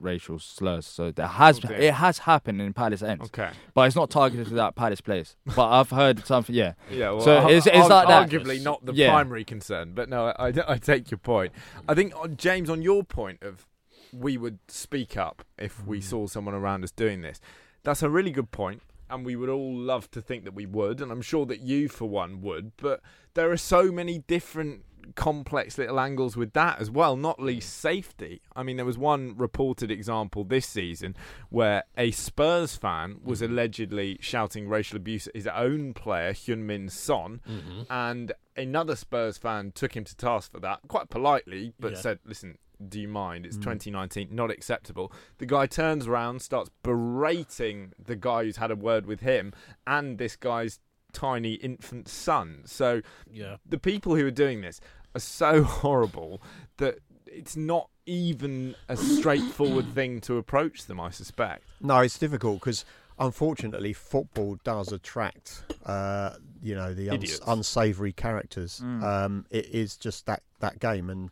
racial 0.00 0.38
slurs. 0.38 0.86
So 0.86 1.10
there 1.10 1.26
has 1.26 1.64
Oh, 1.64 1.68
it 1.72 1.94
has 1.94 2.18
happened 2.18 2.60
in 2.60 2.72
Palace 2.72 3.02
End, 3.02 3.22
okay. 3.22 3.50
but 3.74 3.82
it's 3.86 3.96
not 3.96 4.10
targeted 4.10 4.48
to 4.48 4.54
that 4.54 4.74
Palace 4.74 5.00
place. 5.00 5.36
But 5.56 5.68
I've 5.70 5.90
heard 5.90 6.26
something. 6.26 6.54
Yeah, 6.54 6.74
Yeah, 6.90 7.10
well, 7.12 7.20
So 7.20 7.36
it's- 7.48 7.66
it's 7.66 7.88
like 7.88 8.08
that. 8.08 8.28
arguably 8.30 8.62
not 8.62 8.84
the 8.84 8.92
Yeah. 8.94 9.10
primary 9.10 9.44
concern, 9.44 9.92
but 9.94 10.08
no, 10.08 10.26
I, 10.26 10.48
I- 10.48 10.72
I 10.74 10.78
take 10.78 11.10
your 11.10 11.18
point. 11.18 11.52
I 11.88 11.94
think 11.94 12.12
uh, 12.16 12.28
James, 12.28 12.68
on 12.68 12.82
your 12.82 13.02
point 13.04 13.42
of 13.42 13.66
we 14.12 14.36
would 14.36 14.58
speak 14.68 15.16
up 15.16 15.44
if 15.58 15.84
we 15.84 16.00
saw 16.00 16.26
someone 16.26 16.54
around 16.54 16.84
us 16.84 16.90
doing 16.92 17.22
this, 17.22 17.40
that's 17.82 18.02
a 18.02 18.08
really 18.08 18.30
good 18.30 18.50
point, 18.52 18.80
and 19.10 19.24
we 19.26 19.34
would 19.36 19.48
all 19.48 19.74
love 19.74 20.10
to 20.12 20.20
think 20.20 20.44
that 20.44 20.54
we 20.54 20.66
would, 20.66 21.00
and 21.00 21.10
I'm 21.10 21.20
sure 21.22 21.46
that 21.46 21.60
you, 21.60 21.88
for 21.88 22.08
one, 22.08 22.40
would. 22.42 22.72
But 22.76 23.00
there 23.34 23.50
are 23.50 23.56
so 23.56 23.90
many 23.90 24.18
different 24.20 24.84
complex 25.14 25.78
little 25.78 26.00
angles 26.00 26.36
with 26.36 26.52
that 26.52 26.80
as 26.80 26.90
well, 26.90 27.16
not 27.16 27.40
least 27.40 27.78
safety. 27.78 28.40
I 28.54 28.62
mean, 28.62 28.76
there 28.76 28.86
was 28.86 28.98
one 28.98 29.34
reported 29.36 29.90
example 29.90 30.44
this 30.44 30.66
season 30.66 31.16
where 31.50 31.84
a 31.96 32.10
Spurs 32.10 32.76
fan 32.76 33.20
was 33.22 33.40
mm-hmm. 33.40 33.52
allegedly 33.52 34.18
shouting 34.20 34.68
racial 34.68 34.96
abuse 34.96 35.26
at 35.26 35.36
his 35.36 35.46
own 35.46 35.94
player, 35.94 36.32
Heung-Min 36.32 36.88
Son, 36.88 37.40
mm-hmm. 37.48 37.82
and 37.90 38.32
another 38.56 38.96
Spurs 38.96 39.38
fan 39.38 39.72
took 39.72 39.96
him 39.96 40.04
to 40.04 40.16
task 40.16 40.52
for 40.52 40.60
that, 40.60 40.80
quite 40.88 41.10
politely, 41.10 41.72
but 41.78 41.92
Yeah. 41.92 41.98
said, 41.98 42.18
listen, 42.24 42.58
do 42.88 43.00
you 43.00 43.08
mind? 43.08 43.46
It's 43.46 43.56
mm. 43.56 43.62
2019, 43.62 44.28
not 44.32 44.50
acceptable. 44.50 45.12
The 45.38 45.46
guy 45.46 45.66
turns 45.66 46.06
around, 46.06 46.42
starts 46.42 46.70
berating 46.82 47.92
the 48.04 48.16
guy 48.16 48.44
who's 48.44 48.56
had 48.56 48.70
a 48.70 48.76
word 48.76 49.06
with 49.06 49.20
him 49.20 49.52
and 49.86 50.18
this 50.18 50.36
guy's 50.36 50.80
tiny 51.14 51.54
infant 51.54 52.08
son. 52.08 52.62
So 52.66 53.00
Yeah. 53.30 53.56
the 53.64 53.78
people 53.78 54.14
who 54.16 54.26
are 54.26 54.30
doing 54.30 54.60
this 54.60 54.80
are 55.14 55.20
so 55.20 55.62
horrible 55.82 56.42
that 56.76 56.98
it's 57.26 57.56
not 57.56 57.88
even 58.06 58.74
a 58.88 58.96
straightforward 58.96 59.86
thing 59.94 60.20
to 60.22 60.36
approach 60.36 60.84
them, 60.86 61.00
I 61.00 61.10
suspect. 61.10 61.62
No, 61.80 62.00
it's 62.00 62.18
difficult 62.18 62.60
because 62.60 62.84
unfortunately, 63.18 63.92
football 63.92 64.58
does 64.64 64.92
attract, 64.92 65.62
uh, 65.86 66.34
you 66.62 66.74
know, 66.74 66.92
the 66.92 67.08
uns- 67.10 67.40
unsavoury 67.46 68.12
characters. 68.12 68.80
Um, 68.82 69.46
it 69.50 69.66
is 69.66 69.96
just 69.96 70.26
that 70.26 70.42
that 70.60 70.78
game, 70.80 71.08
and 71.10 71.30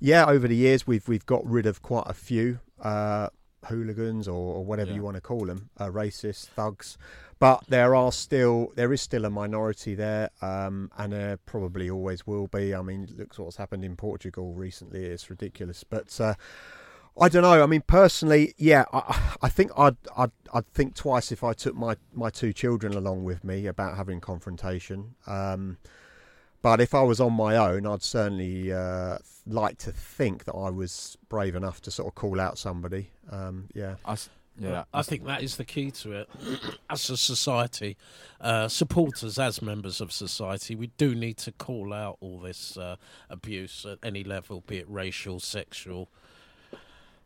yeah, 0.00 0.24
over 0.26 0.48
the 0.48 0.56
years 0.56 0.86
we've 0.86 1.06
we've 1.06 1.26
got 1.26 1.46
rid 1.46 1.66
of 1.66 1.82
quite 1.82 2.06
a 2.06 2.14
few 2.14 2.58
uh, 2.82 3.28
hooligans 3.66 4.26
or, 4.28 4.56
or 4.56 4.64
whatever 4.64 4.90
Yeah. 4.90 4.96
you 4.96 5.02
want 5.02 5.16
to 5.16 5.20
call 5.20 5.46
them, 5.46 5.70
uh, 5.78 5.86
racists, 5.88 6.46
thugs. 6.46 6.96
But 7.38 7.64
there 7.68 7.94
are 7.94 8.12
still 8.12 8.72
there 8.76 8.92
is 8.92 9.00
still 9.00 9.24
a 9.24 9.30
minority 9.30 9.94
there, 9.94 10.28
um, 10.42 10.90
and 10.98 11.12
there 11.12 11.38
probably 11.38 11.88
always 11.88 12.26
will 12.26 12.48
be. 12.48 12.74
I 12.74 12.82
mean, 12.82 13.08
look 13.16 13.34
what's 13.38 13.56
happened 13.56 13.82
in 13.84 13.96
Portugal 13.96 14.52
recently; 14.52 15.04
it's 15.06 15.30
ridiculous. 15.30 15.82
But 15.82 16.20
uh, 16.20 16.34
I 17.18 17.30
don't 17.30 17.42
know. 17.42 17.62
I 17.62 17.66
mean, 17.66 17.82
personally, 17.86 18.52
yeah, 18.58 18.84
I, 18.92 19.36
I 19.40 19.48
think 19.48 19.70
I'd, 19.76 19.96
I'd 20.16 20.32
I'd 20.52 20.66
think 20.74 20.94
twice 20.94 21.32
if 21.32 21.42
I 21.42 21.54
took 21.54 21.74
my, 21.74 21.96
my 22.12 22.28
two 22.28 22.52
children 22.52 22.92
along 22.92 23.24
with 23.24 23.42
me 23.42 23.66
about 23.66 23.96
having 23.96 24.20
confrontation. 24.20 25.14
Um, 25.26 25.78
but 26.62 26.80
if 26.80 26.94
I 26.94 27.02
was 27.02 27.20
on 27.20 27.32
my 27.32 27.56
own, 27.56 27.86
I'd 27.86 28.02
certainly 28.02 28.72
uh, 28.72 29.18
like 29.46 29.78
to 29.78 29.92
think 29.92 30.44
that 30.44 30.54
I 30.54 30.70
was 30.70 31.16
brave 31.28 31.54
enough 31.56 31.80
to 31.82 31.90
sort 31.90 32.08
of 32.08 32.14
call 32.14 32.40
out 32.40 32.58
somebody. 32.58 33.10
Um, 33.30 33.68
yeah. 33.74 33.96
I 34.04 34.12
s- 34.12 34.28
yeah. 34.58 34.84
I 34.92 35.00
think 35.02 35.24
that 35.24 35.42
is 35.42 35.56
the 35.56 35.64
key 35.64 35.90
to 35.92 36.12
it. 36.12 36.28
As 36.90 37.08
a 37.08 37.16
society, 37.16 37.96
uh, 38.42 38.68
supporters, 38.68 39.38
as 39.38 39.62
members 39.62 40.02
of 40.02 40.12
society, 40.12 40.74
we 40.74 40.88
do 40.98 41.14
need 41.14 41.38
to 41.38 41.52
call 41.52 41.94
out 41.94 42.18
all 42.20 42.40
this 42.40 42.76
uh, 42.76 42.96
abuse 43.30 43.86
at 43.88 43.98
any 44.02 44.22
level, 44.22 44.62
be 44.66 44.76
it 44.78 44.86
racial, 44.90 45.40
sexual, 45.40 46.10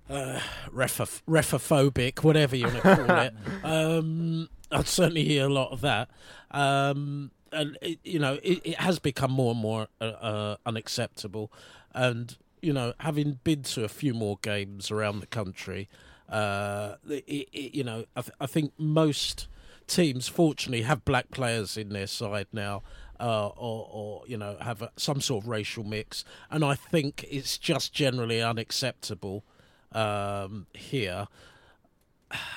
uh, 0.08 0.38
refo- 0.72 1.22
refophobic, 1.28 2.22
whatever 2.22 2.54
you 2.54 2.66
want 2.66 2.76
to 2.82 2.96
call 3.06 3.18
it. 3.18 3.34
Um, 3.64 4.48
I 4.70 4.82
certainly 4.84 5.24
hear 5.24 5.46
a 5.46 5.52
lot 5.52 5.72
of 5.72 5.80
that. 5.80 6.08
Um, 6.50 7.30
and, 7.54 7.78
it, 7.80 7.98
you 8.04 8.18
know, 8.18 8.34
it, 8.42 8.60
it 8.64 8.76
has 8.76 8.98
become 8.98 9.32
more 9.32 9.52
and 9.52 9.60
more 9.60 9.88
uh, 10.00 10.04
uh, 10.04 10.56
unacceptable. 10.66 11.50
And, 11.94 12.36
you 12.60 12.72
know, 12.72 12.92
having 12.98 13.40
been 13.44 13.62
to 13.62 13.84
a 13.84 13.88
few 13.88 14.14
more 14.14 14.38
games 14.42 14.90
around 14.90 15.20
the 15.20 15.26
country, 15.26 15.88
uh, 16.28 16.96
it, 17.08 17.48
you 17.52 17.84
know, 17.84 18.04
I, 18.16 18.22
th- 18.22 18.36
I 18.40 18.46
think 18.46 18.72
most 18.78 19.46
teams, 19.86 20.28
fortunately, 20.28 20.82
have 20.82 21.04
black 21.04 21.30
players 21.30 21.76
in 21.76 21.90
their 21.90 22.06
side 22.06 22.46
now, 22.52 22.82
uh, 23.20 23.48
or, 23.48 23.88
or 23.92 24.22
you 24.26 24.36
know, 24.36 24.56
have 24.60 24.82
a, 24.82 24.90
some 24.96 25.20
sort 25.20 25.44
of 25.44 25.48
racial 25.48 25.84
mix, 25.84 26.24
and 26.50 26.64
I 26.64 26.74
think 26.74 27.24
it's 27.30 27.58
just 27.58 27.92
generally 27.92 28.42
unacceptable 28.42 29.44
um, 29.92 30.66
here. 30.72 31.28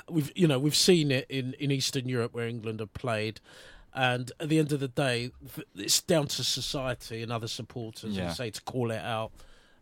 We've, 0.10 0.32
you 0.36 0.48
know, 0.48 0.58
we've 0.58 0.76
seen 0.76 1.12
it 1.12 1.26
in, 1.30 1.54
in 1.60 1.70
Eastern 1.70 2.10
Europe 2.10 2.34
where 2.34 2.48
England 2.48 2.80
have 2.80 2.94
played. 2.94 3.40
And 3.98 4.32
at 4.40 4.50
the 4.50 4.60
end 4.60 4.72
of 4.72 4.80
the 4.80 4.88
day, 4.88 5.32
it's 5.76 6.02
down 6.02 6.28
to 6.28 6.44
society 6.44 7.24
and 7.24 7.32
other 7.32 7.48
supporters, 7.48 8.16
Yeah. 8.16 8.32
say 8.32 8.52
to 8.52 8.62
call 8.62 8.92
it 8.92 9.02
out, 9.02 9.32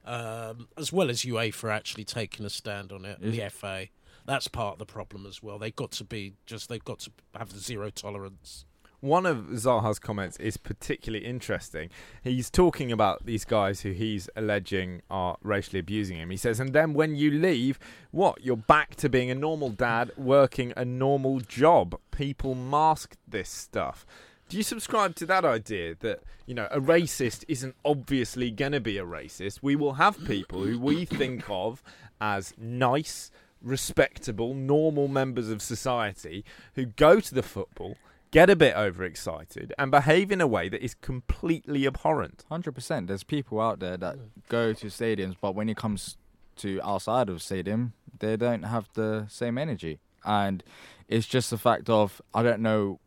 um, 0.05 0.69
as 0.77 0.93
well 0.93 1.09
as 1.09 1.23
UEFA 1.23 1.53
for 1.53 1.69
actually 1.69 2.05
taking 2.05 2.45
a 2.45 2.49
stand 2.49 2.93
on 2.93 3.03
it. 3.03 3.19
The 3.19 3.41
FA, 3.49 3.87
that's 4.25 4.47
part 4.47 4.73
of 4.75 4.79
the 4.79 4.85
problem 4.85 5.25
as 5.25 5.43
well. 5.43 5.59
They've 5.59 5.75
got 5.75 5.91
to 5.91 6.05
be 6.05 6.33
just 6.45 6.69
they've 6.69 6.83
got 6.83 6.99
to 6.99 7.11
have 7.35 7.51
zero 7.51 7.89
tolerance. 7.89 8.63
One 9.05 9.27
of 9.27 9.37
Zaha's 9.51 9.99
comments 9.99 10.35
is 10.37 10.57
particularly 10.57 11.23
interesting. 11.23 11.91
He's 12.23 12.49
talking 12.49 12.91
about 12.91 13.27
these 13.27 13.45
guys 13.45 13.81
who 13.81 13.91
he's 13.91 14.31
alleging 14.35 15.03
are 15.11 15.37
racially 15.43 15.77
abusing 15.77 16.17
him. 16.17 16.31
He 16.31 16.37
says, 16.37 16.59
and 16.59 16.73
then 16.73 16.95
when 16.95 17.15
you 17.15 17.29
leave, 17.29 17.77
what? 18.09 18.43
You're 18.43 18.57
back 18.57 18.95
to 18.95 19.07
being 19.07 19.29
a 19.29 19.35
normal 19.35 19.69
dad 19.69 20.11
working 20.17 20.73
a 20.75 20.83
normal 20.83 21.39
job. 21.39 21.99
People 22.09 22.55
mask 22.55 23.15
this 23.27 23.47
stuff. 23.47 24.07
Do 24.49 24.57
you 24.57 24.63
subscribe 24.63 25.13
to 25.17 25.27
that 25.27 25.45
idea 25.45 25.93
that, 25.99 26.23
you 26.47 26.55
know, 26.55 26.67
a 26.71 26.79
racist 26.79 27.43
isn't 27.47 27.75
obviously 27.85 28.49
going 28.49 28.71
to 28.71 28.79
be 28.79 28.97
a 28.97 29.05
racist? 29.05 29.59
We 29.61 29.75
will 29.75 29.93
have 29.93 30.25
people 30.25 30.63
who 30.63 30.79
we 30.79 31.05
think 31.05 31.43
of 31.47 31.83
as 32.19 32.55
nice, 32.57 33.29
respectable, 33.61 34.55
normal 34.55 35.07
members 35.07 35.51
of 35.51 35.61
society 35.61 36.43
who 36.73 36.87
go 36.87 37.19
to 37.19 37.35
the 37.35 37.43
football, 37.43 37.97
get 38.35 38.49
a 38.49 38.55
bit 38.55 38.75
overexcited, 38.75 39.73
and 39.79 39.89
behave 39.91 40.29
in 40.29 40.41
a 40.41 40.47
way 40.47 40.67
that 40.67 40.83
is 40.83 40.93
completely 40.93 41.87
abhorrent. 41.87 42.43
Hundred 42.49 42.73
percent. 42.73 43.07
There's 43.07 43.23
people 43.23 43.61
out 43.61 43.79
there 43.79 43.95
that 43.95 44.17
go 44.49 44.73
to 44.73 44.87
stadiums, 44.87 45.35
but 45.39 45.55
when 45.55 45.69
it 45.69 45.77
comes 45.77 46.17
to 46.57 46.81
outside 46.83 47.29
of 47.29 47.41
stadium, 47.41 47.93
they 48.19 48.35
don't 48.35 48.63
have 48.63 48.89
the 48.93 49.25
same 49.29 49.57
energy, 49.57 50.01
and 50.25 50.63
it's 51.07 51.25
just 51.25 51.49
the 51.49 51.57
fact 51.57 51.89
of 51.89 52.21
I 52.33 52.43
don't 52.43 52.59
know. 52.59 52.99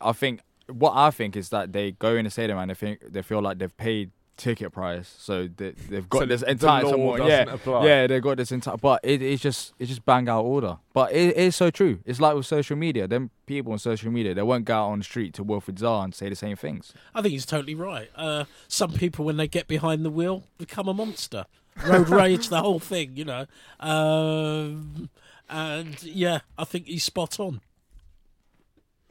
I 0.00 0.12
think 0.12 0.40
what 0.66 0.94
I 0.96 1.10
think 1.10 1.36
is 1.36 1.50
that 1.50 1.74
they 1.74 1.92
go 1.92 2.16
in 2.16 2.24
the 2.24 2.30
stadium 2.30 2.58
and 2.58 2.70
they 2.70 2.74
think 2.74 3.00
they 3.06 3.20
feel 3.20 3.42
like 3.42 3.58
they've 3.58 3.76
paid 3.76 4.12
ticket 4.40 4.72
price, 4.72 5.14
so 5.18 5.48
they, 5.56 5.70
they've 5.88 6.08
got 6.08 6.20
So 6.20 6.26
this 6.26 6.40
the 6.40 6.50
entire 6.50 6.84
law 6.84 7.16
doesn't 7.16 7.28
yeah, 7.28 7.54
apply. 7.54 7.86
yeah, 7.86 8.06
they 8.06 8.20
got 8.20 8.38
this 8.38 8.50
entire. 8.50 8.76
But 8.76 9.00
it, 9.04 9.22
it's 9.22 9.42
just 9.42 9.74
it's 9.78 9.88
just 9.88 10.04
bang 10.04 10.28
out 10.28 10.42
order. 10.42 10.78
But 10.92 11.12
it 11.12 11.36
is 11.36 11.54
so 11.54 11.70
true. 11.70 12.00
It's 12.04 12.20
like 12.20 12.34
with 12.34 12.46
social 12.46 12.76
media. 12.76 13.06
Them 13.06 13.30
people 13.46 13.72
on 13.72 13.78
social 13.78 14.10
media, 14.10 14.34
they 14.34 14.42
won't 14.42 14.64
go 14.64 14.74
out 14.74 14.90
on 14.90 14.98
the 14.98 15.04
street 15.04 15.34
to 15.34 15.42
Wilfred 15.42 15.76
Zaha 15.76 16.04
and 16.04 16.14
say 16.14 16.28
the 16.28 16.36
same 16.36 16.56
things. 16.56 16.92
I 17.14 17.22
think 17.22 17.32
he's 17.32 17.46
totally 17.46 17.74
right. 17.74 18.10
Uh, 18.16 18.44
some 18.68 18.92
people, 18.92 19.24
when 19.24 19.36
they 19.36 19.48
get 19.48 19.68
behind 19.68 20.04
the 20.04 20.10
wheel, 20.10 20.44
become 20.58 20.88
a 20.88 20.94
monster. 20.94 21.46
Road 21.84 22.08
rage, 22.20 22.48
the 22.48 22.60
whole 22.60 22.80
thing, 22.80 23.16
you 23.16 23.24
know. 23.24 23.46
Um, 23.78 25.10
and 25.48 26.02
yeah, 26.02 26.40
I 26.58 26.64
think 26.64 26.86
he's 26.86 27.04
spot 27.04 27.38
on. 27.40 27.60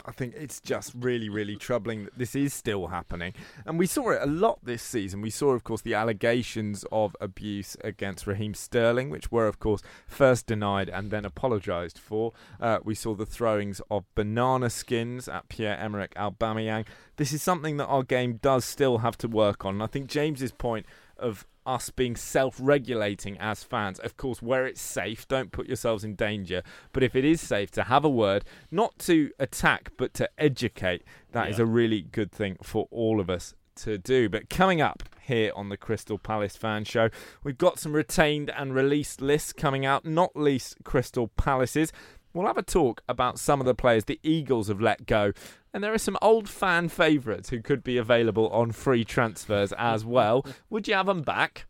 I 0.09 0.11
think 0.11 0.33
it's 0.35 0.59
just 0.59 0.93
really, 0.95 1.29
really 1.29 1.55
troubling 1.55 2.05
that 2.05 2.17
this 2.17 2.33
is 2.35 2.51
still 2.51 2.87
happening. 2.87 3.35
And 3.63 3.77
we 3.77 3.85
saw 3.85 4.09
it 4.09 4.23
a 4.23 4.25
lot 4.25 4.57
this 4.63 4.81
season. 4.81 5.21
We 5.21 5.29
saw, 5.29 5.51
of 5.51 5.63
course, 5.63 5.83
the 5.83 5.93
allegations 5.93 6.83
of 6.91 7.15
abuse 7.21 7.77
against 7.83 8.25
Raheem 8.25 8.55
Sterling, 8.55 9.11
which 9.11 9.31
were, 9.31 9.45
of 9.45 9.59
course, 9.59 9.83
first 10.07 10.47
denied 10.47 10.89
and 10.89 11.11
then 11.11 11.25
apologised 11.25 11.99
for. 11.99 12.33
Uh, 12.59 12.79
we 12.83 12.95
saw 12.95 13.13
the 13.13 13.27
throwings 13.27 13.81
of 13.91 14.03
banana 14.15 14.71
skins 14.71 15.27
at 15.27 15.47
Pierre-Emerick 15.47 16.15
Aubameyang. 16.15 16.87
This 17.17 17.31
is 17.31 17.43
something 17.43 17.77
that 17.77 17.85
our 17.85 18.01
game 18.01 18.39
does 18.41 18.65
still 18.65 18.97
have 18.99 19.15
to 19.19 19.27
work 19.27 19.63
on. 19.63 19.75
And 19.75 19.83
I 19.83 19.87
think 19.87 20.07
James's 20.07 20.51
point 20.51 20.87
of 21.19 21.45
us 21.69 21.89
being 21.89 22.15
self-regulating 22.15 23.37
as 23.37 23.63
fans. 23.63 23.99
Of 23.99 24.17
course, 24.17 24.41
where 24.41 24.65
it's 24.65 24.81
safe, 24.81 25.27
don't 25.27 25.51
put 25.51 25.67
yourselves 25.67 26.03
in 26.03 26.15
danger. 26.15 26.63
But 26.91 27.03
if 27.03 27.15
it 27.15 27.23
is 27.23 27.39
safe 27.39 27.71
to 27.71 27.83
have 27.83 28.03
a 28.03 28.09
word, 28.09 28.43
not 28.71 28.97
to 28.99 29.31
attack 29.39 29.91
but 29.97 30.13
to 30.15 30.29
educate, 30.37 31.03
that 31.31 31.49
is 31.49 31.57
Yeah. 31.57 31.63
a 31.63 31.67
really 31.67 32.01
good 32.01 32.31
thing 32.31 32.57
for 32.61 32.87
all 32.91 33.19
of 33.19 33.29
us 33.29 33.53
to 33.77 33.97
do. 33.97 34.27
But 34.27 34.49
coming 34.49 34.81
up 34.81 35.03
here 35.29 35.51
on 35.55 35.69
the 35.69 35.77
Crystal 35.77 36.17
Palace 36.17 36.57
Fan 36.57 36.83
Show. 36.85 37.09
We've 37.43 37.57
got 37.57 37.77
some 37.77 37.93
retained 37.93 38.49
and 38.49 38.73
released 38.73 39.21
lists 39.21 39.53
coming 39.53 39.85
out, 39.85 40.03
not 40.03 40.35
least 40.35 40.77
Crystal 40.83 41.27
Palace's. 41.27 41.93
We'll 42.33 42.47
have 42.47 42.57
a 42.57 42.63
talk 42.63 43.01
about 43.09 43.39
some 43.39 43.59
of 43.59 43.65
the 43.65 43.73
players 43.73 44.05
the 44.05 44.19
Eagles 44.23 44.67
have 44.67 44.81
let 44.81 45.05
go. 45.05 45.33
And 45.73 45.83
there 45.83 45.93
are 45.93 45.99
some 45.99 46.17
old 46.21 46.47
fan 46.47 46.89
favourites 46.89 47.49
who 47.49 47.61
could 47.61 47.83
be 47.83 47.97
available 47.97 48.49
on 48.49 48.71
free 48.71 49.03
transfers 49.03 49.73
as 49.73 50.05
well. 50.05 50.45
Would 50.69 50.87
you 50.87 50.93
have 50.93 51.07
them 51.07 51.21
back? 51.21 51.65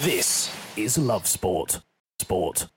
This 0.00 0.54
is 0.76 0.96
Love 0.96 1.26
Sport. 1.26 1.80
Sport. 2.20 2.68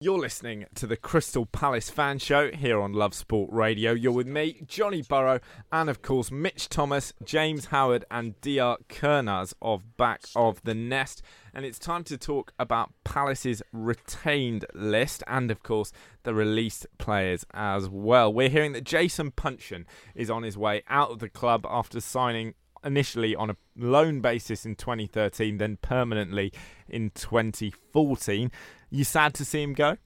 You're 0.00 0.20
listening 0.20 0.66
to 0.76 0.86
the 0.86 0.96
Crystal 0.96 1.44
Palace 1.44 1.90
Fan 1.90 2.20
Show 2.20 2.52
here 2.52 2.80
on 2.80 2.92
Love 2.92 3.14
Sport 3.14 3.50
Radio. 3.52 3.90
You're 3.90 4.12
with 4.12 4.28
me, 4.28 4.60
Johnny 4.64 5.02
Burrow, 5.02 5.40
and 5.72 5.90
of 5.90 6.02
course 6.02 6.30
Mitch 6.30 6.68
Thomas, 6.68 7.12
James 7.24 7.66
Howard, 7.66 8.04
and 8.08 8.40
Dr. 8.40 8.84
Kernaz 8.88 9.54
of 9.60 9.96
Back 9.96 10.22
of 10.36 10.62
the 10.62 10.74
Nest. 10.74 11.20
And 11.58 11.66
it's 11.66 11.80
time 11.80 12.04
to 12.04 12.16
talk 12.16 12.52
about 12.60 12.92
Palace's 13.02 13.64
retained 13.72 14.64
list 14.74 15.24
and, 15.26 15.50
of 15.50 15.64
course, 15.64 15.90
the 16.22 16.32
released 16.32 16.86
players 16.98 17.44
as 17.52 17.88
well. 17.88 18.32
We're 18.32 18.48
hearing 18.48 18.74
that 18.74 18.84
Jason 18.84 19.32
Puncheon 19.32 19.84
is 20.14 20.30
on 20.30 20.44
his 20.44 20.56
way 20.56 20.84
out 20.86 21.10
of 21.10 21.18
the 21.18 21.28
club 21.28 21.66
after 21.68 22.00
signing 22.00 22.54
initially 22.84 23.34
on 23.34 23.50
a 23.50 23.56
loan 23.76 24.20
basis 24.20 24.64
in 24.64 24.76
2013, 24.76 25.58
then 25.58 25.78
permanently 25.82 26.52
in 26.88 27.10
2014. 27.10 28.52
You 28.88 29.02
sad 29.02 29.34
to 29.34 29.44
see 29.44 29.60
him 29.60 29.74
go? 29.74 29.96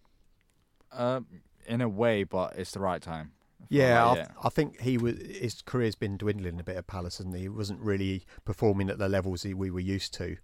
Uh, 0.90 1.20
in 1.66 1.82
a 1.82 1.88
way, 1.90 2.24
but 2.24 2.54
it's 2.56 2.72
the 2.72 2.80
right 2.80 3.02
time. 3.02 3.32
Yeah, 3.68 4.04
Like, 4.04 4.18
I, 4.18 4.46
I 4.46 4.48
think 4.48 4.80
he 4.80 4.96
was. 4.96 5.18
His 5.18 5.60
career's 5.60 5.96
been 5.96 6.16
dwindling 6.16 6.60
a 6.60 6.64
bit 6.64 6.76
at 6.76 6.86
Palace, 6.86 7.20
and 7.20 7.34
he 7.34 7.50
wasn't 7.50 7.80
really 7.80 8.24
performing 8.46 8.88
at 8.88 8.96
the 8.96 9.08
levels 9.10 9.42
he, 9.42 9.52
we 9.52 9.70
were 9.70 9.80
used 9.80 10.14
to, 10.14 10.36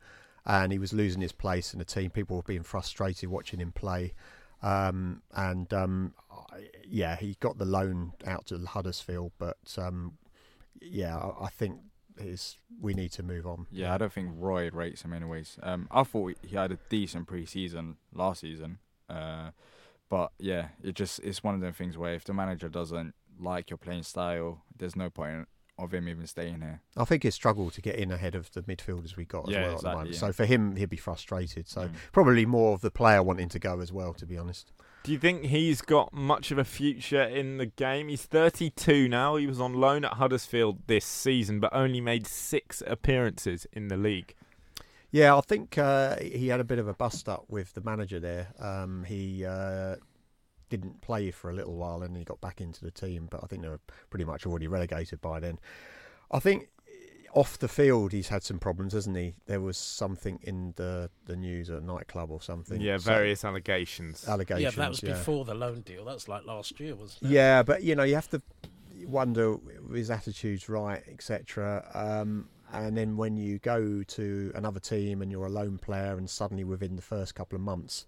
and 0.49 0.73
he 0.73 0.79
was 0.79 0.95
losing 0.95 1.21
his 1.21 1.33
place 1.33 1.75
in 1.75 1.79
the 1.79 1.85
team. 1.85 2.11
People 2.11 2.37
were 2.37 2.43
being 2.43 2.63
frustrated 2.63 3.29
watching 3.29 3.61
him 3.61 3.71
play, 3.71 4.15
um, 4.63 5.23
and 5.35 5.73
um, 5.75 6.15
yeah, 6.85 7.17
he 7.17 7.37
got 7.39 7.59
the 7.59 7.67
loan 7.67 8.15
out 8.27 8.47
to 8.47 8.59
Huddersfield, 8.59 9.33
but 9.39 9.59
um, 9.77 10.17
yeah, 10.81 11.17
I, 11.41 11.49
think 11.49 11.81
his 12.19 12.57
we 12.81 12.95
need 12.95 13.13
to 13.13 13.23
move 13.23 13.47
on. 13.47 13.67
Yeah, 13.71 13.95
I 13.95 13.99
don't 13.99 14.13
think 14.13 14.31
Roy 14.35 14.71
rates 14.73 15.03
him 15.03 15.13
anyways. 15.13 15.59
Um, 15.63 15.87
I 15.91 16.03
thought 16.03 16.35
he 16.43 16.57
had 16.57 16.73
a 16.73 16.79
decent 16.89 17.29
pre-season 17.29 17.97
last 18.15 18.41
season, 18.41 18.79
uh, 19.11 19.51
but 20.09 20.33
yeah, 20.39 20.69
it 20.83 20.95
just 20.95 21.21
it's 21.21 21.45
one 21.45 21.55
of 21.55 21.61
them 21.61 21.75
things 21.75 21.99
where 21.99 22.15
if 22.15 22.25
the 22.25 22.33
manager 22.33 22.71
doesn't 22.71 23.15
like 23.39 23.69
your 23.69 23.77
playing 23.77 24.03
style, 24.03 24.63
there's 24.77 24.97
no 24.97 25.11
point 25.11 25.47
of 25.79 25.93
him 25.95 26.09
even 26.09 26.27
staying 26.27 26.61
here. 26.61 26.81
I 26.97 27.05
think 27.05 27.23
he 27.23 27.31
struggled 27.31 27.73
to 27.75 27.81
get 27.81 27.95
in 27.97 28.11
ahead 28.11 28.35
of 28.35 28.51
the 28.53 28.63
midfielders 28.63 29.17
we 29.17 29.25
got 29.25 29.49
as 29.49 29.55
Yeah, 29.55 29.63
well 29.63 29.67
at 29.67 29.71
the 29.71 29.75
exactly, 29.77 29.95
moment. 29.99 30.15
yeah. 30.15 30.19
So 30.21 30.33
for 30.33 30.45
him, 30.45 30.77
he'd 30.77 30.91
be 30.91 30.97
frustrated. 30.97 31.69
So 31.69 31.83
Mm. 31.83 31.93
probably 32.13 32.47
more 32.47 32.75
of 32.75 32.81
the 32.81 32.91
player 32.91 33.23
wanting 33.23 33.49
to 33.51 33.59
go 33.59 33.81
as 33.81 33.93
well, 33.93 34.13
to 34.15 34.27
be 34.27 34.37
honest. 34.37 34.73
Do 35.05 35.13
you 35.13 35.19
think 35.19 35.45
he's 35.45 35.81
got 35.81 36.13
much 36.13 36.51
of 36.51 36.59
a 36.59 36.65
future 36.65 37.23
in 37.23 37.57
the 37.59 37.67
game? 37.67 38.09
He's 38.09 38.25
32 38.25 39.09
now. 39.09 39.37
He 39.37 39.47
was 39.47 39.61
on 39.61 39.73
loan 39.75 40.05
at 40.05 40.15
Huddersfield 40.15 40.81
this 40.89 41.05
season, 41.05 41.61
but 41.61 41.73
only 41.73 42.01
made 42.01 42.27
six 42.27 42.83
appearances 42.87 43.67
in 43.73 43.89
the 43.89 43.97
league. 43.97 44.35
Yeah, 45.11 45.37
I 45.37 45.41
think 45.41 45.79
uh, 45.79 46.17
he 46.21 46.49
had 46.49 46.61
a 46.61 46.65
bit 46.65 46.79
of 46.79 46.87
a 46.89 46.93
bust 46.93 47.29
up 47.29 47.45
with 47.49 47.73
the 47.75 47.81
manager 47.81 48.21
there. 48.21 48.49
Um, 48.59 49.05
he 49.05 49.45
uh, 49.47 49.97
didn't 50.69 51.01
play 51.01 51.31
for 51.31 51.51
a 51.51 51.55
little 51.55 51.75
while 51.75 52.03
and 52.03 52.17
he 52.17 52.25
got 52.25 52.41
back 52.41 52.61
into 52.61 52.85
the 52.85 52.91
team, 52.91 53.29
but 53.31 53.41
I 53.43 53.47
think 53.47 53.63
they 53.63 53.69
were 53.69 53.81
pretty 54.11 54.25
much 54.25 54.47
already 54.47 54.67
relegated 54.69 55.21
by 55.21 55.41
then. 55.41 55.59
I 56.31 56.39
think 56.39 56.69
off 57.35 57.59
the 57.59 57.69
field 57.69 58.13
he's 58.13 58.29
had 58.29 58.43
some 58.43 58.59
problems, 58.59 58.93
hasn't 58.93 59.17
he? 59.17 59.35
There 59.47 59.61
was 59.61 59.77
something 59.77 60.39
in 60.43 60.73
the, 60.77 61.11
the 61.27 61.37
news 61.37 61.71
at 61.71 61.83
a 61.83 61.85
nightclub 61.85 62.31
or 62.31 62.41
something. 62.41 62.81
Yeah, 62.81 62.99
So- 62.99 63.11
various 63.13 63.45
allegations. 63.45 64.27
allegations. 64.29 64.77
Yeah, 64.77 64.83
that 64.83 64.89
was 64.91 65.03
yeah. 65.03 65.13
before 65.13 65.45
the 65.45 65.55
loan 65.55 65.83
deal. 65.83 66.05
That's 66.05 66.29
like 66.29 66.47
last 66.47 66.79
year, 66.81 66.95
wasn't 66.95 67.31
it? 67.31 67.35
Yeah, 67.35 67.63
but 67.63 67.83
you 67.83 67.95
know, 67.95 68.03
you 68.03 68.15
have 68.15 68.31
to 68.31 68.43
wonder 69.07 69.57
his 69.93 70.11
attitude's 70.11 70.69
right, 70.69 71.03
etc. 71.09 71.89
Um, 71.95 72.49
and 72.73 72.97
then 72.97 73.17
when 73.17 73.37
you 73.37 73.59
go 73.61 74.03
to 74.03 74.53
another 74.55 74.81
team 74.81 75.23
and 75.23 75.31
you're 75.31 75.47
a 75.47 75.51
lone 75.51 75.79
player, 75.79 76.17
and 76.19 76.29
suddenly 76.29 76.65
within 76.65 76.97
the 76.97 77.03
first 77.03 77.35
couple 77.35 77.57
of 77.57 77.63
months 77.63 78.07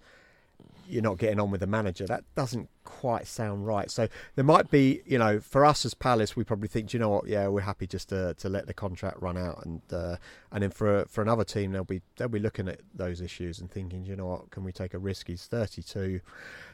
you're 0.90 1.02
not 1.02 1.18
getting 1.18 1.40
on 1.40 1.50
with 1.50 1.60
the 1.60 1.66
manager, 1.66 2.06
that 2.06 2.24
doesn't 2.34 2.68
quite 2.84 3.26
sound 3.26 3.66
right. 3.66 3.90
So 3.90 4.08
there 4.34 4.44
might 4.44 4.70
be, 4.70 5.02
you 5.06 5.18
know, 5.18 5.40
for 5.40 5.64
us 5.64 5.84
as 5.84 5.94
Palace, 5.94 6.36
we 6.36 6.44
probably 6.44 6.68
think, 6.68 6.90
"Do 6.90 6.96
you 6.96 7.00
know 7.00 7.08
what? 7.10 7.26
Yeah, 7.26 7.48
we're 7.48 7.60
happy 7.60 7.86
just 7.86 8.08
to, 8.10 8.34
to 8.34 8.48
let 8.48 8.66
the 8.66 8.74
contract 8.74 9.20
run 9.22 9.36
out, 9.38 9.64
and 9.64 9.80
uh, 9.92 10.16
and 10.52 10.62
then 10.62 10.70
for 10.70 11.04
for 11.08 11.22
another 11.22 11.44
team, 11.44 11.72
they'll 11.72 11.84
be 11.84 12.02
they'll 12.16 12.28
be 12.28 12.38
looking 12.40 12.68
at 12.68 12.80
those 12.94 13.20
issues 13.20 13.60
and 13.60 13.70
thinking, 13.70 14.02
"Do 14.04 14.10
you 14.10 14.16
know 14.16 14.26
what? 14.26 14.50
Can 14.50 14.64
we 14.64 14.72
take 14.72 14.94
a 14.94 14.98
risk? 14.98 15.28
He's 15.28 15.46
32. 15.46 16.20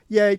Yeah, 0.09 0.35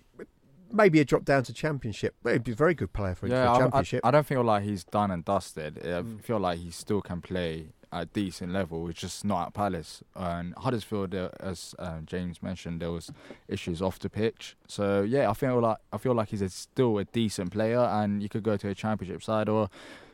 maybe 0.72 1.00
a 1.00 1.04
drop 1.04 1.24
down 1.24 1.42
to 1.44 1.52
championship. 1.52 2.14
But 2.22 2.34
he'd 2.34 2.44
be 2.44 2.52
a 2.52 2.56
very 2.56 2.74
good 2.74 2.92
player 2.92 3.14
for, 3.14 3.26
yeah, 3.26 3.44
for 3.44 3.50
I- 3.50 3.54
I, 3.54 3.58
championship. 3.60 4.00
I 4.04 4.10
don't 4.10 4.26
feel 4.26 4.42
like 4.42 4.64
he's 4.64 4.84
done 4.84 5.10
and 5.10 5.24
dusted. 5.24 5.78
I 5.82 6.02
Mm. 6.02 6.20
feel 6.22 6.38
like 6.38 6.58
he 6.58 6.70
still 6.70 7.00
can 7.00 7.20
play 7.20 7.68
a 7.92 8.04
decent 8.06 8.52
level. 8.52 8.88
It's 8.88 9.00
just 9.00 9.24
not 9.24 9.48
at 9.48 9.54
Palace. 9.54 10.02
And 10.14 10.54
Huddersfield, 10.56 11.14
uh, 11.14 11.30
as 11.40 11.74
uh, 11.78 12.00
James 12.04 12.42
mentioned, 12.42 12.80
there 12.82 12.90
was 12.92 13.10
issues 13.48 13.80
off 13.80 13.98
the 13.98 14.10
pitch. 14.10 14.56
So 14.66 15.02
yeah, 15.02 15.30
I 15.30 15.34
feel 15.34 15.60
like 15.60 15.78
I 15.92 15.98
feel 15.98 16.14
like 16.14 16.28
he's 16.28 16.42
a, 16.42 16.48
still 16.48 16.98
a 16.98 17.04
decent 17.04 17.52
player, 17.52 17.78
and 17.80 18.22
you 18.22 18.28
could 18.28 18.42
go 18.42 18.56
to 18.56 18.68
a 18.68 18.74
championship 18.74 19.22
side 19.22 19.48
or 19.48 19.68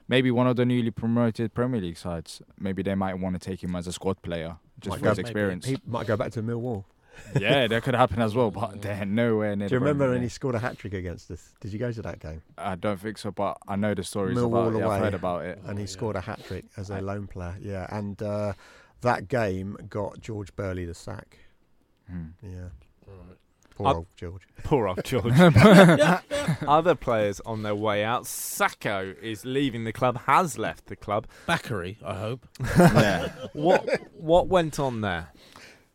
maybe 0.08 0.30
one 0.30 0.46
of 0.46 0.56
the 0.56 0.64
newly 0.64 0.90
promoted 0.90 1.54
Premier 1.54 1.80
League 1.80 1.96
sides. 1.96 2.42
Maybe 2.58 2.82
they 2.82 2.94
might 2.94 3.14
want 3.18 3.40
to 3.40 3.50
take 3.50 3.62
him 3.62 3.74
as 3.74 3.86
a 3.86 3.92
squad 3.92 4.20
player 4.22 4.56
just 4.80 4.90
Might 4.90 4.98
for 4.98 5.04
go- 5.04 5.10
his 5.10 5.18
experience. 5.18 5.66
he 5.66 5.78
might 5.86 6.06
go 6.06 6.16
back 6.16 6.32
to 6.32 6.42
Millwall. 6.42 6.84
Yeah, 7.38 7.66
that 7.66 7.82
could 7.82 7.94
happen 7.94 8.20
as 8.22 8.34
well, 8.34 8.50
but 8.50 8.80
they're 8.82 9.04
nowhere 9.04 9.56
near. 9.56 9.68
Do 9.68 9.74
you 9.74 9.78
remember 9.80 10.10
when 10.10 10.22
he 10.22 10.28
scored 10.28 10.54
a 10.54 10.58
hat 10.58 10.78
trick 10.78 10.94
against 10.94 11.30
us? 11.30 11.52
Did 11.60 11.72
you 11.72 11.78
go 11.78 11.90
to 11.92 12.02
that 12.02 12.20
game? 12.20 12.42
I 12.56 12.76
don't 12.76 12.98
think 13.00 13.18
so, 13.18 13.30
but 13.30 13.58
I 13.66 13.76
know 13.76 13.94
the 13.94 14.04
stories 14.04 14.36
Millwall 14.36 14.68
about 14.68 14.80
it. 14.80 14.84
away, 14.84 14.94
I've 14.96 15.02
heard 15.02 15.14
about 15.14 15.44
it. 15.44 15.58
and 15.66 15.78
he 15.78 15.86
scored 15.86 16.16
a 16.16 16.20
hat 16.20 16.40
trick 16.46 16.64
as 16.76 16.90
a 16.90 17.00
lone 17.00 17.26
player. 17.26 17.56
Yeah, 17.60 17.86
and 17.90 18.20
uh, 18.22 18.52
that 19.00 19.28
game 19.28 19.76
got 19.88 20.20
George 20.20 20.54
Burley 20.54 20.84
the 20.84 20.94
sack. 20.94 21.38
Hmm. 22.10 22.26
Yeah, 22.42 22.68
poor 23.76 23.86
I- 23.88 23.92
old 23.94 24.06
George. 24.16 24.42
Poor 24.64 24.88
old 24.88 25.04
George. 25.04 25.32
Other 26.68 26.94
players 26.94 27.40
on 27.44 27.62
their 27.62 27.74
way 27.74 28.04
out. 28.04 28.26
Sako 28.26 29.14
is 29.20 29.44
leaving 29.44 29.84
the 29.84 29.92
club, 29.92 30.20
has 30.26 30.56
left 30.58 30.86
the 30.86 30.96
club. 30.96 31.26
Bakary, 31.48 31.96
I 32.04 32.14
hope. 32.14 32.46
yeah. 32.78 33.30
What 33.52 34.00
what 34.14 34.46
went 34.48 34.78
on 34.78 35.00
there? 35.00 35.28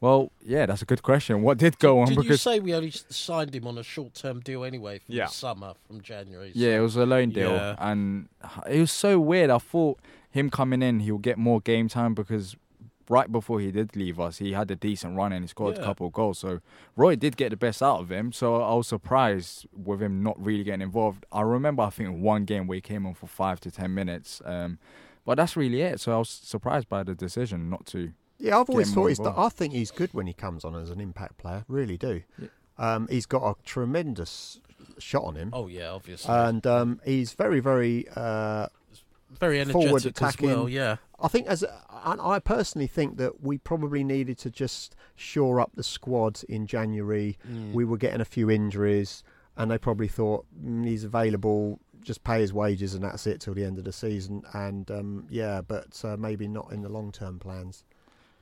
Well, 0.01 0.31
yeah, 0.41 0.65
that's 0.65 0.81
a 0.81 0.85
good 0.85 1.03
question. 1.03 1.41
What 1.41 1.57
did 1.57 1.77
go 1.77 1.99
on? 1.99 2.07
Did 2.13 2.23
you 2.23 2.37
say 2.37 2.59
we 2.61 2.73
only 2.73 2.91
signed 2.91 3.53
him 3.53 3.67
on 3.67 3.77
a 3.77 3.83
short-term 3.83 4.39
deal 4.39 4.63
anyway 4.63 4.99
from 4.99 5.15
Yeah. 5.15 5.25
the 5.25 5.31
summer, 5.31 5.73
from 5.87 6.01
January? 6.01 6.51
yeah, 6.55 6.77
it 6.77 6.79
was 6.79 6.95
a 6.95 7.05
loan 7.05 7.31
deal, 7.31 7.51
Yeah. 7.51 7.75
and 7.79 8.29
it 8.69 8.79
was 8.79 8.91
so 8.91 9.19
weird. 9.19 9.49
I 9.49 9.57
thought 9.57 9.99
him 10.31 10.49
coming 10.49 10.81
in, 10.81 11.01
he'll 11.01 11.17
get 11.17 11.37
more 11.37 11.59
game 11.59 11.89
time 11.89 12.13
because 12.13 12.55
right 13.09 13.29
before 13.31 13.59
he 13.59 13.71
did 13.71 13.95
leave 13.95 14.19
us, 14.21 14.37
he 14.37 14.53
had 14.53 14.69
a 14.71 14.75
decent 14.75 15.17
run 15.17 15.33
and 15.33 15.43
he 15.43 15.47
scored 15.47 15.77
a 15.77 15.83
couple 15.83 16.05
of 16.07 16.13
goals. 16.13 16.37
So 16.37 16.61
Roy 16.95 17.15
did 17.15 17.35
get 17.35 17.49
the 17.49 17.57
best 17.57 17.81
out 17.81 17.99
of 17.99 18.09
him. 18.11 18.31
So 18.31 18.61
I 18.61 18.73
was 18.75 18.87
surprised 18.87 19.65
with 19.73 19.99
him 20.01 20.21
not 20.23 20.39
really 20.41 20.63
getting 20.63 20.81
involved. 20.81 21.25
I 21.31 21.41
remember 21.41 21.81
I 21.83 21.89
think 21.89 22.19
one 22.21 22.45
game 22.45 22.67
where 22.67 22.75
he 22.75 22.81
came 22.81 23.05
on 23.07 23.15
for 23.15 23.25
five 23.27 23.59
to 23.61 23.71
ten 23.71 23.93
minutes. 23.95 24.41
Um, 24.45 24.77
but 25.25 25.35
that's 25.35 25.57
really 25.57 25.81
it. 25.81 25.99
So 25.99 26.13
I 26.13 26.17
was 26.19 26.29
surprised 26.29 26.87
by 26.87 27.01
the 27.03 27.15
decision 27.15 27.69
not 27.69 27.85
to. 27.87 28.13
Yeah, 28.39 28.57
I've 28.59 28.69
always 28.69 28.93
thought 28.93 29.07
he's. 29.07 29.19
involved. 29.19 29.37
I 29.39 29.49
think 29.49 29.73
he's 29.73 29.91
good 29.91 30.13
when 30.13 30.25
he 30.27 30.33
comes 30.33 30.63
on 30.63 30.75
as 30.75 30.89
an 30.89 30.99
impact 31.01 31.37
player. 31.37 31.65
Really 31.67 31.97
do. 31.97 32.21
Um, 32.77 33.07
he's 33.09 33.25
got 33.25 33.43
a 33.43 33.55
tremendous 33.65 34.59
shot 34.97 35.23
on 35.25 35.35
him, 35.35 35.49
Oh 35.53 35.67
yeah, 35.67 35.89
obviously. 35.91 36.33
and 36.33 36.65
um, 36.65 37.01
he's 37.05 37.33
very, 37.33 37.59
very 37.59 38.05
uh, 38.15 38.67
Very 39.37 39.63
forward 39.65 39.87
energetic 39.89 39.95
as 39.95 40.05
attacking. 40.05 40.49
well. 40.49 40.69
Yeah. 40.69 40.97
I 41.21 41.27
think 41.27 41.47
as 41.47 41.63
and 42.05 42.21
I 42.21 42.39
personally 42.39 42.87
think 42.87 43.17
that 43.17 43.41
we 43.43 43.57
probably 43.57 44.03
needed 44.05 44.37
to 44.39 44.49
just 44.49 44.95
shore 45.17 45.59
up 45.59 45.71
the 45.75 45.83
squad 45.83 46.41
in 46.47 46.65
January. 46.65 47.37
Mm. 47.49 47.73
We 47.73 47.83
were 47.83 47.97
getting 47.97 48.21
a 48.21 48.25
few 48.25 48.49
injuries, 48.49 49.21
and 49.57 49.69
they 49.69 49.77
probably 49.77 50.07
thought 50.07 50.45
mm, 50.63 50.85
he's 50.85 51.03
available. 51.03 51.79
Just 52.01 52.23
pay 52.23 52.39
his 52.39 52.53
wages, 52.53 52.93
and 52.93 53.03
that's 53.03 53.27
it 53.27 53.41
till 53.41 53.53
the 53.53 53.65
end 53.65 53.77
of 53.77 53.83
the 53.83 53.91
season. 53.91 54.43
And 54.53 54.89
um, 54.89 55.27
yeah, 55.29 55.59
but 55.59 55.99
uh, 56.05 56.15
maybe 56.15 56.47
not 56.47 56.71
in 56.71 56.81
the 56.81 56.89
long 56.89 57.11
term 57.11 57.37
plans. 57.39 57.83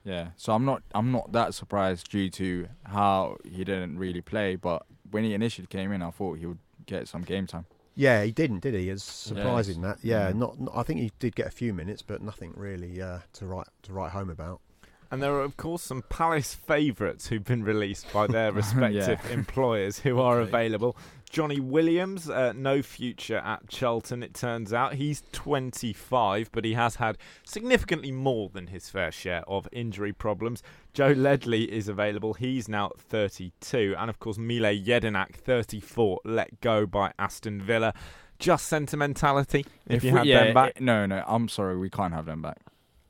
Yeah, 0.08 0.30
so 0.38 0.53
I'm 0.53 0.64
not 0.64 0.84
I'm 0.95 1.12
not 1.12 1.34
that 1.34 1.53
surprised 1.53 2.10
due 2.10 2.30
to 2.30 2.68
how 2.86 3.36
he 3.43 3.64
didn't 3.66 3.97
really 3.99 4.22
play, 4.22 4.55
but 4.55 4.84
when 5.12 5.24
he 5.26 5.34
initially 5.34 5.68
came 5.68 5.91
in, 5.91 6.01
I 6.01 6.12
thought 6.12 6.39
he 6.39 6.45
would 6.45 6.60
get 6.86 7.08
some 7.10 7.24
game 7.24 7.45
time. 7.45 7.66
Yeah, 7.93 8.24
he 8.24 8.32
didn't, 8.32 8.60
did 8.62 8.74
he? 8.76 8.89
It's 8.89 9.03
surprising 9.03 9.82
Yes. 9.82 9.97
that. 10.01 10.08
Yeah, 10.08 10.28
Yeah. 10.28 10.34
not, 10.34 10.60
not. 10.62 10.72
I 10.78 10.84
think 10.84 10.99
he 11.01 11.12
did 11.20 11.36
get 11.36 11.47
a 11.47 11.51
few 11.51 11.74
minutes, 11.74 12.01
but 12.03 12.22
nothing 12.22 12.53
really 12.55 13.01
uh, 13.01 13.20
to 13.34 13.45
write 13.47 13.68
to 13.84 13.91
write 13.93 14.12
home 14.12 14.30
about. 14.30 14.62
And 15.10 15.22
there 15.24 15.34
are, 15.34 15.41
of 15.41 15.55
course, 15.58 15.84
some 15.84 16.03
Palace 16.10 16.53
favourites 16.53 17.28
who've 17.28 17.43
been 17.43 17.64
released 17.64 18.12
by 18.14 18.28
their 18.28 18.51
respective 18.62 19.20
Yeah. 19.26 19.34
employers 19.34 19.99
who 19.99 20.20
are 20.20 20.39
available. 20.41 20.95
Johnny 21.30 21.59
Williams, 21.59 22.30
uh, 22.30 22.53
no 22.55 22.82
future 22.82 23.38
at 23.39 23.67
Charlton, 23.67 24.23
it 24.23 24.34
turns 24.34 24.71
out. 24.71 24.93
He's 24.95 25.23
25, 25.34 26.49
but 26.51 26.63
he 26.63 26.73
has 26.73 26.95
had 26.95 27.17
significantly 27.43 28.11
more 28.11 28.49
than 28.49 28.67
his 28.67 28.89
fair 28.89 29.11
share 29.11 29.43
of 29.47 29.67
injury 29.71 30.13
problems. 30.13 30.63
Joe 30.93 31.09
Ledley 31.11 31.63
is 31.71 31.88
available. 31.89 32.34
He's 32.34 32.69
now 32.69 32.91
32. 32.97 33.95
And, 33.97 34.09
of 34.09 34.19
course, 34.19 34.38
Mile 34.38 34.73
Jedinak, 34.73 35.36
34, 35.36 36.21
let 36.23 36.61
go 36.61 36.86
by 36.86 37.11
Aston 37.19 37.61
Villa. 37.61 37.93
Just 38.39 38.67
sentimentality 38.67 39.65
if, 39.88 40.03
you 40.03 40.13
we- 40.13 40.17
had 40.19 40.28
yeah, 40.28 40.43
them 40.45 40.53
back. 40.53 40.73
it- 40.78 40.82
no, 40.82 41.05
no, 41.05 41.23
I'm 41.28 41.49
sorry, 41.49 41.78
we 41.78 41.89
can't 41.89 42.13
have 42.13 42.25
them 42.25 42.41
back. 42.41 42.59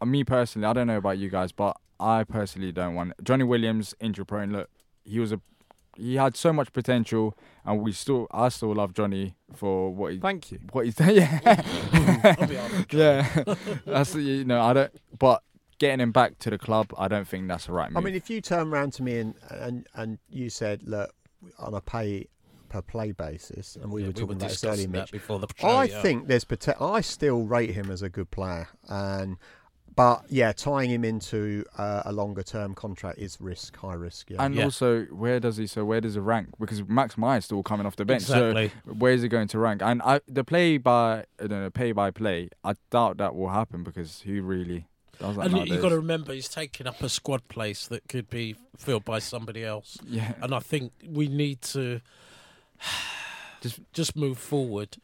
Uh, 0.02 0.06
me 0.06 0.24
personally, 0.24 0.66
I 0.68 0.74
don't 0.74 0.88
know 0.88 0.98
about 0.98 1.18
you 1.18 1.30
guys, 1.30 1.52
but 1.52 1.78
I 2.00 2.24
personally 2.24 2.72
don't 2.72 2.96
want 2.96 3.14
Johnny 3.24 3.44
Williams 3.44 3.94
injury 4.00 4.26
prone. 4.26 4.52
Look, 4.54 4.70
he 5.04 5.20
was 5.20 5.32
a 5.32 5.42
he 5.98 6.16
had 6.16 6.36
so 6.38 6.54
much 6.54 6.72
potential, 6.74 7.38
and 7.66 7.82
we 7.82 7.92
still 7.92 8.28
I 8.32 8.50
still 8.50 8.74
love 8.74 8.94
Johnny 8.94 9.36
for 9.56 9.94
what 9.94 10.14
he 10.14 10.20
Thank 10.20 10.52
you. 10.52 10.60
what 10.72 10.86
he's 10.86 10.96
done. 11.02 11.16
Yeah, 11.16 11.40
I'll 12.40 12.48
be 12.48 12.58
honest, 12.58 12.88
Johnny. 12.90 13.02
yeah. 13.04 13.56
That's 13.86 14.16
you 14.16 14.46
know 14.46 14.62
I 14.62 14.74
don't. 14.74 14.92
But 15.18 15.44
getting 15.80 16.00
him 16.00 16.12
back 16.12 16.40
to 16.40 16.50
the 16.50 16.58
club, 16.58 16.94
I 16.98 17.08
don't 17.08 17.28
think 17.28 17.48
that's 17.48 17.66
the 17.68 17.72
right 17.74 17.92
move. 17.92 17.98
I 17.98 18.06
mean, 18.06 18.16
if 18.16 18.30
you 18.30 18.42
turn 18.42 18.68
around 18.70 18.94
to 18.94 19.04
me 19.04 19.20
and 19.20 19.36
and 19.50 19.88
and 19.96 20.20
you 20.30 20.50
said, 20.50 20.84
look, 20.84 21.14
on 21.60 21.74
a 21.74 21.82
pay 21.82 22.28
per 22.70 22.82
play 22.82 23.12
basis, 23.14 23.76
and 23.76 23.92
we 23.92 24.02
Yeah, 24.02 24.08
were 24.08 24.14
talking 24.14 24.36
about 24.38 24.50
this 24.50 24.64
earlier, 24.64 24.88
Mitch. 24.90 25.12
before 25.12 25.40
the 25.40 25.48
show. 25.56 25.68
I 25.68 25.86
yeah. 25.86 26.02
think 26.02 26.28
there's 26.28 26.44
potential. 26.46 26.86
I 26.94 27.02
still 27.02 27.44
rate 27.44 27.72
him 27.72 27.90
as 27.92 28.02
a 28.02 28.10
good 28.10 28.30
player, 28.32 28.68
and 28.90 29.38
but 29.98 30.24
yeah, 30.30 30.54
tying 30.54 30.90
him 30.90 31.04
into 31.04 31.66
uh, 31.78 32.04
a 32.06 32.14
longer 32.14 32.44
term 32.44 32.74
contract 32.74 33.18
is 33.20 33.42
risk, 33.42 33.76
high 33.76 33.96
risk. 33.96 34.30
Yeah. 34.30 34.46
and 34.46 34.56
Yeah. 34.56 34.64
also, 34.66 35.04
where 35.06 35.40
does 35.42 35.58
he? 35.58 35.68
So 35.68 35.84
where 35.84 36.00
does 36.00 36.14
he 36.14 36.22
rank? 36.22 36.50
Because 36.58 36.88
Max 36.88 37.18
Meyer's 37.18 37.44
still 37.46 37.64
coming 37.64 37.86
off 37.86 37.98
the 37.98 38.06
bench. 38.06 38.22
Exactly. 38.22 38.72
So 38.86 38.94
where 38.94 39.12
is 39.12 39.24
he 39.24 39.28
going 39.28 39.50
to 39.50 39.60
rank? 39.60 39.82
And 39.84 40.02
I, 40.04 40.22
the 40.28 40.46
play 40.46 40.78
by, 40.78 41.26
I 41.42 41.48
don't 41.48 41.62
know, 41.64 41.70
pay 41.70 41.92
by 41.92 42.12
play, 42.12 42.50
I 42.64 42.76
doubt 42.92 43.18
that 43.18 43.36
will 43.36 43.50
happen 43.50 43.84
because 43.84 44.22
he 44.22 44.40
really 44.40 44.86
does 45.20 45.36
that 45.36 45.42
And 45.46 45.52
you- 45.52 45.58
nowadays. 45.58 45.74
you've 45.74 45.82
got 45.82 45.90
to 45.90 45.96
remember, 45.98 46.32
he's 46.32 46.48
taking 46.48 46.86
up 46.88 47.02
a 47.02 47.10
squad 47.10 47.48
place 47.50 47.88
that 47.88 48.08
could 48.08 48.30
be 48.30 48.56
filled 48.78 49.04
by 49.04 49.20
somebody 49.20 49.66
else. 49.66 49.98
yeah, 50.08 50.34
And 50.42 50.54
I 50.54 50.60
think 50.60 50.94
we 51.06 51.28
need 51.28 51.62
to 51.74 52.02
Just- 53.62 53.80
just 53.92 54.16
move 54.16 54.38
forward. 54.38 54.98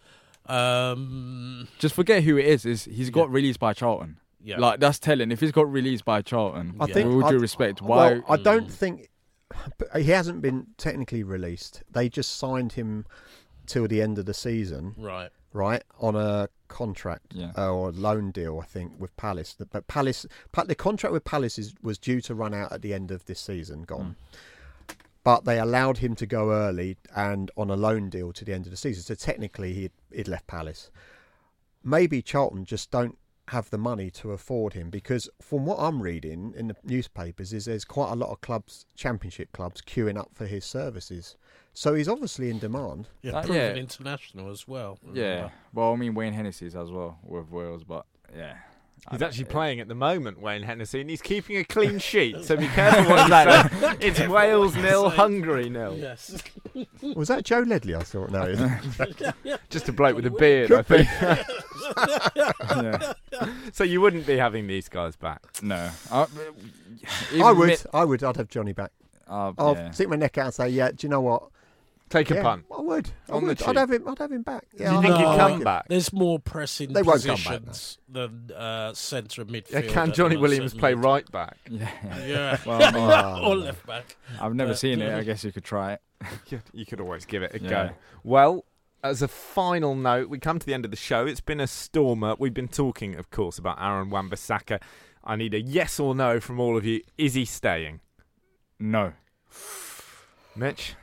Um, 0.45 1.67
just 1.79 1.95
forget 1.95 2.23
who 2.23 2.37
it 2.37 2.45
is. 2.45 2.65
Is 2.65 2.83
he's 2.85 3.09
got 3.09 3.31
released 3.31 3.59
by 3.59 3.73
Charlton? 3.73 4.17
Yeah. 4.43 4.57
Like 4.59 4.79
that's 4.79 4.99
telling. 4.99 5.31
If 5.31 5.39
he's 5.39 5.51
got 5.51 5.71
released 5.71 6.05
by 6.05 6.21
Charlton, 6.21 6.75
I 6.79 6.85
Yeah. 6.87 6.93
think 6.93 7.13
with 7.15 7.23
all 7.23 7.31
due 7.31 7.39
respect, 7.39 7.81
why? 7.81 8.13
Well, 8.15 8.23
I 8.29 8.37
don't 8.37 8.71
think 8.71 9.09
he 9.95 10.03
hasn't 10.05 10.41
been 10.41 10.67
technically 10.77 11.23
released. 11.23 11.83
They 11.91 12.09
just 12.09 12.37
signed 12.37 12.73
him 12.73 13.05
till 13.65 13.87
the 13.87 14.01
end 14.01 14.17
of 14.17 14.25
the 14.25 14.33
season, 14.33 14.93
right. 14.97 15.29
right, 15.53 15.83
on 15.99 16.15
a 16.15 16.49
contract 16.67 17.27
Yeah. 17.33 17.51
uh, 17.57 17.71
or 17.71 17.89
a 17.89 17.91
loan 17.91 18.31
deal, 18.31 18.59
I 18.59 18.65
think, 18.65 18.99
with 18.99 19.15
Palace. 19.15 19.55
But 19.71 19.87
Palace, 19.87 20.25
Pa- 20.51 20.63
the 20.65 20.75
contract 20.75 21.13
with 21.13 21.23
Palace 21.23 21.57
is, 21.59 21.73
was 21.81 21.97
due 21.97 22.19
to 22.21 22.35
run 22.35 22.53
out 22.53 22.71
at 22.73 22.81
the 22.81 22.93
end 22.93 23.11
of 23.11 23.25
this 23.25 23.39
season, 23.39 23.83
gone. 23.83 24.15
But 25.23 25.45
they 25.45 25.59
allowed 25.59 25.99
him 25.99 26.15
to 26.15 26.25
go 26.25 26.51
early 26.51 26.97
and 27.15 27.49
on 27.55 27.69
a 27.69 27.75
loan 27.77 28.09
deal 28.09 28.33
to 28.33 28.43
the 28.43 28.51
end 28.53 28.65
of 28.65 28.71
the 28.71 28.77
season. 28.77 29.03
So 29.03 29.15
technically, 29.15 29.73
he'd, 29.73 29.91
he'd 30.11 30.27
left 30.27 30.47
Palace. 30.47 30.91
Maybe 31.83 32.21
Charlton 32.21 32.65
just 32.65 32.91
don't 32.91 33.17
have 33.49 33.69
the 33.69 33.77
money 33.77 34.09
to 34.09 34.31
afford 34.31 34.73
him 34.73 34.89
because 34.89 35.29
from 35.41 35.65
what 35.65 35.77
I'm 35.79 36.01
reading 36.01 36.53
in 36.55 36.67
the 36.69 36.75
newspapers 36.83 37.51
is 37.53 37.65
there's 37.65 37.83
quite 37.85 38.11
a 38.11 38.15
lot 38.15 38.29
of 38.31 38.39
clubs, 38.41 38.85
championship 38.95 39.51
clubs, 39.51 39.81
queuing 39.81 40.17
up 40.17 40.29
for 40.33 40.45
his 40.45 40.63
services. 40.63 41.35
So 41.73 41.93
he's 41.93 42.07
obviously 42.07 42.49
in 42.49 42.59
demand. 42.59 43.09
Yeah, 43.21 43.33
Uh, 43.33 43.41
proven 43.43 43.75
yeah. 43.75 43.81
international 43.81 44.49
as 44.51 44.67
well. 44.67 44.97
yeah. 45.13 45.49
Well, 45.73 45.91
I 45.91 45.95
mean 45.95 46.13
Wayne 46.13 46.33
Hennessy's 46.33 46.75
as 46.75 46.91
well 46.91 47.19
with 47.23 47.49
Wales, 47.49 47.83
but 47.83 48.05
yeah, 48.35 48.55
I 48.55 48.72
He's 49.11 49.21
actually 49.21 49.45
playing 49.45 49.81
at 49.81 49.89
the 49.89 49.95
moment, 49.95 50.39
Wayne 50.41 50.63
Hennessy, 50.63 51.01
and 51.01 51.09
he's 51.09 51.21
keeping 51.21 51.57
a 51.57 51.63
clean 51.65 51.99
sheet. 52.09 52.45
So 52.45 52.55
be 52.55 52.67
careful 52.69 53.11
what 53.13 53.27
you 53.27 53.79
say. 53.79 53.97
It's 54.07 54.19
Wales 54.27 54.75
nil, 54.75 55.09
Hungary 55.09 55.69
nil. 55.69 55.97
Yes. 55.97 56.41
Was 57.15 57.27
that 57.27 57.43
Joe 57.43 57.59
Ledley? 57.59 57.95
I 57.95 58.03
thought 58.03 58.31
no. 58.31 58.55
Just 59.69 59.89
a 59.89 59.91
bloke 59.91 60.15
with 60.15 60.25
a 60.25 60.31
beard, 60.31 60.71
I 60.71 60.81
think. 60.83 61.07
yeah. 62.75 63.13
so 63.73 63.83
you 63.83 63.99
wouldn't 63.99 64.25
be 64.25 64.37
having 64.37 64.67
these 64.67 64.87
guys 64.87 65.15
back. 65.17 65.41
No, 65.61 65.89
I, 66.09 66.25
I 67.41 67.51
would. 67.51 67.63
Admit, 67.63 67.85
I 67.93 68.05
would. 68.05 68.23
I'd 68.23 68.37
have 68.37 68.47
Johnny 68.47 68.71
back. 68.73 68.91
uh, 69.27 69.51
I'll 69.57 69.75
yeah. 69.75 69.91
stick 69.91 70.07
my 70.07 70.15
neck 70.15 70.37
out 70.37 70.45
and 70.45 70.53
say, 70.53 70.69
yeah. 70.69 70.91
Do 70.91 70.97
you 71.05 71.09
know 71.09 71.21
what? 71.21 71.49
Take 72.13 72.29
a 72.29 72.35
yeah, 72.35 72.41
punt. 72.43 72.65
I 72.77 72.79
would. 72.79 73.09
I 73.27 73.31
On 73.33 73.43
would. 73.43 73.57
cheap. 73.57 73.67
I'd 73.69 73.75
have 73.75 73.91
him. 73.91 74.07
I'd 74.07 74.19
have 74.19 74.31
him 74.31 74.43
back. 74.43 74.67
Yeah, 74.77 74.89
Do 74.89 74.93
you 74.93 74.99
I 74.99 75.01
think 75.01 75.15
he'd 75.15 75.23
come 75.23 75.51
like 75.53 75.63
back? 75.63 75.87
There's 75.89 76.13
more 76.13 76.37
pressing 76.37 76.93
They 76.93 77.01
won't 77.01 77.23
come 77.25 77.35
back, 77.37 77.43
positions 77.65 77.97
than 78.07 78.51
uh, 78.55 78.93
centre 78.93 79.43
midfield. 79.45 79.71
Yeah, 79.71 79.81
can 79.81 80.11
Johnny 80.13 80.37
Williams 80.37 80.75
play 80.75 80.91
isn't 80.91 81.01
right 81.01 81.31
back? 81.31 81.57
yeah. 81.69 81.89
Yeah. 82.23 82.57
Well, 82.67 83.11
I 83.11 83.41
or 83.41 83.55
left 83.55 83.87
back. 83.87 84.15
I've 84.39 84.53
never 84.53 84.73
But- 84.73 84.77
seen 84.77 85.01
it. 85.01 85.11
I 85.11 85.23
guess 85.23 85.43
you 85.43 85.51
could 85.51 85.63
try 85.63 85.93
it. 85.93 86.01
You- 86.49 86.61
You 86.71 86.85
could 86.85 87.01
always 87.01 87.25
give 87.25 87.41
it 87.41 87.55
a 87.55 87.59
Yeah. 87.59 87.69
go. 87.69 87.89
Well, 88.23 88.65
as 89.03 89.23
a 89.23 89.27
final 89.27 89.95
note, 89.95 90.29
we 90.29 90.37
come 90.37 90.59
to 90.59 90.65
the 90.67 90.75
end 90.75 90.85
of 90.85 90.91
the 90.91 90.97
show. 90.97 91.25
It's 91.25 91.41
been 91.41 91.59
a 91.59 91.67
stormer. 91.67 92.35
We've 92.37 92.53
been 92.53 92.67
talking, 92.67 93.15
of 93.15 93.31
course, 93.31 93.57
about 93.57 93.81
Aaron 93.81 94.11
Wan-Bissaka. 94.11 94.79
I 95.23 95.35
need 95.35 95.55
a 95.55 95.59
yes 95.61 95.99
or 95.99 96.13
no 96.13 96.39
from 96.39 96.59
all 96.59 96.77
of 96.77 96.85
you. 96.85 97.01
Is 97.17 97.33
he 97.33 97.43
staying? 97.45 98.01
No. 98.79 99.13
Mitch 100.55 100.95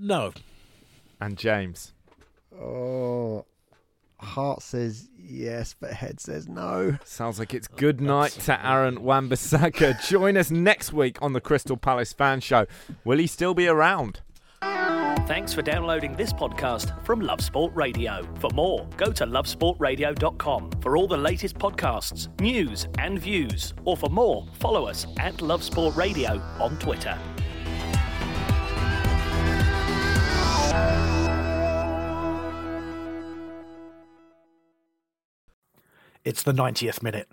No. 0.00 0.32
and 1.20 1.36
James. 1.36 1.92
Oh, 2.58 3.44
heart 4.18 4.62
says 4.62 5.08
yes, 5.16 5.74
but 5.78 5.92
head 5.92 6.20
says 6.20 6.48
no. 6.48 6.98
Sounds 7.04 7.38
like 7.38 7.52
it's 7.54 7.68
good 7.68 8.00
oh, 8.00 8.04
night 8.04 8.32
to 8.32 8.66
Aaron 8.66 9.02
Wan-Bissaka. 9.02 10.02
Join 10.08 10.36
us 10.36 10.50
next 10.50 10.92
week 10.92 11.18
on 11.20 11.34
the 11.34 11.40
Crystal 11.40 11.76
Palace 11.76 12.12
Fan 12.12 12.40
Show. 12.40 12.66
Will 13.04 13.18
he 13.18 13.26
still 13.26 13.54
be 13.54 13.68
around? 13.68 14.20
Thanks 15.26 15.54
for 15.54 15.62
downloading 15.62 16.16
this 16.16 16.32
podcast 16.32 17.04
from 17.04 17.20
Love 17.20 17.40
Sport 17.40 17.72
Radio. 17.76 18.26
For 18.40 18.50
more, 18.50 18.88
go 18.96 19.12
to 19.12 19.24
lovesportradio.com 19.26 20.70
for 20.80 20.96
all 20.96 21.06
the 21.06 21.16
latest 21.16 21.56
podcasts, 21.56 22.28
news, 22.40 22.88
and 22.98 23.18
views. 23.18 23.74
Or 23.84 23.96
for 23.96 24.10
more, 24.10 24.46
follow 24.54 24.88
us 24.88 25.06
at 25.18 25.40
Love 25.40 25.62
Sport 25.62 25.94
Radio 25.94 26.40
on 26.58 26.76
Twitter. 26.78 27.16
It's 36.30 36.44
the 36.44 36.52
90th 36.52 37.02
minute. 37.02 37.28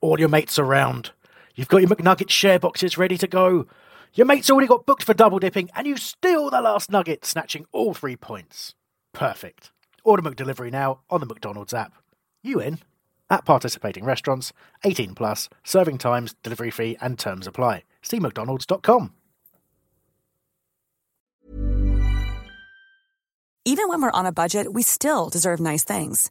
All 0.00 0.18
your 0.18 0.30
mates 0.30 0.58
around. 0.58 1.10
You've 1.54 1.68
got 1.68 1.82
your 1.82 1.90
McNugget 1.90 2.30
share 2.30 2.58
boxes 2.58 2.96
ready 2.96 3.18
to 3.18 3.26
go. 3.26 3.66
Your 4.14 4.24
mate's 4.24 4.48
already 4.48 4.66
got 4.66 4.86
booked 4.86 5.02
for 5.02 5.12
double 5.12 5.38
dipping, 5.38 5.68
and 5.74 5.86
you 5.86 5.98
steal 5.98 6.48
the 6.48 6.62
last 6.62 6.90
nugget, 6.90 7.26
snatching 7.26 7.66
all 7.72 7.92
three 7.92 8.16
points. 8.16 8.74
Perfect. 9.12 9.70
Order 10.02 10.22
McDelivery 10.22 10.72
now 10.72 11.00
on 11.10 11.20
the 11.20 11.26
McDonald's 11.26 11.74
app. 11.74 11.92
You 12.42 12.58
in? 12.58 12.78
At 13.28 13.44
participating 13.44 14.06
restaurants, 14.06 14.54
18 14.82 15.14
plus, 15.14 15.50
serving 15.62 15.98
times, 15.98 16.34
delivery 16.42 16.70
fee, 16.70 16.96
and 17.02 17.18
terms 17.18 17.46
apply. 17.46 17.82
See 18.00 18.18
McDonald's.com. 18.18 19.12
Even 23.66 23.88
when 23.90 24.00
we're 24.00 24.10
on 24.12 24.24
a 24.24 24.32
budget, 24.32 24.72
we 24.72 24.82
still 24.82 25.28
deserve 25.28 25.60
nice 25.60 25.84
things. 25.84 26.30